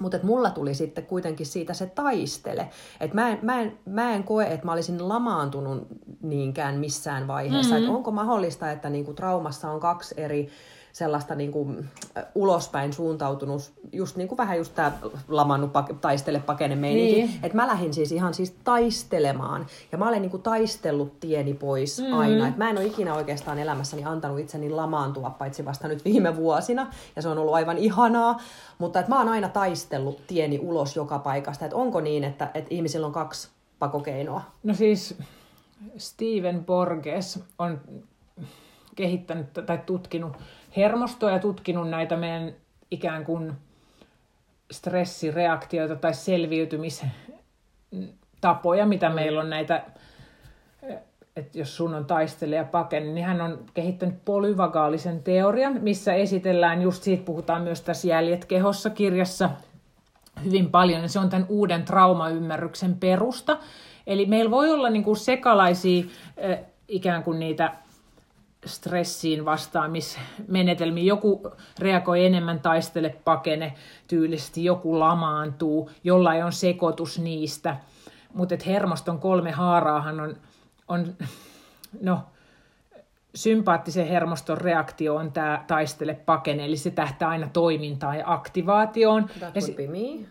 Mutta 0.00 0.18
mulla 0.22 0.50
tuli 0.50 0.74
sitten 0.74 1.06
kuitenkin 1.06 1.46
siitä 1.46 1.74
se 1.74 1.86
taistele. 1.86 2.68
Et 3.00 3.14
mä, 3.14 3.28
en, 3.28 3.38
mä, 3.42 3.60
en, 3.60 3.78
mä 3.86 4.12
en 4.12 4.24
koe, 4.24 4.46
että 4.46 4.66
mä 4.66 4.72
olisin 4.72 5.08
lamaantunut 5.08 5.86
niinkään 6.22 6.74
missään 6.74 7.28
vaiheessa. 7.28 7.74
Mm-hmm. 7.74 7.88
Et 7.88 7.94
onko 7.96 8.10
mahdollista, 8.10 8.70
että 8.70 8.90
niinku 8.90 9.14
traumassa 9.14 9.70
on 9.70 9.80
kaksi 9.80 10.14
eri 10.18 10.48
sellaista 10.98 11.34
niin 11.34 11.52
kuin, 11.52 11.88
ulospäin 12.34 12.92
suuntautunut, 12.92 13.72
just 13.92 14.16
niin 14.16 14.28
kuin 14.28 14.36
vähän 14.36 14.58
just 14.58 14.74
tämä 14.74 14.92
lamannut 15.28 15.72
pak- 15.72 15.98
taistele 16.00 16.40
pakene 16.40 16.76
meininki. 16.76 17.14
Niin. 17.14 17.40
Että 17.42 17.56
mä 17.56 17.66
lähdin 17.66 17.94
siis 17.94 18.12
ihan 18.12 18.34
siis 18.34 18.56
taistelemaan. 18.64 19.66
Ja 19.92 19.98
mä 19.98 20.08
olen 20.08 20.22
niin 20.22 20.30
kuin 20.30 20.42
taistellut 20.42 21.20
tieni 21.20 21.54
pois 21.54 22.00
mm. 22.00 22.18
aina. 22.18 22.48
Että 22.48 22.58
mä 22.58 22.70
en 22.70 22.78
ole 22.78 22.86
ikinä 22.86 23.14
oikeastaan 23.14 23.58
elämässäni 23.58 24.04
antanut 24.04 24.38
itseni 24.38 24.70
lamaantua, 24.70 25.30
paitsi 25.30 25.64
vasta 25.64 25.88
nyt 25.88 26.04
viime 26.04 26.36
vuosina. 26.36 26.86
Ja 27.16 27.22
se 27.22 27.28
on 27.28 27.38
ollut 27.38 27.54
aivan 27.54 27.78
ihanaa. 27.78 28.40
Mutta 28.78 29.00
että 29.00 29.12
mä 29.12 29.18
oon 29.18 29.28
aina 29.28 29.48
taistellut 29.48 30.26
tieni 30.26 30.58
ulos 30.58 30.96
joka 30.96 31.18
paikasta. 31.18 31.64
Että 31.64 31.76
onko 31.76 32.00
niin, 32.00 32.24
että, 32.24 32.50
että 32.54 32.74
ihmisillä 32.74 33.06
on 33.06 33.12
kaksi 33.12 33.48
pakokeinoa? 33.78 34.42
No 34.62 34.74
siis 34.74 35.14
Steven 35.96 36.64
Borges 36.64 37.40
on 37.58 37.80
kehittänyt 38.96 39.46
tai 39.66 39.78
tutkinut 39.86 40.32
hermostoa 40.76 41.30
ja 41.30 41.38
tutkinut 41.38 41.90
näitä 41.90 42.16
meidän 42.16 42.52
ikään 42.90 43.24
kuin 43.24 43.52
stressireaktioita 44.70 45.96
tai 45.96 46.14
selviytymistapoja, 46.14 48.86
mitä 48.86 49.10
meillä 49.10 49.40
on 49.40 49.50
näitä, 49.50 49.84
että 51.36 51.58
jos 51.58 51.76
sun 51.76 51.94
on 51.94 52.04
taistelija 52.04 52.64
pakene, 52.64 53.06
niin 53.06 53.26
hän 53.26 53.40
on 53.40 53.64
kehittänyt 53.74 54.24
polyvagaalisen 54.24 55.22
teorian, 55.22 55.78
missä 55.80 56.14
esitellään, 56.14 56.82
just 56.82 57.02
siitä 57.02 57.24
puhutaan 57.24 57.62
myös 57.62 57.80
tässä 57.80 58.08
Jäljet 58.08 58.44
kehossa 58.44 58.90
kirjassa 58.90 59.50
hyvin 60.44 60.70
paljon, 60.70 61.02
ja 61.02 61.08
se 61.08 61.18
on 61.18 61.30
tämän 61.30 61.46
uuden 61.48 61.84
traumaymmärryksen 61.84 62.94
perusta. 62.94 63.58
Eli 64.06 64.26
meillä 64.26 64.50
voi 64.50 64.70
olla 64.70 64.90
niin 64.90 65.04
kuin 65.04 65.16
sekalaisia 65.16 66.04
ikään 66.88 67.22
kuin 67.22 67.38
niitä 67.38 67.72
stressiin 68.68 69.44
vastaamismenetelmiin. 69.44 71.06
Joku 71.06 71.52
reagoi 71.78 72.24
enemmän 72.24 72.60
taistele 72.60 73.16
pakene 73.24 73.74
tyylisesti, 74.08 74.64
joku 74.64 74.98
lamaantuu, 74.98 75.90
jollain 76.04 76.44
on 76.44 76.52
sekoitus 76.52 77.18
niistä. 77.18 77.76
Mutta 78.34 78.54
hermoston 78.66 79.18
kolme 79.18 79.50
haaraahan 79.50 80.20
on, 80.20 80.36
on 80.88 81.16
no, 82.00 82.20
sympaattisen 83.34 84.06
hermoston 84.06 84.58
reaktio 84.58 85.14
on 85.14 85.32
tämä 85.32 85.64
taistele 85.66 86.14
pakene, 86.14 86.64
eli 86.64 86.76
se 86.76 86.90
tähtää 86.90 87.28
aina 87.28 87.48
toimintaan 87.52 88.18
ja 88.18 88.24
aktivaatioon. 88.26 89.30
ja, 89.54 89.60
si- 89.60 89.76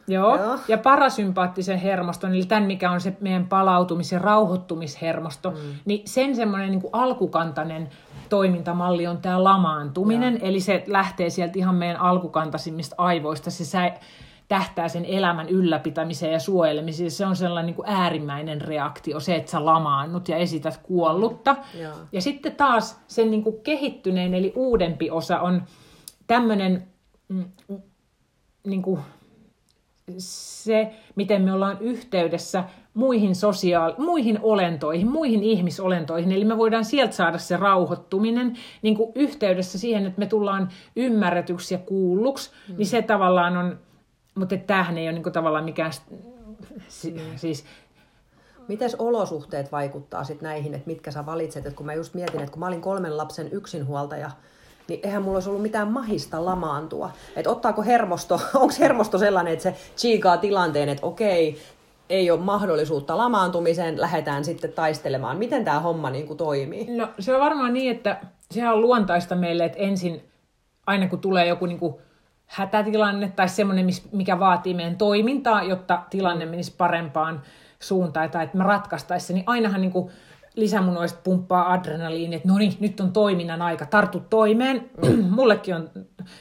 joo, 0.08 0.36
joo. 0.36 0.60
ja 0.68 0.78
parasympaattisen 0.78 1.78
hermoston, 1.78 2.32
eli 2.34 2.46
tämän 2.46 2.64
mikä 2.64 2.92
on 2.92 3.02
se 3.02 3.18
meidän 3.22 3.48
palautumis- 3.50 4.12
ja 4.12 4.20
rauhoittumishermosto, 4.20 5.52
mm. 5.52 5.58
niin 5.86 6.08
sen 6.08 6.36
semmoinen 6.36 6.72
niin 6.72 6.82
alkukantainen 6.92 7.90
toimintamalli 8.30 9.08
on 9.08 9.18
tämä 9.18 9.44
lamaantuminen, 9.44 10.34
joo. 10.34 10.50
eli 10.50 10.60
se 10.60 10.84
lähtee 10.88 11.30
sieltä 11.30 11.60
ihan 11.60 11.76
meidän 11.76 12.02
alkukantaisimmista 12.02 12.96
aivoista, 12.98 13.52
se 13.52 13.66
sä, 13.66 13.92
tähtää 14.48 14.88
sen 14.88 15.06
elämän 15.06 15.50
ylläpitämiseen 15.50 16.34
ja 16.34 16.40
suojelemiseen. 16.40 17.12
Se 17.12 17.26
on 17.26 17.36
sellainen 17.36 17.66
niin 17.66 17.76
kuin 17.76 17.90
äärimmäinen 17.90 18.62
reaktio, 18.62 19.20
se, 19.20 19.36
että 19.36 19.52
sä 19.52 19.66
lamaannut 19.66 20.30
ja 20.30 20.38
esität 20.38 20.78
kuollutta. 20.78 21.56
Ja, 21.74 21.92
ja 22.12 22.22
sitten 22.22 22.56
taas 22.56 23.00
sen 23.08 23.32
niin 23.32 23.44
kuin 23.44 23.62
kehittyneen, 23.62 24.34
eli 24.34 24.54
uudempi 24.56 25.12
osa 25.12 25.40
on 25.40 25.64
tämmöinen 26.28 26.88
mm, 27.28 27.46
niin 28.64 28.82
kuin 28.82 29.02
se, 30.18 30.94
miten 31.16 31.42
me 31.42 31.54
ollaan 31.54 31.78
yhteydessä 31.80 32.64
muihin, 32.98 33.36
sosiaal- 33.36 33.96
muihin 33.98 34.40
olentoihin, 34.42 35.08
muihin 35.08 35.44
ihmisolentoihin. 35.44 36.32
Eli 36.32 36.46
me 36.46 36.58
voidaan 36.58 36.86
sieltä 36.86 37.14
saada 37.14 37.38
se 37.38 37.58
rauhoittuminen 37.58 38.58
niin 38.82 38.96
kuin 38.96 39.12
yhteydessä 39.16 39.80
siihen, 39.80 40.06
että 40.06 40.20
me 40.20 40.26
tullaan 40.26 40.70
ymmärretyksi 40.96 41.74
ja 41.74 41.78
kuulluksi. 41.78 42.52
Mm. 42.70 42.78
Niin 42.78 42.88
se 42.88 43.02
tavallaan 43.02 43.58
on 43.58 43.80
mutta 44.38 44.58
tämähän 44.58 44.98
ei 44.98 45.10
ole 45.10 45.20
niin 45.20 45.34
tavallaan 45.34 45.64
mikään... 45.64 45.92
Si- 46.88 47.12
mm. 47.12 47.20
siis, 47.36 47.66
Miten 48.68 48.90
olosuhteet 49.00 49.72
vaikuttaa 49.72 50.24
sitten 50.24 50.48
näihin, 50.48 50.74
että 50.74 50.88
mitkä 50.88 51.12
sä 51.12 51.26
valitset? 51.26 51.66
Et 51.66 51.74
kun 51.74 51.86
mä 51.86 51.94
just 51.94 52.14
mietin, 52.14 52.40
että 52.40 52.52
kun 52.52 52.60
mä 52.60 52.68
olin 52.68 52.82
kolmen 52.82 53.18
lapsen 53.18 53.50
yksinhuoltaja, 53.52 54.32
niin 54.88 55.00
eihän 55.04 55.24
mulla 55.24 55.36
olisi 55.36 55.50
ollut 55.50 55.62
mitään 55.62 55.92
mahista 55.92 56.46
lamaantua. 56.46 57.12
Että 57.36 57.50
ottaako 57.50 57.82
hermosto, 57.84 58.42
onko 58.54 58.74
hermosto 58.80 59.18
sellainen, 59.18 59.54
että 59.54 59.64
se 59.64 59.76
chiikaa 59.98 60.38
tilanteen, 60.38 60.90
että 60.90 61.06
okei, 61.06 61.62
ei 62.10 62.32
ole 62.32 62.40
mahdollisuutta 62.40 63.18
lamaantumiseen, 63.18 64.02
lähdetään 64.02 64.46
sitten 64.46 64.74
taistelemaan. 64.74 65.38
Miten 65.38 65.66
tämä 65.66 65.80
homma 65.80 66.10
niin 66.10 66.28
kuin 66.28 66.38
toimii? 66.38 66.98
No 66.98 67.10
se 67.20 67.36
on 67.36 67.42
varmaan 67.42 67.74
niin, 67.74 67.96
että 67.96 68.20
sehän 68.52 68.74
on 68.74 68.82
luontaista 68.82 69.36
meille, 69.36 69.66
että 69.66 69.78
ensin 69.78 70.24
aina 70.88 71.08
kun 71.08 71.20
tulee 71.20 71.48
joku 71.48 71.66
niin 71.66 71.80
kuin 71.80 71.96
hätätilanne 72.46 73.34
tai 73.36 73.50
semmoinen, 73.50 73.88
mikä 74.12 74.40
vaatii 74.40 74.74
meidän 74.74 74.98
toimintaa, 74.98 75.64
jotta 75.64 76.02
tilanne 76.10 76.46
menisi 76.46 76.74
parempaan 76.78 77.42
suuntaan 77.80 78.30
tai 78.30 78.44
että 78.44 78.58
me 78.58 78.64
ratkaistaisiin, 78.64 79.36
niin 79.36 79.44
ainahan 79.48 79.82
niin 79.82 79.92
kuin 79.92 80.12
lisämunoista 80.56 81.20
pumppaa 81.24 81.74
adrenaliini, 81.74 82.36
että 82.36 82.48
no 82.48 82.58
niin, 82.58 82.74
nyt 82.80 83.00
on 83.00 83.12
toiminnan 83.12 83.62
aika, 83.62 83.86
tartu 83.86 84.20
toimeen. 84.30 84.90
Mm. 85.08 85.26
Mullekin 85.36 85.76
on, 85.76 85.90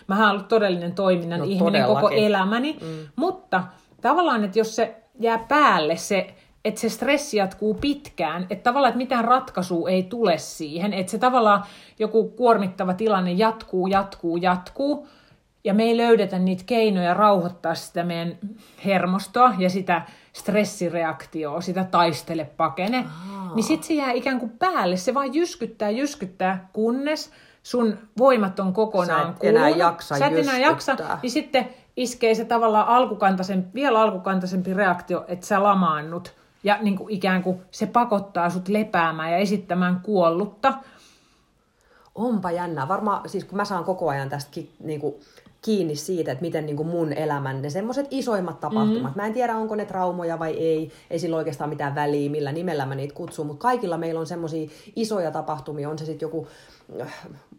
mä 0.06 0.20
oon 0.20 0.30
ollut 0.30 0.48
todellinen 0.48 0.94
toiminnan 0.94 1.38
no, 1.38 1.44
ihminen 1.44 1.82
todellakin. 1.82 1.94
koko 1.94 2.26
elämäni, 2.26 2.78
mm. 2.80 3.08
mutta 3.16 3.62
tavallaan, 4.00 4.44
että 4.44 4.58
jos 4.58 4.76
se 4.76 5.02
jää 5.20 5.38
päälle 5.38 5.96
se, 5.96 6.34
että 6.64 6.80
se 6.80 6.88
stressi 6.88 7.36
jatkuu 7.36 7.74
pitkään, 7.74 8.46
että 8.50 8.62
tavallaan, 8.62 8.88
että 8.88 8.98
mitään 8.98 9.24
ratkaisua 9.24 9.88
ei 9.88 10.02
tule 10.02 10.38
siihen, 10.38 10.92
että 10.92 11.10
se 11.10 11.18
tavallaan 11.18 11.64
joku 11.98 12.28
kuormittava 12.28 12.94
tilanne 12.94 13.32
jatkuu, 13.32 13.86
jatkuu, 13.86 14.36
jatkuu, 14.36 15.08
ja 15.64 15.74
me 15.74 15.82
ei 15.82 15.96
löydetä 15.96 16.38
niitä 16.38 16.62
keinoja 16.66 17.14
rauhoittaa 17.14 17.74
sitä 17.74 18.02
meidän 18.04 18.38
hermostoa 18.84 19.54
ja 19.58 19.70
sitä 19.70 20.02
stressireaktioa, 20.32 21.60
sitä 21.60 21.84
taistele 21.84 22.44
pakene, 22.56 22.96
Aa. 22.96 23.54
niin 23.54 23.64
sitten 23.64 23.88
se 23.88 23.94
jää 23.94 24.12
ikään 24.12 24.40
kuin 24.40 24.50
päälle. 24.50 24.96
Se 24.96 25.14
vaan 25.14 25.34
jyskyttää, 25.34 25.90
jyskyttää, 25.90 26.68
kunnes 26.72 27.30
sun 27.62 27.98
voimat 28.18 28.60
on 28.60 28.72
kokonaan 28.72 29.26
Sä 29.26 29.30
et 29.30 29.44
enää 29.44 29.68
jaksa 29.68 30.18
Sä 30.18 30.26
et 30.26 30.38
enää 30.38 30.58
jaksa, 30.58 30.96
niin 31.22 31.30
sitten 31.30 31.68
iskee 31.96 32.34
se 32.34 32.44
tavallaan 32.44 32.88
alkukantaisen, 32.88 33.70
vielä 33.74 34.00
alkukantaisempi 34.00 34.74
reaktio, 34.74 35.24
että 35.28 35.46
sä 35.46 35.62
lamaannut. 35.62 36.34
Ja 36.64 36.78
niin 36.82 36.96
kuin 36.96 37.10
ikään 37.10 37.42
kuin 37.42 37.62
se 37.70 37.86
pakottaa 37.86 38.50
sut 38.50 38.68
lepäämään 38.68 39.30
ja 39.30 39.36
esittämään 39.36 40.00
kuollutta. 40.00 40.74
Onpa 42.14 42.50
jännä. 42.50 42.88
Varmaan, 42.88 43.28
siis 43.28 43.44
kun 43.44 43.56
mä 43.56 43.64
saan 43.64 43.84
koko 43.84 44.08
ajan 44.08 44.28
tästä 44.28 44.60
niin 44.80 45.00
kuin, 45.00 45.14
kiinni 45.62 45.96
siitä, 45.96 46.32
että 46.32 46.42
miten 46.42 46.66
niin 46.66 46.76
kuin 46.76 46.88
mun 46.88 47.12
elämän, 47.12 47.62
ne 47.62 47.70
semmoiset 47.70 48.06
isoimmat 48.10 48.60
tapahtumat. 48.60 49.02
Mm-hmm. 49.02 49.12
Mä 49.16 49.26
en 49.26 49.32
tiedä, 49.32 49.56
onko 49.56 49.74
ne 49.74 49.84
traumoja 49.84 50.38
vai 50.38 50.52
ei, 50.52 50.92
ei 51.10 51.18
sillä 51.18 51.36
oikeastaan 51.36 51.70
mitään 51.70 51.94
väliä, 51.94 52.30
millä 52.30 52.52
nimellä 52.52 52.86
mä 52.86 52.94
niitä 52.94 53.14
kutsun, 53.14 53.46
mutta 53.46 53.62
kaikilla 53.62 53.98
meillä 53.98 54.20
on 54.20 54.26
semmoisia 54.26 54.68
isoja 54.96 55.30
tapahtumia, 55.30 55.90
on 55.90 55.98
se 55.98 56.04
sitten 56.04 56.26
joku 56.26 56.48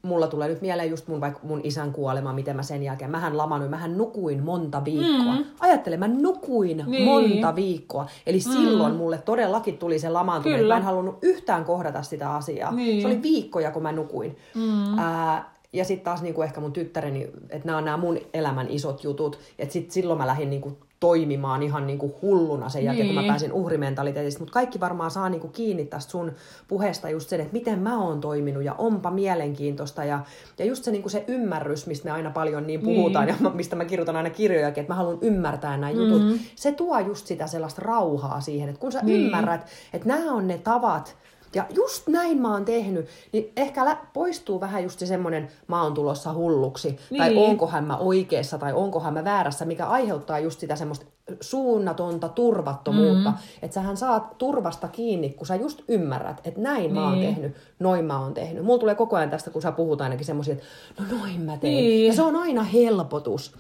mulla 0.08 0.28
tulee 0.28 0.47
nyt 0.47 0.62
mieleen 0.62 0.89
just 0.89 1.08
mun, 1.08 1.22
vaikka 1.22 1.39
mun 1.43 1.62
isän 1.64 1.93
kuolema, 1.93 2.34
miten 2.34 2.55
mä 2.55 2.64
sen 2.64 2.84
jälkeen, 2.84 3.12
mähän 3.12 3.38
lamanoin, 3.38 3.72
mähän 3.72 3.97
nukuin 3.97 4.43
monta 4.43 4.86
viikkoa. 4.86 5.36
Mm. 5.36 5.45
Ajattele, 5.60 5.97
mä 5.97 6.08
nukuin 6.08 6.84
niin. 6.88 7.05
monta 7.05 7.55
viikkoa. 7.55 8.08
Eli 8.26 8.38
mm. 8.38 8.51
silloin 8.51 8.95
mulle 8.95 9.18
todellakin 9.18 9.78
tuli 9.78 9.99
se 9.99 10.10
lamaantuminen. 10.10 10.66
Mä 10.66 10.78
en 10.78 10.84
halunnut 10.84 11.18
yhtään 11.22 11.66
kohdata 11.66 12.01
sitä 12.01 12.36
asiaa. 12.36 12.72
Niin. 12.72 13.01
Se 13.01 13.08
oli 13.08 13.22
viikkoja, 13.22 13.72
kun 13.72 13.84
mä 13.84 13.91
nukuin. 13.91 14.38
Mm. 14.55 14.99
Ää, 14.99 15.58
ja 15.74 15.86
sitten 15.86 16.05
taas 16.05 16.22
niinku 16.22 16.41
ehkä 16.41 16.62
mun 16.62 16.74
tyttäreni, 16.74 17.24
että 17.49 17.66
nämä 17.66 17.78
on 17.78 17.86
nämä 17.86 17.97
mun 17.97 18.18
elämän 18.34 18.68
isot 18.70 19.03
jutut. 19.03 19.39
Että 19.60 19.74
sit 19.74 19.91
silloin 19.91 20.18
mä 20.18 20.28
lähdin 20.28 20.49
niinku 20.49 20.78
toimimaan 21.00 21.64
ihan 21.64 21.88
niinku 21.88 22.16
hulluna 22.22 22.70
sen 22.70 22.84
jälkeen, 22.84 23.04
niin. 23.04 23.10
kun 23.10 23.16
mä 23.16 23.22
niin. 23.22 23.32
pääsin 23.32 23.54
uhrimentaliteetista. 23.54 24.39
Mutta 24.39 24.54
kaikki 24.54 24.80
varmaan 24.80 25.12
saa 25.12 25.30
niinku 25.30 25.48
kiinni 25.48 25.86
tästä 25.86 26.12
sun 26.12 26.32
puheesta 26.68 27.10
just 27.10 27.30
sen, 27.30 27.41
että 27.41 27.54
miten 27.54 27.80
mä 27.80 28.00
oon 28.04 28.22
toiminut 28.22 28.64
ja 28.64 28.74
onpa 28.74 29.12
mielenkiintoista. 29.12 30.04
Ja, 30.04 30.20
ja 30.58 30.66
just 30.66 30.84
se, 30.84 30.91
niinku 30.91 31.10
se 31.10 31.24
ymmärrys, 31.28 31.88
mistä 31.88 32.06
me 32.06 32.12
aina 32.12 32.30
paljon 32.30 32.68
niin 32.68 32.82
puhutaan 32.82 33.26
niin. 33.26 33.36
ja 33.43 33.50
mistä 33.60 33.76
mä 33.76 33.86
kirjoitan 33.86 34.16
aina 34.16 34.30
kirjojakin, 34.30 34.82
että 34.82 34.93
mä 34.93 34.98
haluan 34.98 35.18
ymmärtää 35.22 35.78
nämä 35.78 35.93
mm-hmm. 35.93 36.14
jutut. 36.14 36.41
Se 36.56 36.72
tuo 36.72 37.00
just 37.00 37.28
sitä 37.28 37.48
sellaista 37.48 37.82
rauhaa 37.86 38.41
siihen, 38.41 38.70
että 38.70 38.82
kun 38.82 38.91
sä 38.91 39.00
niin. 39.04 39.22
ymmärrät, 39.22 39.68
että 39.93 40.08
nämä 40.08 40.32
on 40.32 40.48
ne 40.48 40.58
tavat, 40.58 41.18
ja 41.58 41.66
just 41.76 42.08
näin 42.08 42.41
mä 42.41 42.53
oon 42.53 42.66
tehnyt, 42.66 43.08
niin 43.34 43.51
ehkä 43.55 43.86
lä- 43.86 43.97
poistuu 44.14 44.60
vähän 44.60 44.84
just 44.84 44.99
se 44.99 45.05
semmoinen, 45.05 45.47
mä 45.68 45.84
oon 45.84 45.93
tulossa 45.93 46.34
hulluksi, 46.34 46.99
niin. 47.10 47.18
tai 47.18 47.36
onkohan 47.38 47.84
mä 47.84 47.97
oikeassa, 47.97 48.58
tai 48.58 48.74
onkohan 48.74 49.14
mä 49.14 49.24
väärässä, 49.24 49.66
mikä 49.66 49.86
aiheuttaa 49.86 50.39
just 50.39 50.60
sitä 50.60 50.76
semmoista 50.76 51.05
suunnatonta 51.41 52.30
turvattomuutta. 52.30 53.30
Mm-hmm. 53.30 53.60
Että 53.62 53.76
sähän 53.76 53.97
saat 53.97 54.38
turvasta 54.38 54.88
kiinni, 54.88 55.30
kun 55.30 55.47
sä 55.47 55.55
just 55.55 55.82
ymmärrät, 55.88 56.41
että 56.43 56.62
näin 56.62 56.82
niin. 56.82 56.93
mä 56.93 57.03
oon 57.03 57.20
niin. 57.20 57.36
tehnyt, 57.36 57.55
noin 57.80 58.05
mä 58.05 58.20
oon 58.20 58.34
tehnyt. 58.34 58.66
Mulla 58.66 58.80
tulee 58.80 58.95
koko 58.95 59.16
ajan 59.16 59.30
tästä, 59.30 59.49
kun 59.49 59.62
sä 59.62 59.72
puhut 59.72 60.01
ainakin 60.01 60.26
semmoisia, 60.26 60.53
että 60.53 60.66
no 60.99 61.18
noin 61.18 61.41
mä 61.41 61.58
tein. 61.58 61.76
Niin. 61.76 62.08
Ja 62.08 62.14
se 62.14 62.22
on 62.22 62.36
aina 62.36 62.64
helpotus. 62.64 63.58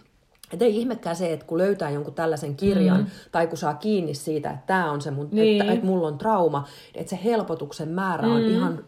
Että 0.53 0.65
ei 0.65 0.77
ihmekään 0.77 1.15
se, 1.15 1.33
että 1.33 1.45
kun 1.45 1.57
löytää 1.57 1.89
jonkun 1.89 2.13
tällaisen 2.13 2.55
kirjan, 2.55 2.99
mm. 2.99 3.07
tai 3.31 3.47
kun 3.47 3.57
saa 3.57 3.73
kiinni 3.73 4.13
siitä, 4.13 4.49
että 4.49 4.67
tämä 4.67 4.91
on 4.91 5.01
se 5.01 5.11
mun, 5.11 5.29
niin. 5.31 5.61
että, 5.61 5.73
että 5.73 5.85
mulla 5.85 6.07
on 6.07 6.17
trauma, 6.17 6.67
että 6.95 7.09
se 7.09 7.19
helpotuksen 7.23 7.89
määrä 7.89 8.27
on 8.27 8.41
mm. 8.41 8.49
ihan 8.49 8.85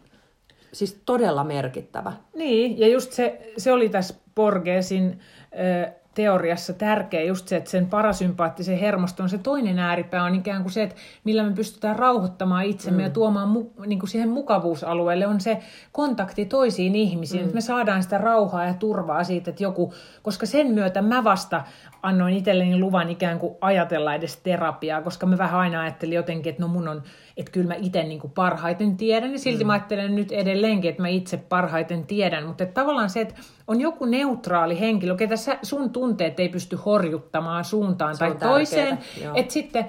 siis 0.71 1.01
todella 1.05 1.43
merkittävä. 1.43 2.13
Niin, 2.35 2.79
ja 2.79 2.87
just 2.87 3.11
se, 3.11 3.53
se 3.57 3.71
oli 3.71 3.89
tässä 3.89 4.13
Borgesin 4.35 5.19
ö, 5.53 5.91
teoriassa 6.13 6.73
tärkeä 6.73 7.23
just 7.23 7.47
se, 7.47 7.57
että 7.57 7.69
sen 7.69 7.87
parasympaattisen 7.87 8.77
hermoston 8.77 9.29
se 9.29 9.37
toinen 9.37 9.79
ääripää 9.79 10.23
on 10.23 10.35
ikään 10.35 10.61
kuin 10.61 10.71
se, 10.71 10.83
että 10.83 10.95
millä 11.23 11.43
me 11.43 11.51
pystytään 11.53 11.95
rauhoittamaan 11.95 12.65
itsemme 12.65 12.97
mm. 12.97 13.03
ja 13.03 13.09
tuomaan 13.09 13.49
mu, 13.49 13.65
niin 13.85 13.99
kuin 13.99 14.09
siihen 14.09 14.29
mukavuusalueelle 14.29 15.27
on 15.27 15.41
se 15.41 15.57
kontakti 15.91 16.45
toisiin 16.45 16.95
ihmisiin, 16.95 17.41
mm. 17.41 17.45
että 17.45 17.55
me 17.55 17.61
saadaan 17.61 18.03
sitä 18.03 18.17
rauhaa 18.17 18.65
ja 18.65 18.73
turvaa 18.73 19.23
siitä, 19.23 19.49
että 19.49 19.63
joku, 19.63 19.93
koska 20.21 20.45
sen 20.45 20.67
myötä 20.67 21.01
mä 21.01 21.23
vasta 21.23 21.63
annoin 22.03 22.33
itselleni 22.33 22.79
luvan 22.79 23.09
ikään 23.09 23.39
kuin 23.39 23.55
ajatella 23.61 24.15
edes 24.15 24.37
terapiaa, 24.37 25.01
koska 25.01 25.25
mä 25.25 25.37
vähän 25.37 25.59
aina 25.59 25.81
ajattelin 25.81 26.15
jotenkin, 26.15 26.49
että 26.49 26.61
no 26.61 26.67
mun 26.67 26.87
on, 26.87 27.03
että 27.39 27.51
kyllä 27.51 27.67
mä 27.67 27.73
itse 27.73 28.03
niin 28.03 28.19
kuin 28.19 28.31
parhaiten 28.31 28.97
tiedän, 28.97 29.31
ja 29.31 29.39
silti 29.39 29.63
mm. 29.63 29.67
mä 29.67 29.73
ajattelen 29.73 30.15
nyt 30.15 30.31
edelleenkin, 30.31 30.89
että 30.89 31.01
mä 31.01 31.07
itse 31.07 31.37
parhaiten 31.37 32.05
tiedän, 32.05 32.45
mutta 32.45 32.63
että 32.63 32.81
tavallaan 32.81 33.09
se, 33.09 33.21
että 33.21 33.35
on 33.67 33.81
joku 33.81 34.05
neutraali 34.05 34.79
henkilö, 34.79 35.15
ketä 35.15 35.35
sä, 35.35 35.57
sun 35.63 35.89
tunteet 35.89 36.39
ei 36.39 36.49
pysty 36.49 36.75
horjuttamaan 36.75 37.65
suuntaan 37.65 38.15
se 38.15 38.19
tai 38.19 38.35
toiseen, 38.35 38.99
että 39.35 39.53
sitten 39.53 39.85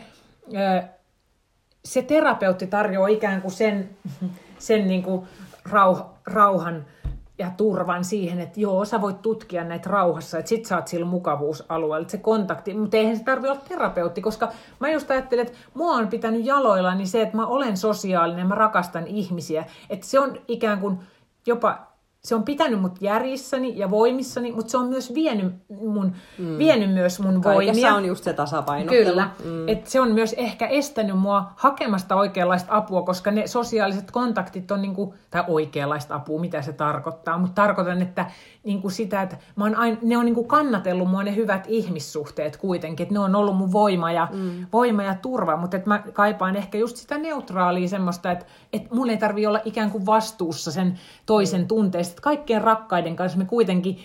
se 1.84 2.03
terapeutti 2.03 2.66
tarjoaa 2.66 3.09
ikään 3.09 3.42
kuin 3.42 3.53
sen, 3.53 3.90
sen 4.59 4.88
niin 4.88 5.03
kuin 5.03 5.26
rauh, 5.70 6.05
rauhan, 6.26 6.86
ja 7.41 7.51
turvan 7.57 8.05
siihen, 8.05 8.41
että 8.41 8.61
joo, 8.61 8.84
sä 8.84 9.01
voit 9.01 9.22
tutkia 9.22 9.64
näitä 9.64 9.91
rauhassa, 9.91 10.38
että 10.38 10.49
sit 10.49 10.66
sä 10.66 10.76
oot 10.76 10.88
sillä 10.88 11.07
mukavuusalueella, 11.07 12.03
että 12.03 12.11
se 12.11 12.18
kontakti, 12.18 12.74
mutta 12.74 12.97
eihän 12.97 13.16
se 13.16 13.24
tarvi 13.24 13.49
olla 13.49 13.61
terapeutti, 13.68 14.20
koska 14.20 14.53
mä 14.80 14.91
just 14.91 15.11
ajattelen, 15.11 15.47
että 15.47 15.59
mua 15.74 15.93
on 15.93 16.09
pitänyt 16.09 16.47
jaloilla, 16.47 16.95
niin 16.95 17.09
se, 17.09 17.22
että 17.22 17.36
mä 17.36 17.47
olen 17.47 17.76
sosiaalinen, 17.76 18.47
mä 18.47 18.55
rakastan 18.55 19.07
ihmisiä, 19.07 19.64
että 19.91 20.07
se 20.07 20.20
on 20.20 20.36
ikään 20.49 20.80
kuin 20.80 20.99
jopa 21.47 21.89
se 22.24 22.34
on 22.34 22.44
pitänyt 22.44 22.80
mut 22.80 23.02
järjissäni 23.02 23.78
ja 23.78 23.90
voimissani, 23.90 24.52
mutta 24.52 24.70
se 24.70 24.76
on 24.76 24.86
myös 24.86 25.14
vienyt, 25.14 25.54
mun, 25.68 26.12
mm. 26.38 26.58
vienyt 26.58 26.92
myös 26.92 27.20
mun 27.20 27.40
Kaikessa 27.40 27.82
voimia. 27.82 27.94
on 27.94 28.04
just 28.04 28.24
se 28.24 28.32
tasapaino. 28.32 28.90
Kyllä. 28.90 29.30
Mm. 29.44 29.68
Et 29.68 29.86
se 29.86 30.00
on 30.00 30.12
myös 30.12 30.32
ehkä 30.32 30.66
estänyt 30.66 31.18
mua 31.18 31.52
hakemasta 31.56 32.16
oikeanlaista 32.16 32.76
apua, 32.76 33.02
koska 33.02 33.30
ne 33.30 33.46
sosiaaliset 33.46 34.10
kontaktit 34.10 34.70
on, 34.70 34.82
niinku, 34.82 35.14
tai 35.30 35.44
oikeanlaista 35.48 36.14
apua, 36.14 36.40
mitä 36.40 36.62
se 36.62 36.72
tarkoittaa, 36.72 37.38
mutta 37.38 37.62
tarkoitan, 37.62 38.02
että 38.02 38.26
niinku 38.64 38.90
sitä, 38.90 39.22
että 39.22 39.36
mä 39.56 39.64
oon 39.64 39.74
aina, 39.74 39.96
ne 40.02 40.16
on 40.16 40.24
niinku 40.24 40.44
kannatellut 40.44 41.10
mua 41.10 41.22
ne 41.22 41.36
hyvät 41.36 41.64
ihmissuhteet 41.68 42.56
kuitenkin, 42.56 43.04
että 43.04 43.14
ne 43.14 43.18
on 43.18 43.34
ollut 43.34 43.56
mun 43.56 43.72
voima 43.72 44.12
ja, 44.12 44.28
mm. 44.32 44.66
voima 44.72 45.02
ja 45.02 45.14
turva, 45.14 45.56
mutta 45.56 45.76
että 45.76 45.88
mä 45.88 46.02
kaipaan 46.12 46.56
ehkä 46.56 46.78
just 46.78 46.96
sitä 46.96 47.18
neutraalia 47.18 47.88
semmoista, 47.88 48.30
että, 48.30 48.46
että 48.72 48.94
mun 48.94 49.10
ei 49.10 49.16
tarvi 49.16 49.46
olla 49.46 49.60
ikään 49.64 49.90
kuin 49.90 50.06
vastuussa 50.06 50.72
sen 50.72 50.98
toisen 51.26 51.60
mm. 51.60 51.68
tunteesta, 51.68 52.09
että 52.12 52.22
kaikkien 52.22 52.62
rakkaiden 52.62 53.16
kanssa 53.16 53.38
me 53.38 53.44
kuitenkin 53.44 53.98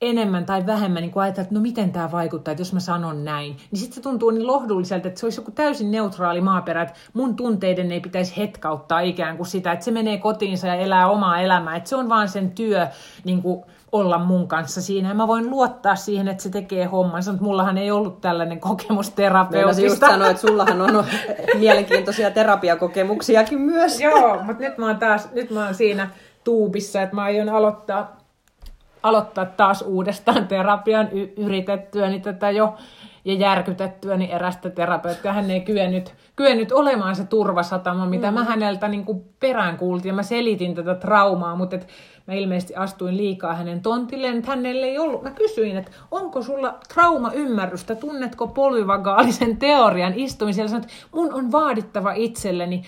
enemmän 0.00 0.46
tai 0.46 0.66
vähemmän 0.66 1.02
niin 1.02 1.12
ajatellaan, 1.14 1.44
että 1.44 1.54
no 1.54 1.60
miten 1.60 1.92
tämä 1.92 2.12
vaikuttaa, 2.12 2.52
että 2.52 2.60
jos 2.60 2.72
mä 2.72 2.80
sanon 2.80 3.24
näin, 3.24 3.56
niin 3.70 3.78
sitten 3.78 3.94
se 3.94 4.00
tuntuu 4.00 4.30
niin 4.30 4.46
lohdulliselta, 4.46 5.08
että 5.08 5.20
se 5.20 5.26
olisi 5.26 5.40
joku 5.40 5.50
täysin 5.50 5.90
neutraali 5.90 6.40
maaperä, 6.40 6.82
että 6.82 6.94
mun 7.12 7.36
tunteiden 7.36 7.92
ei 7.92 8.00
pitäisi 8.00 8.36
hetkauttaa 8.36 9.00
ikään 9.00 9.36
kuin 9.36 9.46
sitä, 9.46 9.72
että 9.72 9.84
se 9.84 9.90
menee 9.90 10.18
kotiinsa 10.18 10.66
ja 10.66 10.74
elää 10.74 11.08
omaa 11.08 11.40
elämää, 11.40 11.76
että 11.76 11.88
se 11.88 11.96
on 11.96 12.08
vaan 12.08 12.28
sen 12.28 12.50
työ 12.50 12.86
niin 13.24 13.42
kuin 13.42 13.64
olla 13.92 14.18
mun 14.18 14.48
kanssa 14.48 14.82
siinä 14.82 15.08
ja 15.08 15.14
mä 15.14 15.26
voin 15.26 15.50
luottaa 15.50 15.96
siihen, 15.96 16.28
että 16.28 16.42
se 16.42 16.50
tekee 16.50 16.84
hommansa, 16.84 17.30
mutta 17.30 17.44
mullahan 17.44 17.78
ei 17.78 17.90
ollut 17.90 18.20
tällainen 18.20 18.60
kokemus 18.60 19.10
terapeutista. 19.10 19.82
just 19.82 20.00
sanoa, 20.00 20.30
että 20.30 20.40
sullahan 20.40 20.80
on 20.80 21.04
mielenkiintoisia 21.58 22.30
terapiakokemuksiakin 22.30 23.60
myös. 23.60 24.00
Joo, 24.00 24.42
mutta 24.42 24.62
nyt 24.62 24.78
mä 24.78 24.86
oon 24.86 24.98
taas, 24.98 25.32
nyt 25.32 25.50
mä 25.50 25.64
oon 25.64 25.74
siinä 25.74 26.10
tuubissa, 26.44 27.02
että 27.02 27.14
mä 27.14 27.22
aion 27.22 27.48
aloittaa, 27.48 28.16
aloittaa 29.02 29.46
taas 29.46 29.82
uudestaan 29.82 30.48
terapian 30.48 31.08
y- 31.12 31.32
yritettyäni 31.36 32.20
tätä 32.20 32.50
jo 32.50 32.74
ja 33.24 33.34
järkytettyäni 33.34 34.32
erästä 34.32 34.70
terapeuttia. 34.70 35.32
Hän 35.32 35.50
ei 35.50 35.60
kyennyt, 35.60 36.14
kyennyt 36.36 36.72
olemaan 36.72 37.16
se 37.16 37.24
turvasatama, 37.24 38.06
mitä 38.06 38.30
mm. 38.30 38.34
mä 38.34 38.44
häneltä 38.44 38.88
niin 38.88 39.04
kuin 39.04 39.24
peräänkuultin 39.40 40.08
ja 40.08 40.14
mä 40.14 40.22
selitin 40.22 40.74
tätä 40.74 40.94
traumaa, 40.94 41.56
mutta 41.56 41.76
et 41.76 41.88
mä 42.26 42.34
ilmeisesti 42.34 42.74
astuin 42.76 43.16
liikaa 43.16 43.54
hänen 43.54 43.82
tontilleen, 43.82 44.36
että 44.36 44.50
hänelle 44.50 44.86
ei 44.86 44.98
ollut. 44.98 45.22
Mä 45.22 45.30
kysyin, 45.30 45.76
että 45.76 45.90
onko 46.10 46.42
sulla 46.42 46.78
trauma-ymmärrystä, 46.94 47.94
tunnetko 47.94 48.46
polyvagaalisen 48.46 49.56
teorian, 49.56 50.14
sanoin, 50.68 50.84
että 50.84 50.94
mun 51.12 51.34
on 51.34 51.52
vaadittava 51.52 52.12
itselleni 52.12 52.82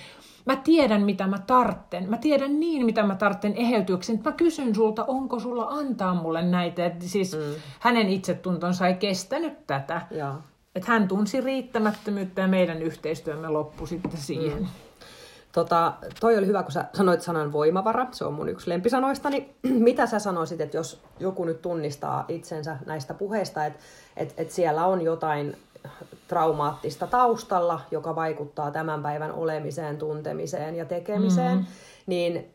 Mä 0.45 0.57
tiedän, 0.57 1.03
mitä 1.03 1.27
mä 1.27 1.39
tartten. 1.47 2.11
Mä 2.11 2.17
tiedän 2.17 2.61
niin, 2.61 2.87
mitä 2.87 3.03
mä 3.03 3.15
tartten 3.15 3.57
eheytyksen. 3.57 4.21
Mä 4.25 4.33
kysyn 4.33 4.75
sulta, 4.75 5.05
onko 5.05 5.39
sulla 5.39 5.65
antaa 5.65 6.15
mulle 6.15 6.43
näitä. 6.43 6.87
Et 6.87 7.03
siis 7.03 7.33
mm. 7.33 7.55
hänen 7.81 8.09
itsetuntonsa 8.09 8.87
ei 8.87 8.95
kestänyt 8.95 9.67
tätä. 9.67 10.03
Ja. 10.11 10.35
Et 10.75 10.85
hän 10.85 11.09
tunsi 11.09 11.41
riittämättömyyttä 11.41 12.41
ja 12.41 12.49
meidän 12.49 12.83
yhteistyömme 12.83 13.49
loppui 13.49 13.89
sitten 13.89 14.17
siihen. 14.17 14.59
Mm. 14.59 14.67
Tota, 15.53 15.93
toi 16.21 16.39
oli 16.39 16.47
hyvä, 16.47 16.63
kun 16.63 16.73
sä 16.73 16.85
sanoit 16.95 17.23
sanan 17.23 17.53
voimavara. 17.53 18.07
Se 18.11 18.25
on 18.25 18.35
mun 18.35 18.49
yksi 18.49 18.71
lempisanoistani. 18.71 19.55
Mitä 19.89 20.07
sä 20.07 20.19
sanoisit, 20.19 20.61
että 20.61 20.77
jos 20.77 21.01
joku 21.21 21.45
nyt 21.45 21.63
tunnistaa 21.63 22.25
itsensä 22.29 22.77
näistä 22.87 23.15
puheista, 23.15 23.67
että 23.67 23.79
et, 24.17 24.35
et 24.37 24.51
siellä 24.51 24.87
on 24.87 25.03
jotain 25.03 25.57
traumaattista 26.29 27.07
taustalla, 27.07 27.81
joka 27.91 28.15
vaikuttaa 28.15 28.71
tämän 28.71 29.03
päivän 29.03 29.33
olemiseen, 29.33 29.97
tuntemiseen 29.97 30.75
ja 30.75 30.85
tekemiseen, 30.85 31.53
mm-hmm. 31.53 31.73
niin 32.07 32.55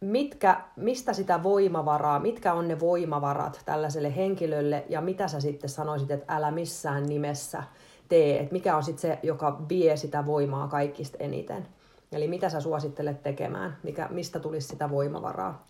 mitkä, 0.00 0.60
mistä 0.76 1.12
sitä 1.12 1.42
voimavaraa, 1.42 2.20
mitkä 2.20 2.52
on 2.52 2.68
ne 2.68 2.80
voimavarat 2.80 3.62
tällaiselle 3.64 4.16
henkilölle 4.16 4.84
ja 4.88 5.00
mitä 5.00 5.28
sä 5.28 5.40
sitten 5.40 5.70
sanoisit, 5.70 6.10
että 6.10 6.36
älä 6.36 6.50
missään 6.50 7.06
nimessä 7.06 7.62
tee, 8.08 8.40
että 8.40 8.52
mikä 8.52 8.76
on 8.76 8.82
sitten 8.82 9.00
se, 9.00 9.18
joka 9.22 9.62
vie 9.68 9.96
sitä 9.96 10.26
voimaa 10.26 10.68
kaikista 10.68 11.18
eniten. 11.20 11.66
Eli 12.12 12.28
mitä 12.28 12.48
sä 12.48 12.60
suosittelet 12.60 13.22
tekemään, 13.22 13.76
mikä, 13.82 14.08
mistä 14.10 14.40
tulisi 14.40 14.68
sitä 14.68 14.90
voimavaraa? 14.90 15.66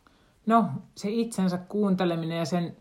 No, 0.46 0.64
se 0.94 1.08
itsensä 1.10 1.58
kuunteleminen 1.68 2.38
ja 2.38 2.44
sen 2.44 2.76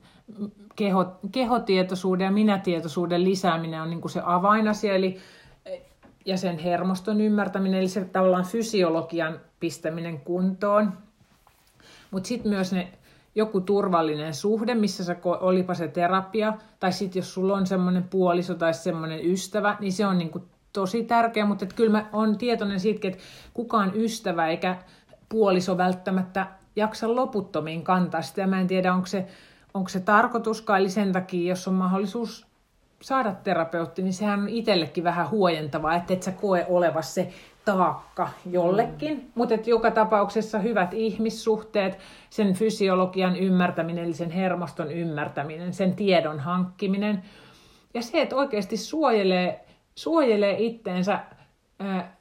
keho, 0.76 1.06
kehotietoisuuden 1.32 2.26
ja 2.26 2.32
minätietoisuuden 2.32 3.24
lisääminen 3.24 3.82
on 3.82 3.90
niin 3.90 4.02
kuin 4.02 4.12
se 4.12 4.22
avainasia, 4.26 4.96
eli 4.96 5.18
ja 6.26 6.38
sen 6.38 6.60
hermoston 6.60 7.22
ymmärtäminen, 7.22 7.80
eli 7.80 7.88
se 7.88 8.06
tavallaan 8.06 8.46
fysiologian 8.46 9.40
pistäminen 9.60 10.20
kuntoon. 10.20 10.94
Mutta 12.12 12.28
sitten 12.28 12.52
myös 12.52 12.74
ne 12.74 12.92
joku 13.36 13.62
turvallinen 13.62 14.34
suhde, 14.34 14.76
missä 14.76 15.04
sä, 15.04 15.16
olipa 15.24 15.74
se 15.74 15.88
terapia, 15.88 16.54
tai 16.80 16.92
sitten 16.92 17.20
jos 17.20 17.34
sulla 17.34 17.54
on 17.54 17.68
semmoinen 17.68 18.04
puoliso 18.04 18.56
tai 18.56 18.74
semmoinen 18.74 19.26
ystävä, 19.26 19.78
niin 19.80 19.94
se 19.94 20.06
on 20.06 20.18
niinku 20.18 20.44
tosi 20.74 21.04
tärkeä, 21.04 21.46
mutta 21.46 21.66
kyllä 21.66 21.92
mä 21.92 22.10
oon 22.14 22.38
tietoinen 22.38 22.80
siitä, 22.80 23.08
että 23.08 23.24
kukaan 23.54 23.92
ystävä 23.96 24.48
eikä 24.48 24.78
puoliso 25.30 25.78
välttämättä 25.78 26.48
jaksa 26.76 27.16
loputtomiin 27.16 27.84
kantaa 27.84 28.22
sitä, 28.22 28.48
mä 28.48 28.62
en 28.62 28.68
tiedä, 28.68 28.94
onko 28.94 29.08
se 29.08 29.28
onko 29.78 29.90
se 29.90 30.00
tarkoituskaan, 30.00 30.80
eli 30.80 30.90
sen 30.90 31.12
takia, 31.12 31.50
jos 31.50 31.68
on 31.68 31.74
mahdollisuus 31.74 32.48
saada 33.02 33.32
terapeutti, 33.32 34.02
niin 34.02 34.14
sehän 34.14 34.40
on 34.40 34.50
itsellekin 34.50 35.04
vähän 35.04 35.30
huojentavaa, 35.30 35.96
että 35.96 36.14
et 36.14 36.24
sä 36.24 36.32
koe 36.32 36.66
oleva 36.70 37.02
se 37.02 37.30
taakka 37.66 38.30
jollekin. 38.52 39.18
Mm. 39.18 39.24
Mutta 39.36 39.56
joka 39.66 39.92
tapauksessa 39.92 40.60
hyvät 40.60 40.94
ihmissuhteet, 40.94 42.00
sen 42.30 42.54
fysiologian 42.54 43.36
ymmärtäminen, 43.36 44.04
eli 44.04 44.14
sen 44.14 44.32
hermoston 44.32 44.92
ymmärtäminen, 44.92 45.74
sen 45.74 45.96
tiedon 45.96 46.40
hankkiminen. 46.40 47.24
Ja 47.94 48.02
se, 48.02 48.22
että 48.22 48.36
oikeasti 48.36 48.78
suojelee, 48.78 49.66
suojelee 49.96 50.56
itteensä 50.60 51.20
ää, 51.80 52.18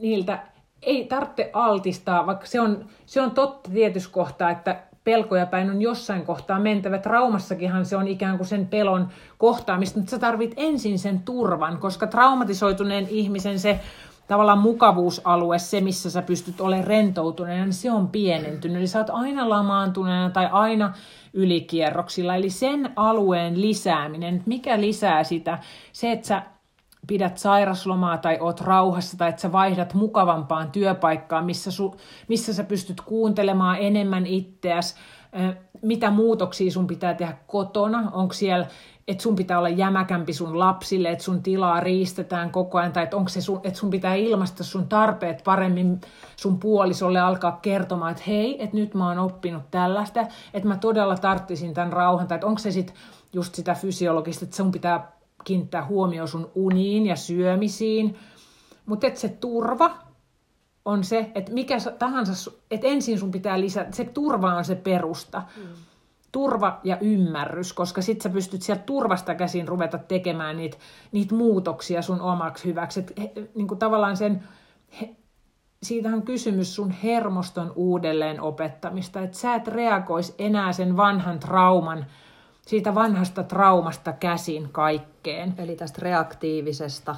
niiltä, 0.00 0.46
ei 0.82 1.04
tarvitse 1.04 1.50
altistaa, 1.52 2.26
vaikka 2.26 2.46
se 2.46 2.60
on, 2.60 2.86
se 3.06 3.20
on 3.20 3.30
totta 3.30 3.70
tietyssä 3.70 4.10
kohtaa, 4.12 4.50
että 4.50 4.82
pelkoja 5.04 5.46
päin 5.46 5.70
on 5.70 5.82
jossain 5.82 6.26
kohtaa 6.26 6.58
mentävä. 6.58 6.98
Traumassakinhan 6.98 7.86
se 7.86 7.96
on 7.96 8.08
ikään 8.08 8.36
kuin 8.36 8.46
sen 8.46 8.66
pelon 8.66 9.08
kohtaamista, 9.38 9.98
mutta 9.98 10.10
sä 10.10 10.18
tarvit 10.18 10.54
ensin 10.56 10.98
sen 10.98 11.18
turvan, 11.18 11.78
koska 11.78 12.06
traumatisoituneen 12.06 13.08
ihmisen 13.08 13.58
se 13.58 13.80
tavallaan 14.28 14.58
mukavuusalue, 14.58 15.58
se 15.58 15.80
missä 15.80 16.10
sä 16.10 16.22
pystyt 16.22 16.60
olemaan 16.60 16.86
rentoutuneena, 16.86 17.64
niin 17.64 17.72
se 17.72 17.90
on 17.90 18.08
pienentynyt. 18.08 18.76
Eli 18.76 18.86
sä 18.86 18.98
oot 18.98 19.10
aina 19.10 19.48
lamaantuneena 19.48 20.30
tai 20.30 20.48
aina 20.52 20.92
ylikierroksilla. 21.32 22.34
Eli 22.34 22.50
sen 22.50 22.92
alueen 22.96 23.60
lisääminen, 23.60 24.42
mikä 24.46 24.80
lisää 24.80 25.24
sitä, 25.24 25.58
se, 25.92 26.12
että 26.12 26.26
sä 26.28 26.42
pidät 27.06 27.38
sairaslomaa 27.38 28.18
tai 28.18 28.38
oot 28.40 28.60
rauhassa 28.60 29.18
tai 29.18 29.28
että 29.28 29.42
sä 29.42 29.52
vaihdat 29.52 29.94
mukavampaan 29.94 30.70
työpaikkaan, 30.70 31.44
missä, 31.44 31.70
su, 31.70 31.96
missä 32.28 32.52
sä 32.52 32.64
pystyt 32.64 33.00
kuuntelemaan 33.00 33.78
enemmän 33.80 34.26
itseäsi, 34.26 34.94
mitä 35.82 36.10
muutoksia 36.10 36.70
sun 36.70 36.86
pitää 36.86 37.14
tehdä 37.14 37.36
kotona, 37.46 38.10
onko 38.12 38.34
siellä 38.34 38.66
että 39.08 39.22
sun 39.22 39.36
pitää 39.36 39.58
olla 39.58 39.68
jämäkämpi 39.68 40.32
sun 40.32 40.58
lapsille, 40.58 41.10
että 41.10 41.24
sun 41.24 41.42
tilaa 41.42 41.80
riistetään 41.80 42.50
koko 42.50 42.78
ajan, 42.78 42.92
tai 42.92 43.02
että, 43.02 43.16
onko 43.16 43.28
se 43.28 43.40
sun, 43.40 43.60
että 43.64 43.78
sun 43.78 43.90
pitää 43.90 44.14
ilmaista 44.14 44.64
sun 44.64 44.88
tarpeet 44.88 45.42
paremmin 45.44 46.00
sun 46.36 46.58
puolisolle 46.58 47.20
alkaa 47.20 47.58
kertomaan, 47.62 48.10
että 48.10 48.22
hei, 48.26 48.62
että 48.62 48.76
nyt 48.76 48.94
mä 48.94 49.08
oon 49.08 49.18
oppinut 49.18 49.62
tällaista, 49.70 50.20
että 50.54 50.68
mä 50.68 50.76
todella 50.76 51.16
tarttisin 51.16 51.74
tämän 51.74 51.92
rauhan, 51.92 52.28
tai 52.28 52.36
että 52.36 52.46
onko 52.46 52.58
se 52.58 52.70
sitten 52.70 52.96
just 53.32 53.54
sitä 53.54 53.74
fysiologista, 53.74 54.44
että 54.44 54.56
sun 54.56 54.72
pitää 54.72 55.13
kiinnittää 55.44 55.84
huomioon 55.84 56.28
sun 56.28 56.50
uniin 56.54 57.06
ja 57.06 57.16
syömisiin, 57.16 58.16
mutta 58.86 59.06
että 59.06 59.20
se 59.20 59.28
turva 59.28 59.98
on 60.84 61.04
se, 61.04 61.30
että 61.34 61.52
mikä 61.52 61.76
tahansa, 61.98 62.50
että 62.70 62.86
ensin 62.86 63.18
sun 63.18 63.30
pitää 63.30 63.60
lisätä, 63.60 63.96
se 63.96 64.04
turva 64.04 64.54
on 64.54 64.64
se 64.64 64.74
perusta. 64.74 65.42
Mm 65.56 65.62
turva 66.34 66.80
ja 66.84 66.98
ymmärrys, 67.00 67.72
koska 67.72 68.02
sit 68.02 68.20
sä 68.20 68.30
pystyt 68.30 68.62
sieltä 68.62 68.82
turvasta 68.82 69.34
käsin 69.34 69.68
ruveta 69.68 69.98
tekemään 69.98 70.56
niitä, 70.56 70.76
niitä 71.12 71.34
muutoksia 71.34 72.02
sun 72.02 72.20
omaksi 72.20 72.64
hyväksi. 72.64 73.00
Et, 73.00 73.12
he, 73.18 73.32
niin 73.54 73.68
kuin 73.68 73.78
tavallaan 73.78 74.16
sen, 74.16 74.42
he, 75.00 75.16
siitä 75.82 76.08
on 76.08 76.22
kysymys 76.22 76.74
sun 76.74 76.90
hermoston 76.90 77.72
uudelleen 77.76 78.40
opettamista, 78.40 79.20
että 79.20 79.38
sä 79.38 79.54
et 79.54 79.68
reagoisi 79.68 80.34
enää 80.38 80.72
sen 80.72 80.96
vanhan 80.96 81.38
trauman, 81.38 82.06
siitä 82.66 82.94
vanhasta 82.94 83.42
traumasta 83.42 84.12
käsin 84.12 84.68
kaikkeen. 84.72 85.54
Eli 85.58 85.76
tästä 85.76 85.98
reaktiivisesta 86.02 87.16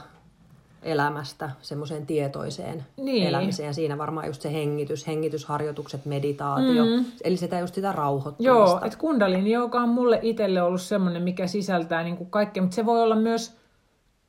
elämästä 0.83 1.51
semmoiseen 1.63 2.07
tietoiseen 2.07 2.87
niin. 2.97 3.27
elämiseen. 3.27 3.67
Ja 3.67 3.73
siinä 3.73 3.99
varmaan 3.99 4.27
just 4.27 4.43
se 4.43 4.53
hengitys, 4.53 5.07
hengitysharjoitukset, 5.07 6.07
meditaatio. 6.07 6.85
Mm. 6.85 7.05
Eli 7.25 7.37
sitä 7.37 7.59
just 7.59 7.75
sitä 7.75 7.93
rauhoittumista. 7.93 8.43
Joo, 8.43 8.81
että 8.85 8.99
kundalini, 8.99 9.51
joka 9.51 9.81
on 9.81 9.89
mulle 9.89 10.19
itselle 10.23 10.63
ollut 10.63 10.81
semmoinen, 10.81 11.23
mikä 11.23 11.47
sisältää 11.47 12.03
niin 12.03 12.17
kuin 12.17 12.31
kaikkea, 12.31 12.63
mutta 12.63 12.75
se 12.75 12.87
voi 12.87 13.03
olla 13.03 13.17
myös, 13.17 13.57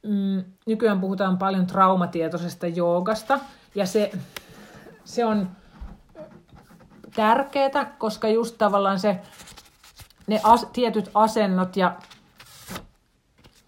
mm, 0.03 0.43
nykyään 0.65 0.99
puhutaan 0.99 1.37
paljon 1.37 1.67
traumatietoisesta 1.67 2.67
joogasta, 2.67 3.39
ja 3.75 3.85
se, 3.85 4.11
se 5.03 5.25
on 5.25 5.49
tärkeää, 7.15 7.95
koska 7.97 8.27
just 8.27 8.55
tavallaan 8.57 8.99
se, 8.99 9.19
ne 10.27 10.39
as, 10.43 10.67
tietyt 10.73 11.11
asennot 11.13 11.77
ja 11.77 11.95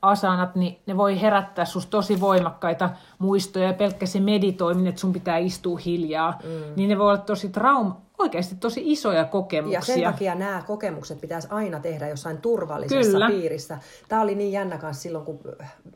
asanat, 0.01 0.55
niin 0.55 0.79
ne 0.85 0.97
voi 0.97 1.21
herättää 1.21 1.65
susta 1.65 1.89
tosi 1.89 2.19
voimakkaita 2.19 2.89
muistoja 3.19 3.67
ja 3.67 3.73
pelkkä 3.73 4.05
se 4.05 4.19
meditoiminen, 4.19 4.87
että 4.87 5.01
sun 5.01 5.13
pitää 5.13 5.37
istua 5.37 5.79
hiljaa, 5.85 6.39
mm. 6.43 6.73
niin 6.75 6.89
ne 6.89 6.97
voi 6.97 7.07
olla 7.07 7.17
tosi 7.17 7.49
trauma, 7.49 8.01
oikeasti 8.17 8.55
tosi 8.55 8.81
isoja 8.91 9.25
kokemuksia. 9.25 9.79
Ja 9.79 9.81
sen 9.81 10.03
takia 10.03 10.35
nämä 10.35 10.63
kokemukset 10.67 11.21
pitäisi 11.21 11.47
aina 11.51 11.79
tehdä 11.79 12.07
jossain 12.07 12.37
turvallisessa 12.37 13.11
Kyllä. 13.11 13.27
piirissä. 13.27 13.77
Tämä 14.07 14.21
oli 14.21 14.35
niin 14.35 14.51
jännä 14.51 14.77
kanssa 14.77 15.03
silloin, 15.03 15.25
kun 15.25 15.39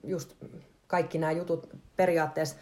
just 0.04 0.34
kaikki 0.88 1.18
nämä 1.18 1.32
jutut 1.32 1.70
periaatteessa 1.96 2.56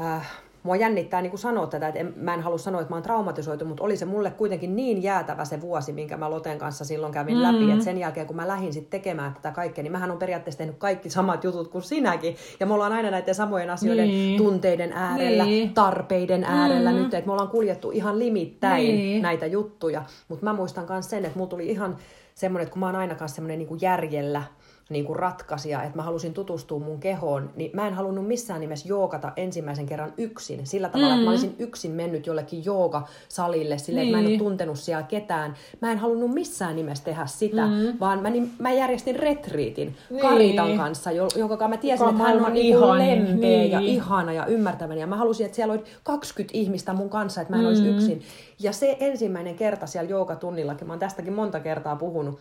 äh, 0.00 0.30
mua 0.64 0.76
jännittää 0.76 1.22
niin 1.22 1.30
kuin 1.30 1.40
sanoa 1.40 1.66
tätä, 1.66 1.88
että 1.88 2.00
en, 2.00 2.12
mä 2.16 2.34
en 2.34 2.40
halua 2.40 2.58
sanoa, 2.58 2.80
että 2.80 2.92
mä 2.92 2.96
oon 2.96 3.02
traumatisoitu, 3.02 3.64
mutta 3.64 3.84
oli 3.84 3.96
se 3.96 4.04
mulle 4.04 4.30
kuitenkin 4.30 4.76
niin 4.76 5.02
jäätävä 5.02 5.44
se 5.44 5.60
vuosi, 5.60 5.92
minkä 5.92 6.16
mä 6.16 6.30
Loten 6.30 6.58
kanssa 6.58 6.84
silloin 6.84 7.12
kävin 7.12 7.34
mm-hmm. 7.34 7.56
läpi, 7.56 7.72
että 7.72 7.84
sen 7.84 7.98
jälkeen 7.98 8.26
kun 8.26 8.36
mä 8.36 8.48
lähdin 8.48 8.72
sitten 8.72 9.00
tekemään 9.00 9.34
tätä 9.34 9.50
kaikkea, 9.50 9.82
niin 9.82 9.92
mähän 9.92 10.10
on 10.10 10.18
periaatteessa 10.18 10.58
tehnyt 10.58 10.76
kaikki 10.78 11.10
samat 11.10 11.44
jutut 11.44 11.68
kuin 11.68 11.82
sinäkin, 11.82 12.36
ja 12.60 12.66
me 12.66 12.74
ollaan 12.74 12.92
aina 12.92 13.10
näiden 13.10 13.34
samojen 13.34 13.70
asioiden 13.70 14.08
niin. 14.08 14.38
tunteiden 14.38 14.92
äärellä, 14.92 15.44
niin. 15.44 15.74
tarpeiden 15.74 16.44
äärellä 16.44 16.90
mm-hmm. 16.90 17.04
nyt, 17.04 17.14
että 17.14 17.26
me 17.26 17.32
ollaan 17.32 17.50
kuljettu 17.50 17.90
ihan 17.90 18.18
limittäin 18.18 18.84
niin. 18.84 19.22
näitä 19.22 19.46
juttuja, 19.46 20.04
mutta 20.28 20.44
mä 20.44 20.52
muistan 20.52 20.86
myös 20.88 21.10
sen, 21.10 21.24
että 21.24 21.38
mulla 21.38 21.50
tuli 21.50 21.66
ihan 21.66 21.96
semmoinen, 22.34 22.62
että 22.62 22.72
kun 22.72 22.80
mä 22.80 22.86
oon 22.86 22.96
aina 22.96 23.14
kanssa 23.14 23.34
semmoinen 23.34 23.58
niin 23.58 23.80
järjellä, 23.80 24.42
niin 24.88 25.04
kuin 25.04 25.16
ratkaisija, 25.16 25.82
että 25.82 25.96
mä 25.96 26.02
halusin 26.02 26.34
tutustua 26.34 26.78
mun 26.78 27.00
kehoon, 27.00 27.50
niin 27.56 27.70
mä 27.74 27.88
en 27.88 27.94
halunnut 27.94 28.26
missään 28.26 28.60
nimessä 28.60 28.88
joogata 28.88 29.32
ensimmäisen 29.36 29.86
kerran 29.86 30.12
yksin. 30.18 30.66
Sillä 30.66 30.88
tavalla, 30.88 31.08
mm-hmm. 31.08 31.20
että 31.20 31.30
mä 31.30 31.36
mm. 31.36 31.44
olisin 31.44 31.56
yksin 31.58 31.90
mennyt 31.90 32.26
jollekin 32.26 32.64
joogasalille 32.64 33.78
sille, 33.78 34.00
niin. 34.00 34.08
että 34.08 34.16
mä 34.16 34.20
en 34.20 34.24
ole 34.24 34.30
niin. 34.30 34.38
tuntenut 34.38 34.78
siellä 34.78 35.02
ketään. 35.02 35.54
Mä 35.80 35.92
en 35.92 35.98
halunnut 35.98 36.30
missään 36.30 36.76
nimessä 36.76 37.04
tehdä 37.04 37.26
sitä, 37.26 37.66
mm-hmm. 37.66 38.00
vaan 38.00 38.22
mä, 38.22 38.30
niin, 38.30 38.52
mä 38.58 38.72
järjestin 38.72 39.16
retriitin 39.16 39.96
niin. 40.10 40.20
Karitan 40.20 40.76
kanssa, 40.76 41.10
jonka 41.10 41.68
mä 41.68 41.76
tiesin, 41.76 42.08
että 42.08 42.22
hän 42.22 42.44
on 42.44 42.52
niin 42.52 42.80
lempeä 42.80 43.58
niin. 43.58 43.70
ja 43.70 43.80
ihana 43.80 44.32
ja 44.32 44.46
ymmärtäväni. 44.46 45.00
Ja 45.00 45.06
mä 45.06 45.16
halusin, 45.16 45.46
että 45.46 45.56
siellä 45.56 45.74
oli 45.74 45.84
20 46.02 46.58
ihmistä 46.58 46.92
mun 46.92 47.10
kanssa, 47.10 47.40
että 47.40 47.52
mä 47.52 47.56
en 47.56 47.66
mm-hmm. 47.66 47.88
olisi 47.88 47.96
yksin. 47.96 48.22
Ja 48.58 48.72
se 48.72 48.96
ensimmäinen 49.00 49.54
kerta 49.54 49.86
siellä 49.86 50.10
joogatunnillakin, 50.10 50.86
mä 50.86 50.92
oon 50.92 51.00
tästäkin 51.00 51.32
monta 51.32 51.60
kertaa 51.60 51.96
puhunut, 51.96 52.40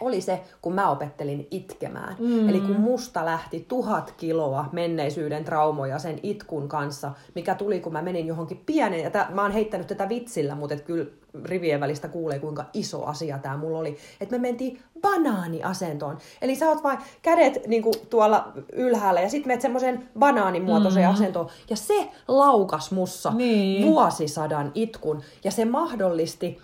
oli 0.00 0.20
se, 0.20 0.40
kun 0.62 0.74
mä 0.74 0.90
opettelin 0.90 1.48
itkemään. 1.50 2.16
Mm. 2.18 2.48
Eli 2.48 2.60
kun 2.60 2.80
musta 2.80 3.24
lähti 3.24 3.64
tuhat 3.68 4.14
kiloa 4.16 4.68
menneisyyden 4.72 5.44
traumoja 5.44 5.98
sen 5.98 6.20
itkun 6.22 6.68
kanssa, 6.68 7.12
mikä 7.34 7.54
tuli, 7.54 7.80
kun 7.80 7.92
mä 7.92 8.02
menin 8.02 8.26
johonkin 8.26 8.62
pienen, 8.66 9.00
ja 9.00 9.10
tää, 9.10 9.30
mä 9.30 9.42
oon 9.42 9.52
heittänyt 9.52 9.86
tätä 9.86 10.08
vitsillä, 10.08 10.54
mutta 10.54 10.74
et 10.74 10.80
kyllä 10.80 11.06
rivien 11.44 11.80
välistä 11.80 12.08
kuulee, 12.08 12.38
kuinka 12.38 12.64
iso 12.72 13.04
asia 13.04 13.38
tämä 13.38 13.56
mulla 13.56 13.78
oli. 13.78 13.96
Että 14.20 14.38
me 14.38 14.38
mentiin 14.38 14.80
banaaniasentoon. 15.00 16.18
Eli 16.42 16.56
sä 16.56 16.68
oot 16.68 16.82
vain 16.82 16.98
kädet 17.22 17.66
niin 17.66 17.82
kuin, 17.82 17.94
tuolla 18.10 18.52
ylhäällä 18.72 19.20
ja 19.20 19.28
sitten 19.28 19.48
menet 19.48 19.62
semmoisen 19.62 20.08
banaanimuotoiseen 20.18 21.06
mm. 21.06 21.14
asentoon. 21.14 21.46
Ja 21.70 21.76
se 21.76 22.08
laukas 22.28 22.90
mussa 22.90 23.30
niin. 23.30 23.86
vuosisadan 23.86 24.72
itkun. 24.74 25.22
Ja 25.44 25.50
se 25.50 25.64
mahdollisti 25.64 26.58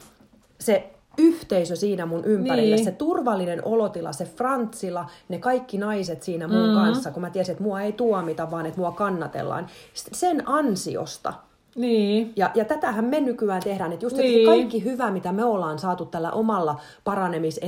se 0.60 0.90
yhteisö 1.18 1.76
siinä 1.76 2.06
mun 2.06 2.24
ympärillä, 2.24 2.76
niin. 2.76 2.84
se 2.84 2.90
turvallinen 2.90 3.64
olotila, 3.64 4.12
se 4.12 4.24
Frantsila, 4.24 5.06
ne 5.28 5.38
kaikki 5.38 5.78
naiset 5.78 6.22
siinä 6.22 6.48
mun 6.48 6.56
mm-hmm. 6.56 6.74
kanssa, 6.74 7.10
kun 7.10 7.20
mä 7.20 7.30
tiesin, 7.30 7.52
että 7.52 7.64
mua 7.64 7.80
ei 7.80 7.92
tuomita, 7.92 8.50
vaan 8.50 8.66
että 8.66 8.80
mua 8.80 8.92
kannatellaan. 8.92 9.66
Sen 9.94 10.48
ansiosta. 10.48 11.34
Niin. 11.76 12.32
Ja, 12.36 12.50
ja 12.54 12.64
tätähän 12.64 13.04
me 13.04 13.20
nykyään 13.20 13.62
tehdään, 13.62 13.92
että 13.92 14.06
just 14.06 14.16
niin. 14.16 14.38
että 14.38 14.50
kaikki 14.50 14.84
hyvä, 14.84 15.10
mitä 15.10 15.32
me 15.32 15.44
ollaan 15.44 15.78
saatu 15.78 16.04
tällä 16.04 16.30
omalla 16.30 16.80
paranemis 17.04 17.60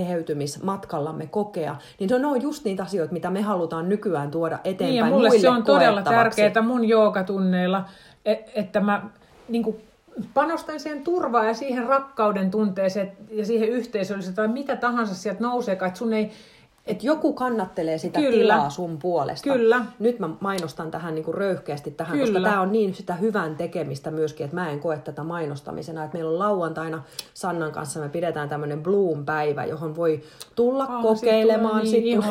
matkallamme 0.62 1.26
kokea, 1.26 1.76
niin 1.98 2.10
ne 2.20 2.26
on 2.26 2.42
just 2.42 2.64
niitä 2.64 2.82
asioita, 2.82 3.12
mitä 3.12 3.30
me 3.30 3.42
halutaan 3.42 3.88
nykyään 3.88 4.30
tuoda 4.30 4.58
eteenpäin 4.64 4.90
niin, 4.90 4.96
ja 4.96 5.06
mulle 5.06 5.38
se 5.38 5.48
on 5.48 5.62
todella 5.62 6.02
tärkeää 6.02 6.62
mun 6.62 6.84
joogatunneilla, 6.84 7.84
e, 8.24 8.36
että 8.54 8.80
mä 8.80 9.02
niin 9.48 9.62
kuin 9.62 9.76
panostan 10.34 10.80
siihen 10.80 11.04
turvaan 11.04 11.46
ja 11.46 11.54
siihen 11.54 11.86
rakkauden 11.86 12.50
tunteeseen 12.50 13.12
ja 13.30 13.46
siihen 13.46 13.68
yhteisölliseen 13.68 14.34
tai 14.34 14.48
mitä 14.48 14.76
tahansa 14.76 15.14
sieltä 15.14 15.40
nousee, 15.40 15.72
että 15.72 15.90
sun 15.94 16.12
ei 16.12 16.30
että 16.90 17.06
joku 17.06 17.32
kannattelee 17.32 17.98
sitä 17.98 18.20
Kyllä. 18.20 18.30
tilaa 18.30 18.70
sun 18.70 18.98
puolesta. 18.98 19.52
Kyllä. 19.52 19.84
Nyt 19.98 20.18
mä 20.18 20.30
mainostan 20.40 20.90
tähän 20.90 21.14
niin 21.14 21.24
kuin 21.24 21.34
röyhkeästi 21.34 21.90
tähän, 21.90 22.18
Kyllä. 22.18 22.32
koska 22.32 22.50
tämä 22.50 22.60
on 22.60 22.72
niin 22.72 22.94
sitä 22.94 23.14
hyvän 23.14 23.56
tekemistä 23.56 24.10
myöskin, 24.10 24.44
että 24.44 24.56
mä 24.56 24.70
en 24.70 24.80
koe 24.80 24.98
tätä 24.98 25.22
mainostamisena. 25.24 26.04
Että 26.04 26.16
meillä 26.16 26.30
on 26.30 26.38
lauantaina 26.38 27.02
Sannan 27.34 27.72
kanssa, 27.72 28.00
me 28.00 28.08
pidetään 28.08 28.48
tämmöinen 28.48 28.82
Bloom-päivä, 28.82 29.64
johon 29.64 29.96
voi 29.96 30.22
tulla 30.54 30.86
oh, 30.86 31.02
kokeilemaan, 31.02 31.86
sit 31.86 32.04
niin 32.04 32.22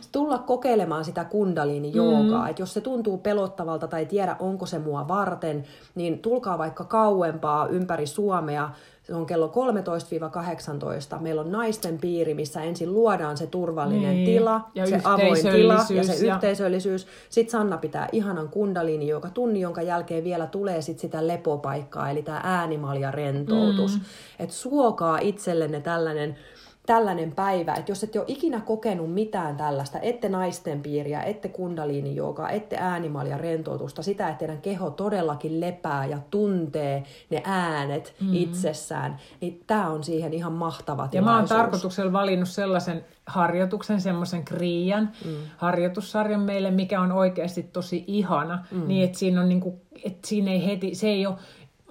sit 0.00 0.12
tulla 0.12 0.38
kokeilemaan 0.38 1.04
sitä 1.04 1.24
kundaliini 1.24 1.92
joogaa. 1.94 2.44
Mm. 2.44 2.50
Että 2.50 2.62
jos 2.62 2.74
se 2.74 2.80
tuntuu 2.80 3.18
pelottavalta 3.18 3.88
tai 3.88 4.06
tiedä, 4.06 4.36
onko 4.40 4.66
se 4.66 4.78
mua 4.78 5.08
varten, 5.08 5.64
niin 5.94 6.18
tulkaa 6.18 6.58
vaikka 6.58 6.84
kauempaa 6.84 7.66
ympäri 7.66 8.06
Suomea 8.06 8.70
se 9.02 9.14
on 9.14 9.26
kello 9.26 9.52
13-18. 11.16 11.20
Meillä 11.20 11.40
on 11.40 11.52
naisten 11.52 11.98
piiri, 11.98 12.34
missä 12.34 12.62
ensin 12.62 12.94
luodaan 12.94 13.36
se 13.36 13.46
turvallinen 13.46 14.14
niin. 14.14 14.26
tila, 14.26 14.60
ja 14.74 14.86
se 14.86 15.00
avoin 15.04 15.42
tila 15.42 15.86
ja 15.94 16.04
se 16.04 16.26
ja... 16.26 16.34
yhteisöllisyys. 16.34 17.06
Sitten 17.30 17.52
Sanna 17.52 17.78
pitää 17.78 18.08
ihanan 18.12 18.48
kundalini, 18.48 19.08
joka 19.08 19.30
tunni, 19.30 19.60
jonka 19.60 19.82
jälkeen 19.82 20.24
vielä 20.24 20.46
tulee 20.46 20.82
sit 20.82 20.98
sitä 20.98 21.26
lepopaikkaa, 21.26 22.10
eli 22.10 22.22
tämä 22.22 22.40
äänimalja 22.44 23.10
rentoutus. 23.10 23.94
Mm. 23.94 24.04
Että 24.38 24.54
suokaa 24.54 25.18
itsellenne 25.18 25.80
tällainen 25.80 26.36
tällainen 26.86 27.32
päivä, 27.32 27.74
että 27.74 27.92
jos 27.92 28.04
ette 28.04 28.18
ole 28.18 28.26
ikinä 28.28 28.60
kokenut 28.60 29.14
mitään 29.14 29.56
tällaista, 29.56 29.98
ette 29.98 30.28
naisten 30.28 30.82
piiriä, 30.82 31.22
ette 31.22 31.48
kundaliini 31.48 32.16
joka, 32.16 32.48
ette 32.48 32.76
äänimalja 32.80 33.38
rentoutusta, 33.38 34.02
sitä, 34.02 34.28
että 34.28 34.38
teidän 34.38 34.62
keho 34.62 34.90
todellakin 34.90 35.60
lepää 35.60 36.06
ja 36.06 36.18
tuntee 36.30 37.02
ne 37.30 37.42
äänet 37.44 38.14
mm-hmm. 38.20 38.36
itsessään, 38.36 39.16
niin 39.40 39.60
tämä 39.66 39.90
on 39.90 40.04
siihen 40.04 40.34
ihan 40.34 40.52
mahtava 40.52 41.08
tilaisuus. 41.08 41.14
Ja 41.14 41.22
mä 41.22 41.36
oon 41.36 41.48
tarkoituksella 41.48 42.12
valinnut 42.12 42.48
sellaisen 42.48 43.04
harjoituksen, 43.26 44.00
semmoisen 44.00 44.44
kriian 44.44 45.10
mm. 45.24 45.30
harjoitussarjan 45.56 46.40
meille, 46.40 46.70
mikä 46.70 47.00
on 47.00 47.12
oikeasti 47.12 47.62
tosi 47.62 48.04
ihana, 48.06 48.64
mm. 48.70 48.88
niin 48.88 49.04
että 49.04 49.18
siinä 49.18 49.40
on 49.40 49.48
niinku, 49.48 49.80
että 50.04 50.28
siinä 50.28 50.50
ei 50.50 50.66
heti, 50.66 50.94
se 50.94 51.08
ei 51.08 51.26
ole 51.26 51.36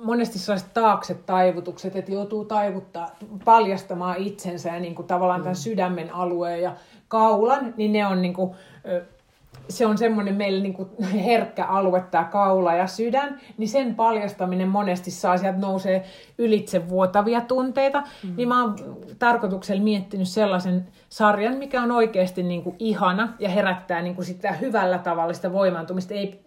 monesti 0.04 0.40
sellaiset 0.40 0.74
taakse 0.74 1.14
taivutukset, 1.14 1.96
että 1.96 2.12
joutuu 2.12 2.46
taivuttaa, 2.46 3.16
paljastamaan 3.46 4.18
itsensä 4.18 4.70
ja 4.70 4.80
niin 4.80 4.96
kuin 4.96 5.08
tavallaan 5.08 5.42
tämän 5.42 5.56
mm. 5.56 5.62
sydämen 5.62 6.14
alueen 6.14 6.62
ja 6.62 6.76
kaulan, 7.08 7.74
niin 7.78 7.94
ne 7.94 8.08
on 8.08 8.22
niin 8.22 8.34
kuin, 8.34 8.52
se 9.72 9.86
on 9.86 9.98
semmoinen 9.98 10.36
meille 10.36 10.64
niin 10.64 10.74
kuin 10.74 10.90
herkkä 11.04 11.66
alue, 11.66 12.04
tämä 12.12 12.24
kaula 12.24 12.74
ja 12.74 12.88
sydän, 12.88 13.40
niin 13.58 13.70
sen 13.70 13.96
paljastaminen 13.96 14.68
monesti 14.68 15.12
saa, 15.12 15.38
sieltä 15.38 15.60
nousee 15.60 16.04
ylitse 16.38 16.90
vuotavia 16.90 17.42
tunteita, 17.42 18.00
mm-hmm. 18.00 18.36
niin 18.36 18.48
mä 18.48 18.64
oon 18.64 18.76
tarkoituksella 19.20 19.84
miettinyt 19.84 20.28
sellaisen 20.28 20.88
sarjan, 21.10 21.56
mikä 21.56 21.82
on 21.82 21.92
oikeasti 21.92 22.44
niin 22.44 22.64
kuin 22.64 22.76
ihana 22.80 23.34
ja 23.40 23.50
herättää 23.50 24.02
niin 24.02 24.16
kuin 24.16 24.26
sitä 24.26 24.52
hyvällä 24.52 24.98
tavalla 24.98 25.34
sitä 25.34 25.54
voimaantumista. 25.54 26.14
Ei, 26.14 26.42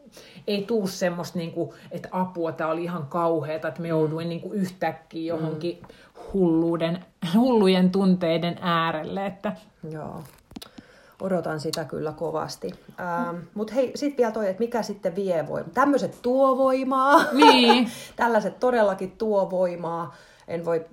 ei 0.47 0.63
tuu 0.63 0.87
semmoista, 0.87 1.39
niin 1.39 1.53
kuin, 1.53 1.71
että 1.91 2.09
apua, 2.13 2.53
tämä 2.53 2.71
oli 2.71 2.85
ihan 2.85 3.07
kauheata, 3.07 3.69
että 3.69 3.83
me 3.83 3.89
jouduin 3.89 4.29
niin 4.29 4.41
kuin 4.41 4.55
yhtäkkiä 4.55 5.35
johonkin 5.35 5.83
hulluuden, 6.33 7.05
hullujen 7.35 7.91
tunteiden 7.91 8.59
äärelle. 8.61 9.27
Että... 9.27 9.53
Joo 9.91 10.23
odotan 11.25 11.61
sitä 11.61 11.85
kyllä 11.85 12.13
kovasti. 12.13 12.71
Ähm, 13.01 13.37
Mutta 13.55 13.75
hei, 13.75 13.93
sitten 13.95 14.17
vielä 14.17 14.33
toi, 14.33 14.49
että 14.49 14.63
mikä 14.63 14.83
sitten 14.83 15.17
vie 15.17 15.47
voimaa. 15.49 15.71
Tämmöiset 15.75 16.19
tuo 16.23 16.57
voimaa. 16.57 17.25
Niin. 17.33 17.91
Tällaiset 18.17 18.61
todellakin 18.61 19.11
tuo 19.11 19.51
voimaa. 19.51 20.15
En 20.49 20.65
voi, 20.65 20.85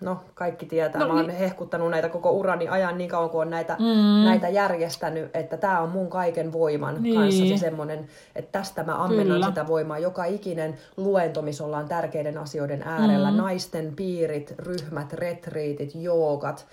no 0.00 0.20
kaikki 0.34 0.66
tietää, 0.66 1.00
no, 1.00 1.08
mä 1.08 1.14
oon 1.14 1.26
niin. 1.26 1.38
hehkuttanut 1.38 1.90
näitä 1.90 2.08
koko 2.08 2.30
urani 2.30 2.68
ajan 2.68 2.98
niin 2.98 3.10
kauan 3.10 3.30
kuin 3.30 3.40
on 3.42 3.50
näitä, 3.50 3.76
mm. 3.78 4.24
näitä 4.24 4.48
järjestänyt, 4.48 5.36
että 5.36 5.56
tämä 5.56 5.80
on 5.80 5.88
mun 5.88 6.10
kaiken 6.10 6.52
voiman 6.52 7.02
niin. 7.02 7.20
kanssa 7.20 7.46
se 7.46 7.56
semmoinen, 7.56 8.08
että 8.36 8.58
tästä 8.58 8.84
mä 8.84 9.04
ammennan 9.04 9.26
kyllä. 9.26 9.46
sitä 9.46 9.66
voimaa. 9.66 9.98
Joka 9.98 10.24
ikinen 10.24 10.74
luento, 10.96 11.42
missä 11.42 11.64
ollaan 11.64 11.88
tärkeiden 11.88 12.38
asioiden 12.38 12.82
äärellä, 12.82 13.30
mm. 13.30 13.36
naisten 13.36 13.92
piirit, 13.96 14.54
ryhmät, 14.58 15.12
retriitit, 15.12 15.94
joogat, 15.94 16.66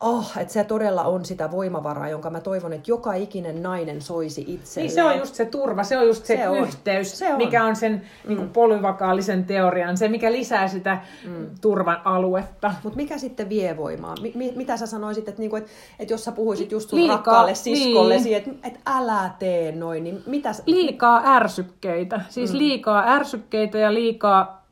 oh, 0.00 0.32
että 0.36 0.52
se 0.52 0.64
todella 0.64 1.02
on 1.02 1.24
sitä 1.24 1.50
voimavaraa, 1.50 2.08
jonka 2.08 2.30
mä 2.30 2.40
toivon, 2.40 2.72
että 2.72 2.90
joka 2.90 3.14
ikinen 3.14 3.62
nainen 3.62 4.02
soisi 4.02 4.44
itselleen. 4.48 4.86
Niin 4.86 4.94
se 4.94 5.02
on 5.02 5.18
just 5.18 5.34
se 5.34 5.44
turva, 5.44 5.84
se 5.84 5.98
on 5.98 6.06
just 6.06 6.26
se, 6.26 6.36
se 6.36 6.58
yhteys, 6.58 7.18
se 7.18 7.32
on. 7.32 7.36
mikä 7.36 7.64
on 7.64 7.76
sen 7.76 7.92
mm. 7.92 8.28
niin 8.28 8.36
kuin 8.38 8.50
polyvakaalisen 8.50 9.44
teorian, 9.44 9.96
se 9.96 10.08
mikä 10.08 10.32
lisää 10.32 10.68
sitä 10.68 10.98
mm. 11.24 11.46
turvan 11.60 12.00
aluetta. 12.04 12.74
Mutta 12.82 12.96
mikä 12.96 13.18
sitten 13.18 13.48
vie 13.48 13.76
voimaa? 13.76 14.14
Mi- 14.22 14.32
mi- 14.34 14.52
mitä 14.56 14.76
sä 14.76 14.86
sanoisit, 14.86 15.28
että 15.28 15.40
niinku, 15.40 15.56
et, 15.56 15.66
et 15.98 16.10
jos 16.10 16.24
sä 16.24 16.32
puhuisit 16.32 16.72
just 16.72 16.90
sun 16.90 16.98
Liikaa, 16.98 17.16
rakkaalle 17.16 17.54
siskollesi, 17.54 18.24
niin. 18.24 18.36
että 18.36 18.68
et 18.68 18.80
älä 18.86 19.30
tee 19.38 19.72
noin, 19.72 20.04
niin 20.04 20.22
mitä... 20.26 20.50
Liikaa 20.66 21.22
ärsykkeitä, 21.24 22.20
siis 22.28 22.52
mm. 22.52 22.58
liikaa 22.58 23.04
ärsykkeitä 23.06 23.78
ja 23.78 23.94
liikaa, 23.94 24.66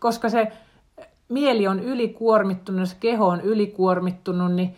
koska 0.00 0.28
se 0.28 0.52
mieli 1.30 1.66
on 1.66 1.80
ylikuormittunut, 1.80 2.80
jos 2.80 2.94
keho 2.94 3.26
on 3.26 3.40
ylikuormittunut, 3.40 4.52
niin 4.52 4.76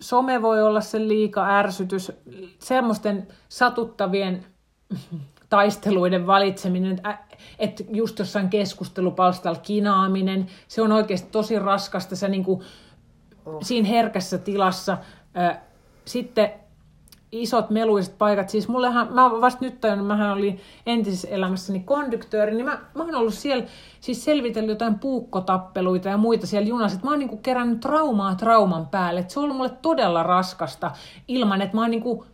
some 0.00 0.42
voi 0.42 0.62
olla 0.62 0.80
se 0.80 1.08
liika 1.08 1.48
ärsytys, 1.48 2.12
semmoisten 2.58 3.28
satuttavien 3.48 4.46
taisteluiden 5.50 6.26
valitseminen, 6.26 6.92
että 6.92 7.18
et 7.58 7.86
just 7.92 8.18
jossain 8.18 8.50
keskustelupalstalla 8.50 9.60
kinaaminen, 9.62 10.46
se 10.68 10.82
on 10.82 10.92
oikeasti 10.92 11.28
tosi 11.32 11.58
raskasta, 11.58 12.16
se 12.16 12.28
niin 12.28 12.44
kuin, 12.44 12.60
oh. 13.46 13.62
siinä 13.62 13.88
herkässä 13.88 14.38
tilassa. 14.38 14.98
Sitten 16.04 16.52
isot 17.32 17.70
meluiset 17.70 18.18
paikat. 18.18 18.48
Siis 18.48 18.68
mullehan, 18.68 19.12
mä 19.12 19.30
vasta 19.40 19.64
nyt 19.64 19.80
tajunnut, 19.80 20.06
mähän 20.06 20.32
olin 20.32 20.60
entisessä 20.86 21.28
elämässäni 21.28 21.80
konduktööri, 21.80 22.54
niin 22.54 22.64
mä, 22.64 22.78
mä 22.94 23.02
oon 23.02 23.14
ollut 23.14 23.34
siellä, 23.34 23.64
siis 24.00 24.24
selvitellyt 24.24 24.70
jotain 24.70 24.98
puukkotappeluita 24.98 26.08
ja 26.08 26.16
muita 26.16 26.46
siellä 26.46 26.68
junassa. 26.68 26.98
Mä 27.02 27.10
oon 27.10 27.18
niinku 27.18 27.36
kerännyt 27.36 27.80
traumaa 27.80 28.34
trauman 28.34 28.86
päälle. 28.86 29.20
Et 29.20 29.30
se 29.30 29.40
on 29.40 29.44
ollut 29.44 29.56
mulle 29.56 29.72
todella 29.82 30.22
raskasta 30.22 30.90
ilman, 31.28 31.62
että 31.62 31.76
mä 31.76 31.80
oon 31.80 31.90
niinku 31.90 32.24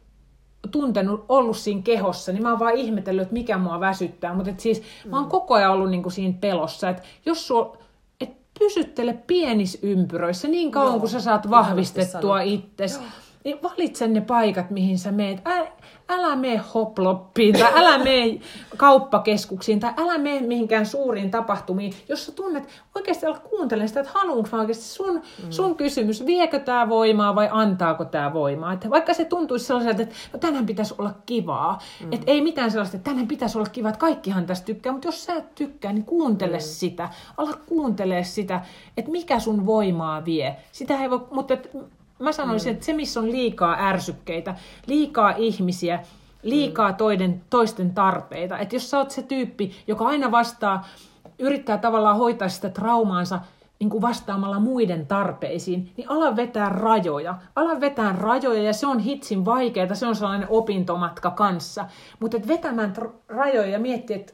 tuntenut, 0.71 1.25
ollut 1.29 1.57
siinä 1.57 1.83
kehossa, 1.83 2.33
niin 2.33 2.43
mä 2.43 2.51
oon 2.51 2.59
vaan 2.59 2.75
ihmetellyt, 2.75 3.23
että 3.23 3.33
mikä 3.33 3.59
mua 3.59 3.81
väsyttää. 3.81 4.35
Mutta 4.35 4.53
siis 4.59 4.83
mm. 5.05 5.11
mä 5.11 5.17
oon 5.17 5.29
koko 5.29 5.55
ajan 5.55 5.73
ollut 5.73 5.91
niinku 5.91 6.11
siinä 6.11 6.35
pelossa, 6.41 6.89
että 6.89 7.03
jos 7.27 7.47
sulla 7.47 7.77
et 8.21 8.31
pysyttele 8.59 9.19
pienissä 9.27 9.79
ympyröissä 9.83 10.49
niin 10.49 10.71
kauan, 10.71 10.93
Joo, 10.93 11.01
kun 11.01 11.09
sä 11.09 11.21
saat 11.21 11.51
vahvistettua 11.51 12.41
itsesi 12.41 13.01
niin 13.47 13.63
valitse 13.63 14.09
ne 14.09 14.21
paikat, 14.21 14.71
mihin 14.71 14.99
sä 14.99 15.13
meet. 15.13 15.47
Ä, 15.47 15.67
älä 16.09 16.37
mene 16.37 16.57
hoploppiin 16.75 17.59
tai 17.59 17.73
älä 17.75 17.99
mene 17.99 18.41
kauppakeskuksiin 18.77 19.81
tai 19.81 19.93
älä 19.97 20.19
mene 20.19 20.41
mihinkään 20.41 20.87
suuriin 20.87 21.31
tapahtumiin, 21.31 21.93
jos 22.09 22.27
sä 22.27 22.33
tunnet 22.33 22.69
oikeasti 22.95 23.27
olla 23.27 23.39
kuuntelemaan 23.39 23.89
sitä, 23.89 24.01
että 24.01 24.13
haluanko 24.15 24.49
mä 24.53 24.61
oikeasti 24.61 24.85
sun, 24.85 25.15
mm. 25.15 25.51
sun 25.51 25.77
kysymys, 25.77 26.27
viekö 26.27 26.59
tämä 26.59 26.89
voimaa 26.89 27.35
vai 27.35 27.49
antaako 27.51 28.05
tämä 28.05 28.33
voimaa. 28.33 28.73
Että 28.73 28.91
vaikka 28.91 29.15
se 29.15 29.25
tuntuisi 29.25 29.65
sellaiselta, 29.65 30.03
että 30.03 30.15
no, 30.33 30.39
tänään 30.39 30.67
pitäisi 30.67 30.95
olla 30.99 31.15
kivaa, 31.27 31.79
mm. 32.05 32.13
että 32.13 32.31
ei 32.31 32.41
mitään 32.41 32.71
sellaista, 32.71 32.97
että 32.97 33.11
tänään 33.11 33.29
pitäisi 33.29 33.59
olla 33.59 33.69
kivaa, 33.73 33.89
että 33.89 34.01
kaikkihan 34.01 34.47
tästä 34.47 34.67
tykkää, 34.67 34.93
mutta 34.93 35.09
jos 35.09 35.25
sä 35.25 35.35
et 35.35 35.55
tykkää, 35.55 35.93
niin 35.93 36.05
kuuntele 36.05 36.57
mm. 36.57 36.63
sitä, 36.63 37.09
ala 37.37 37.53
kuuntelee 37.67 38.25
sitä, 38.25 38.61
että 38.97 39.11
mikä 39.11 39.39
sun 39.39 39.67
voimaa 39.67 40.25
vie. 40.25 40.57
Sitä 40.73 41.03
ei 41.03 41.11
voi, 41.11 41.21
mutta 41.31 41.57
Mä 42.19 42.33
sanoisin, 42.33 42.73
mm. 42.73 42.75
että 42.75 42.87
se, 42.87 42.93
missä 42.93 43.21
on 43.21 43.33
liikaa 43.33 43.77
ärsykkeitä, 43.81 44.55
liikaa 44.87 45.35
ihmisiä, 45.37 46.01
liikaa 46.43 46.91
mm. 46.91 46.97
toiden, 46.97 47.43
toisten 47.51 47.95
tarpeita. 47.95 48.59
Että 48.59 48.77
jos 48.77 48.91
sä 48.91 48.99
oot 48.99 49.11
se 49.11 49.23
tyyppi, 49.23 49.73
joka 49.87 50.07
aina 50.07 50.31
vastaa, 50.31 50.87
yrittää 51.39 51.79
tavallaan 51.79 52.17
hoitaa 52.17 52.49
sitä 52.49 52.69
traumaansa 52.69 53.41
niin 53.79 53.91
kuin 53.91 54.03
vastaamalla 54.03 54.61
muiden 54.61 55.07
tarpeisiin, 55.07 55.93
niin 55.97 56.11
ala 56.11 56.37
vetää 56.37 56.69
rajoja. 56.69 57.35
Ala 57.57 57.81
vetää 57.81 58.13
rajoja 58.13 58.63
ja 58.63 58.73
se 58.73 58.87
on 58.87 58.99
hitsin 58.99 59.45
vaikeaa, 59.45 59.95
se 59.95 60.07
on 60.07 60.17
sellainen 60.17 60.49
opintomatka 60.51 61.31
kanssa. 61.31 61.85
Mutta 62.21 62.39
vetämään 62.49 62.95
rajoja 63.29 63.69
ja 63.69 63.79
miettiä, 63.79 64.17
että 64.17 64.33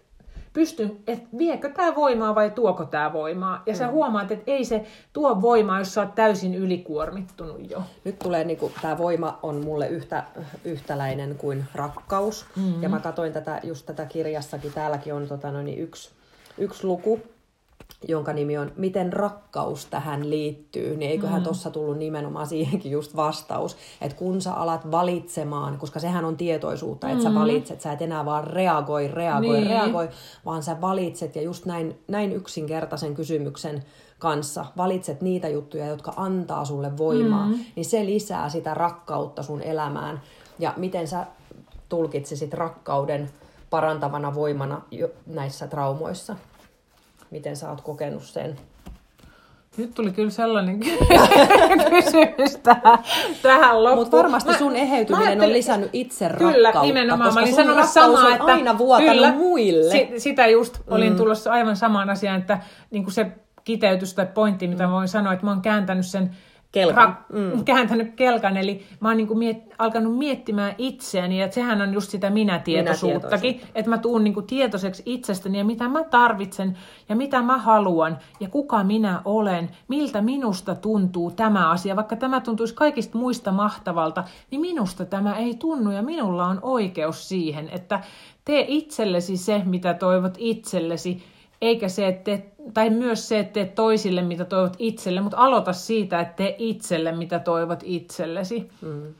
pystyn, 0.53 0.97
että 1.07 1.29
viekö 1.39 1.69
tämä 1.73 1.95
voimaa 1.95 2.35
vai 2.35 2.51
tuoko 2.51 2.85
tämä 2.85 3.13
voimaa. 3.13 3.63
Ja 3.67 3.73
mm. 3.73 3.77
sä 3.79 3.89
huomaat, 3.89 4.33
että 4.33 4.51
ei 4.51 4.65
se 4.65 4.85
tuo 5.13 5.43
voimaa, 5.43 5.79
jos 5.79 5.95
sä 5.95 6.01
oot 6.01 6.15
täysin 6.15 6.55
ylikuormittunut 6.55 7.71
jo. 7.71 7.83
Nyt 8.05 8.19
tulee, 8.19 8.45
niin 8.45 8.59
tämä 8.83 8.99
voima 8.99 9.39
on 9.43 9.65
mulle 9.65 9.89
yhtä, 9.89 10.25
yhtäläinen 10.65 11.35
kuin 11.39 11.65
rakkaus. 11.75 12.47
Mm. 12.57 12.83
Ja 12.83 12.89
mä 12.89 13.01
katsoin 13.01 13.33
tätä, 13.33 13.61
just 13.63 13.87
tätä 13.87 14.07
kirjassakin, 14.07 14.73
täälläkin 14.73 15.15
on 15.15 15.29
tota, 15.29 15.51
no 15.51 15.63
niin, 15.63 15.79
yksi, 15.79 16.11
yksi 16.59 16.87
luku, 16.87 17.21
jonka 18.09 18.33
nimi 18.33 18.59
on 18.59 18.73
Miten 18.77 19.13
rakkaus 19.13 19.87
tähän 19.87 20.31
liittyy, 20.31 20.97
niin 20.97 21.11
eiköhän 21.11 21.41
mm. 21.41 21.45
tuossa 21.45 21.71
tullut 21.71 21.99
nimenomaan 21.99 22.47
siihenkin 22.47 22.93
just 22.93 23.17
vastaus, 23.17 23.77
että 24.01 24.19
kun 24.19 24.41
sä 24.41 24.55
alat 24.55 24.91
valitsemaan, 24.91 25.79
koska 25.79 26.01
sehän 26.01 26.25
on 26.25 26.37
tietoisuutta, 26.37 27.09
että 27.09 27.29
mm. 27.29 27.35
sä 27.35 27.41
valitset, 27.41 27.81
sä 27.81 27.93
et 27.93 28.03
enää 28.03 28.25
vaan 28.25 28.45
reagoi, 28.45 29.09
reagoi, 29.09 29.57
niin. 29.57 29.67
reagoi, 29.67 30.09
vaan 30.45 30.63
sä 30.63 30.81
valitset 30.81 31.37
ja 31.37 31.43
just 31.43 31.67
näin, 31.67 31.99
näin 32.09 32.33
yksinkertaisen 32.33 33.15
kysymyksen 33.15 33.83
kanssa 34.19 34.67
valitset 34.77 35.21
niitä 35.21 35.49
juttuja, 35.49 35.87
jotka 35.87 36.13
antaa 36.17 36.65
sulle 36.65 36.97
voimaa, 36.97 37.47
mm. 37.47 37.59
niin 37.77 37.85
se 37.85 38.07
lisää 38.07 38.49
sitä 38.49 38.75
rakkautta 38.75 39.43
sun 39.43 39.63
elämään. 39.63 40.21
Ja 40.59 40.75
miten 40.77 41.09
sä 41.09 41.27
tulkitsisit 41.89 42.55
rakkauden 42.55 43.31
parantavana 43.71 44.35
voimana 44.35 44.83
näissä 45.27 45.67
traumoissa? 45.67 46.37
Miten 47.33 47.57
sä 47.57 47.71
oot 47.71 47.81
kokenut 47.81 48.23
sen? 48.23 48.57
Nyt 49.77 49.95
tuli 49.95 50.11
kyllä 50.11 50.31
sellainen 50.31 50.81
kysymys 51.91 52.57
tähän, 52.63 52.99
tähän 53.43 53.85
loppuun. 53.85 53.99
Mutta 53.99 54.17
varmasti 54.17 54.55
sun 54.55 54.77
eheytyminen 54.77 55.39
mä 55.39 55.45
on 55.45 55.53
lisännyt 55.53 55.91
itse 55.93 56.29
rakkautta. 56.29 56.55
Kyllä, 56.55 56.73
nimenomaan. 56.83 57.35
Mä 57.35 57.41
olin 57.41 57.55
sanomassa 57.55 58.01
samaa, 58.01 58.33
että 58.33 58.45
aina 58.45 58.79
vuotanut 58.79 59.15
kyllä, 59.15 59.33
muille. 59.33 59.91
Si, 59.91 60.09
sitä 60.17 60.47
just 60.47 60.79
olin 60.89 61.13
mm. 61.13 61.17
tulossa 61.17 61.53
aivan 61.53 61.77
samaan 61.77 62.11
asiaan, 62.11 62.41
että 62.41 62.59
niin 62.91 63.13
se 63.13 63.27
kiteytys 63.65 64.15
tai 64.15 64.27
pointti, 64.35 64.69
mitä 64.69 64.87
mm. 64.87 64.93
voin 64.93 65.09
sanoa, 65.09 65.33
että 65.33 65.47
mä 65.47 65.51
oon 65.51 65.63
kääntänyt 65.63 66.07
sen 66.07 66.37
kelkan. 66.73 67.17
Ra- 67.31 67.37
mm. 67.37 67.65
kääntänyt 67.65 68.15
kelkan, 68.15 68.57
eli 68.57 68.87
mä 69.01 69.09
oon 69.09 69.17
niinku 69.17 69.35
miet- 69.35 69.75
alkanut 69.79 70.19
miettimään 70.19 70.75
itseäni, 70.79 71.41
ja 71.41 71.53
sehän 71.53 71.83
on 71.83 71.95
just 71.95 72.11
sitä 72.11 72.31
minätietoisuuttakin, 72.31 73.55
minä 73.55 73.67
että 73.75 73.91
mä 73.91 73.99
tuun 73.99 74.25
niinku 74.25 74.43
tietoiseksi 74.43 75.03
itsestäni, 75.07 75.59
ja 75.59 75.65
mitä 75.65 75.89
mä 75.89 76.05
tarvitsen, 76.05 76.79
ja 77.09 77.17
mitä 77.17 77.43
mä 77.43 77.59
haluan, 77.59 78.19
ja 78.41 78.49
kuka 78.49 78.85
minä 78.85 79.23
olen, 79.25 79.71
miltä 79.89 80.21
minusta 80.21 80.75
tuntuu 80.75 81.31
tämä 81.31 81.71
asia, 81.71 81.97
vaikka 81.97 82.17
tämä 82.17 82.41
tuntuisi 82.41 82.75
kaikista 82.75 83.19
muista 83.19 83.53
mahtavalta, 83.53 84.25
niin 84.51 84.61
minusta 84.61 85.05
tämä 85.05 85.37
ei 85.37 85.55
tunnu, 85.55 85.91
ja 85.91 86.03
minulla 86.03 86.47
on 86.47 86.59
oikeus 86.63 87.29
siihen, 87.29 87.69
että 87.69 88.01
tee 88.45 88.65
itsellesi 88.69 89.37
se, 89.37 89.63
mitä 89.65 89.95
toivot 89.95 90.35
itsellesi, 90.39 91.23
eikä 91.63 91.89
se, 91.89 92.09
että 92.09 92.25
te, 92.25 92.52
tai 92.75 92.91
myös 92.91 93.29
se, 93.29 93.39
että 93.39 93.53
teet 93.53 93.75
toisille, 93.75 94.23
mitä 94.23 94.45
toivot 94.45 94.77
itselle, 94.79 95.21
mutta 95.21 95.37
aloita 95.37 95.73
siitä, 95.73 96.21
että 96.21 96.35
tee 96.35 96.55
itselle, 96.59 97.13
mitä 97.13 97.39
toivot 97.39 97.81
itsellesi. 97.85 98.71
Mm. 98.81 99.15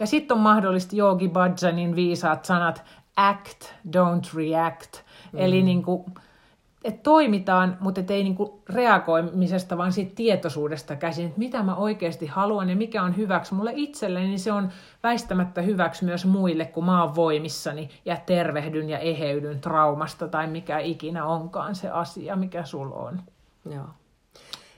Ja 0.00 0.06
sitten 0.06 0.34
on 0.34 0.42
mahdollisesti 0.42 0.98
Yogi 0.98 1.28
Bhajanin 1.28 1.96
viisaat 1.96 2.44
sanat, 2.44 2.84
act, 3.16 3.64
don't 3.88 4.36
react. 4.36 4.96
Mm. 5.32 5.38
Eli 5.38 5.62
niin 5.62 5.82
kuin, 5.82 6.04
et 6.84 7.02
toimitaan, 7.02 7.76
mutta 7.80 8.00
et 8.00 8.10
ei 8.10 8.22
niinku 8.22 8.62
reagoimisesta, 8.68 9.78
vaan 9.78 9.92
siitä 9.92 10.14
tietoisuudesta 10.14 10.96
käsin, 10.96 11.26
että 11.26 11.38
mitä 11.38 11.62
mä 11.62 11.76
oikeasti 11.76 12.26
haluan 12.26 12.70
ja 12.70 12.76
mikä 12.76 13.02
on 13.02 13.16
hyväksi 13.16 13.54
mulle 13.54 13.72
itselleni, 13.74 14.26
niin 14.26 14.38
se 14.38 14.52
on 14.52 14.68
väistämättä 15.02 15.62
hyväksi 15.62 16.04
myös 16.04 16.26
muille, 16.26 16.64
kun 16.64 16.84
mä 16.84 17.04
oon 17.04 17.14
voimissani 17.14 17.88
ja 18.04 18.16
tervehdyn 18.16 18.90
ja 18.90 18.98
eheydyn 18.98 19.60
traumasta 19.60 20.28
tai 20.28 20.46
mikä 20.46 20.78
ikinä 20.78 21.26
onkaan 21.26 21.74
se 21.74 21.90
asia, 21.90 22.36
mikä 22.36 22.64
sulla 22.64 22.94
on. 22.94 23.22
Joo. 23.70 23.86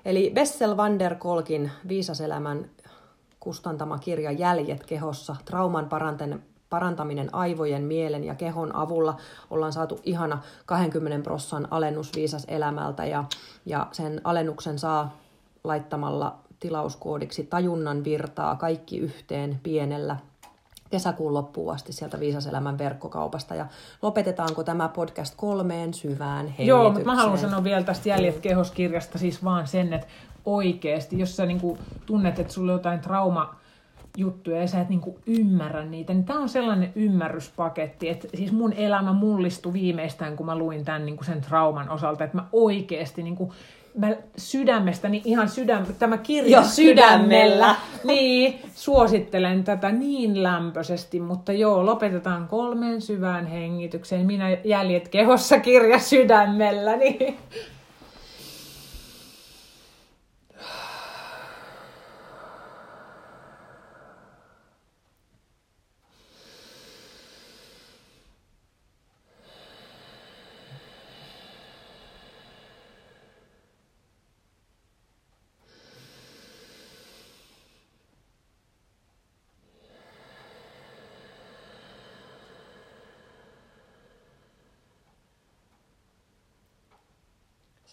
Eli 0.05 0.31
Bessel 0.35 0.77
van 0.77 0.99
der 0.99 1.15
Kolkin 1.15 1.71
Viisaselämän 1.89 2.71
kustantama 3.41 3.99
kirja 3.99 4.33
Jäljet 4.33 4.87
kehossa, 4.87 5.37
trauman 5.45 5.89
parantaminen 6.75 7.35
aivojen, 7.35 7.83
mielen 7.83 8.25
ja 8.25 8.35
kehon 8.35 8.77
avulla. 8.77 9.16
Ollaan 9.51 9.72
saatu 9.72 10.01
ihana 10.05 10.39
20 10.66 11.25
prossan 11.25 11.68
alennus 11.70 12.12
Viisas 12.16 12.45
elämältä 12.49 13.05
ja, 13.05 13.25
ja 13.66 13.87
sen 13.93 14.20
alennuksen 14.25 14.79
saa 14.79 15.16
laittamalla 15.64 16.39
tilauskoodiksi 16.61 17.45
tajunnan 17.45 18.05
virtaa 18.05 18.57
kaikki 18.57 18.99
yhteen 18.99 19.61
pienellä 19.62 20.16
kesäkuun 20.91 21.35
loppuun 21.35 21.75
asti 21.75 21.93
sieltä 21.93 22.20
Viisaselämän 22.20 22.79
verkkokaupasta. 22.79 23.55
Ja 23.55 23.66
lopetetaanko 24.03 24.64
tämä 24.64 24.89
podcast 24.89 25.35
kolmeen 25.37 25.95
syvään 25.95 26.39
hengitykseen? 26.39 26.68
Joo, 26.68 26.91
mutta 26.91 27.07
mä 27.07 27.14
haluan 27.14 27.39
sanoa 27.39 27.64
vielä 27.64 27.85
tästä 27.85 28.09
Jäljet 28.09 28.41
kehoskirjasta 28.41 29.18
siis 29.18 29.45
vaan 29.45 29.66
sen, 29.66 29.93
että 29.93 30.07
oikeasti, 30.45 31.18
jos 31.18 31.37
sä 31.37 31.47
niin 31.47 31.79
tunnet, 32.07 32.39
että 32.39 32.53
sulla 32.53 32.72
on 32.72 32.79
jotain 32.79 33.01
trauma 33.01 33.64
juttuja 34.17 34.61
ja 34.61 34.67
sä 34.67 34.81
et 34.81 34.89
niinku 34.89 35.19
ymmärrä 35.27 35.85
niitä, 35.85 36.15
niin 36.15 36.25
tämä 36.25 36.41
on 36.41 36.49
sellainen 36.49 36.93
ymmärryspaketti, 36.95 38.09
että 38.09 38.29
siis 38.35 38.53
mun 38.53 38.73
elämä 38.73 39.12
mullistui 39.12 39.73
viimeistään, 39.73 40.37
kun 40.37 40.47
mä 40.47 40.59
luin 40.59 40.85
tämän 40.85 41.07
niinku 41.07 41.25
sen 41.25 41.41
trauman 41.41 41.91
osalta, 41.91 42.25
että 42.25 42.37
mä 42.37 42.45
oikeasti 42.53 43.23
niinku, 43.23 43.53
mä 43.99 44.09
sydämestäni 44.37 45.23
ihan 45.25 45.49
sydäm, 45.49 45.87
tämä 45.99 46.19
kirja 46.19 46.59
jo, 46.59 46.65
sydämellä, 46.65 47.75
niin 48.05 48.61
suosittelen 48.75 49.65
tätä 49.65 49.93
niin 49.93 50.43
lämpöisesti, 50.43 51.21
mutta 51.21 51.53
joo, 51.53 51.87
lopetetaan 51.87 52.49
kolmeen 52.49 53.01
syvään 53.01 53.47
hengitykseen. 53.47 54.27
Minä 54.27 54.51
jäljet 54.65 55.09
kehossa 55.09 55.61
kirja 55.61 55.99
sydämellä, 55.99 56.97
niin 56.97 57.37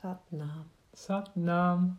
Satnam. 0.02 0.66
Satnam. 0.96 1.98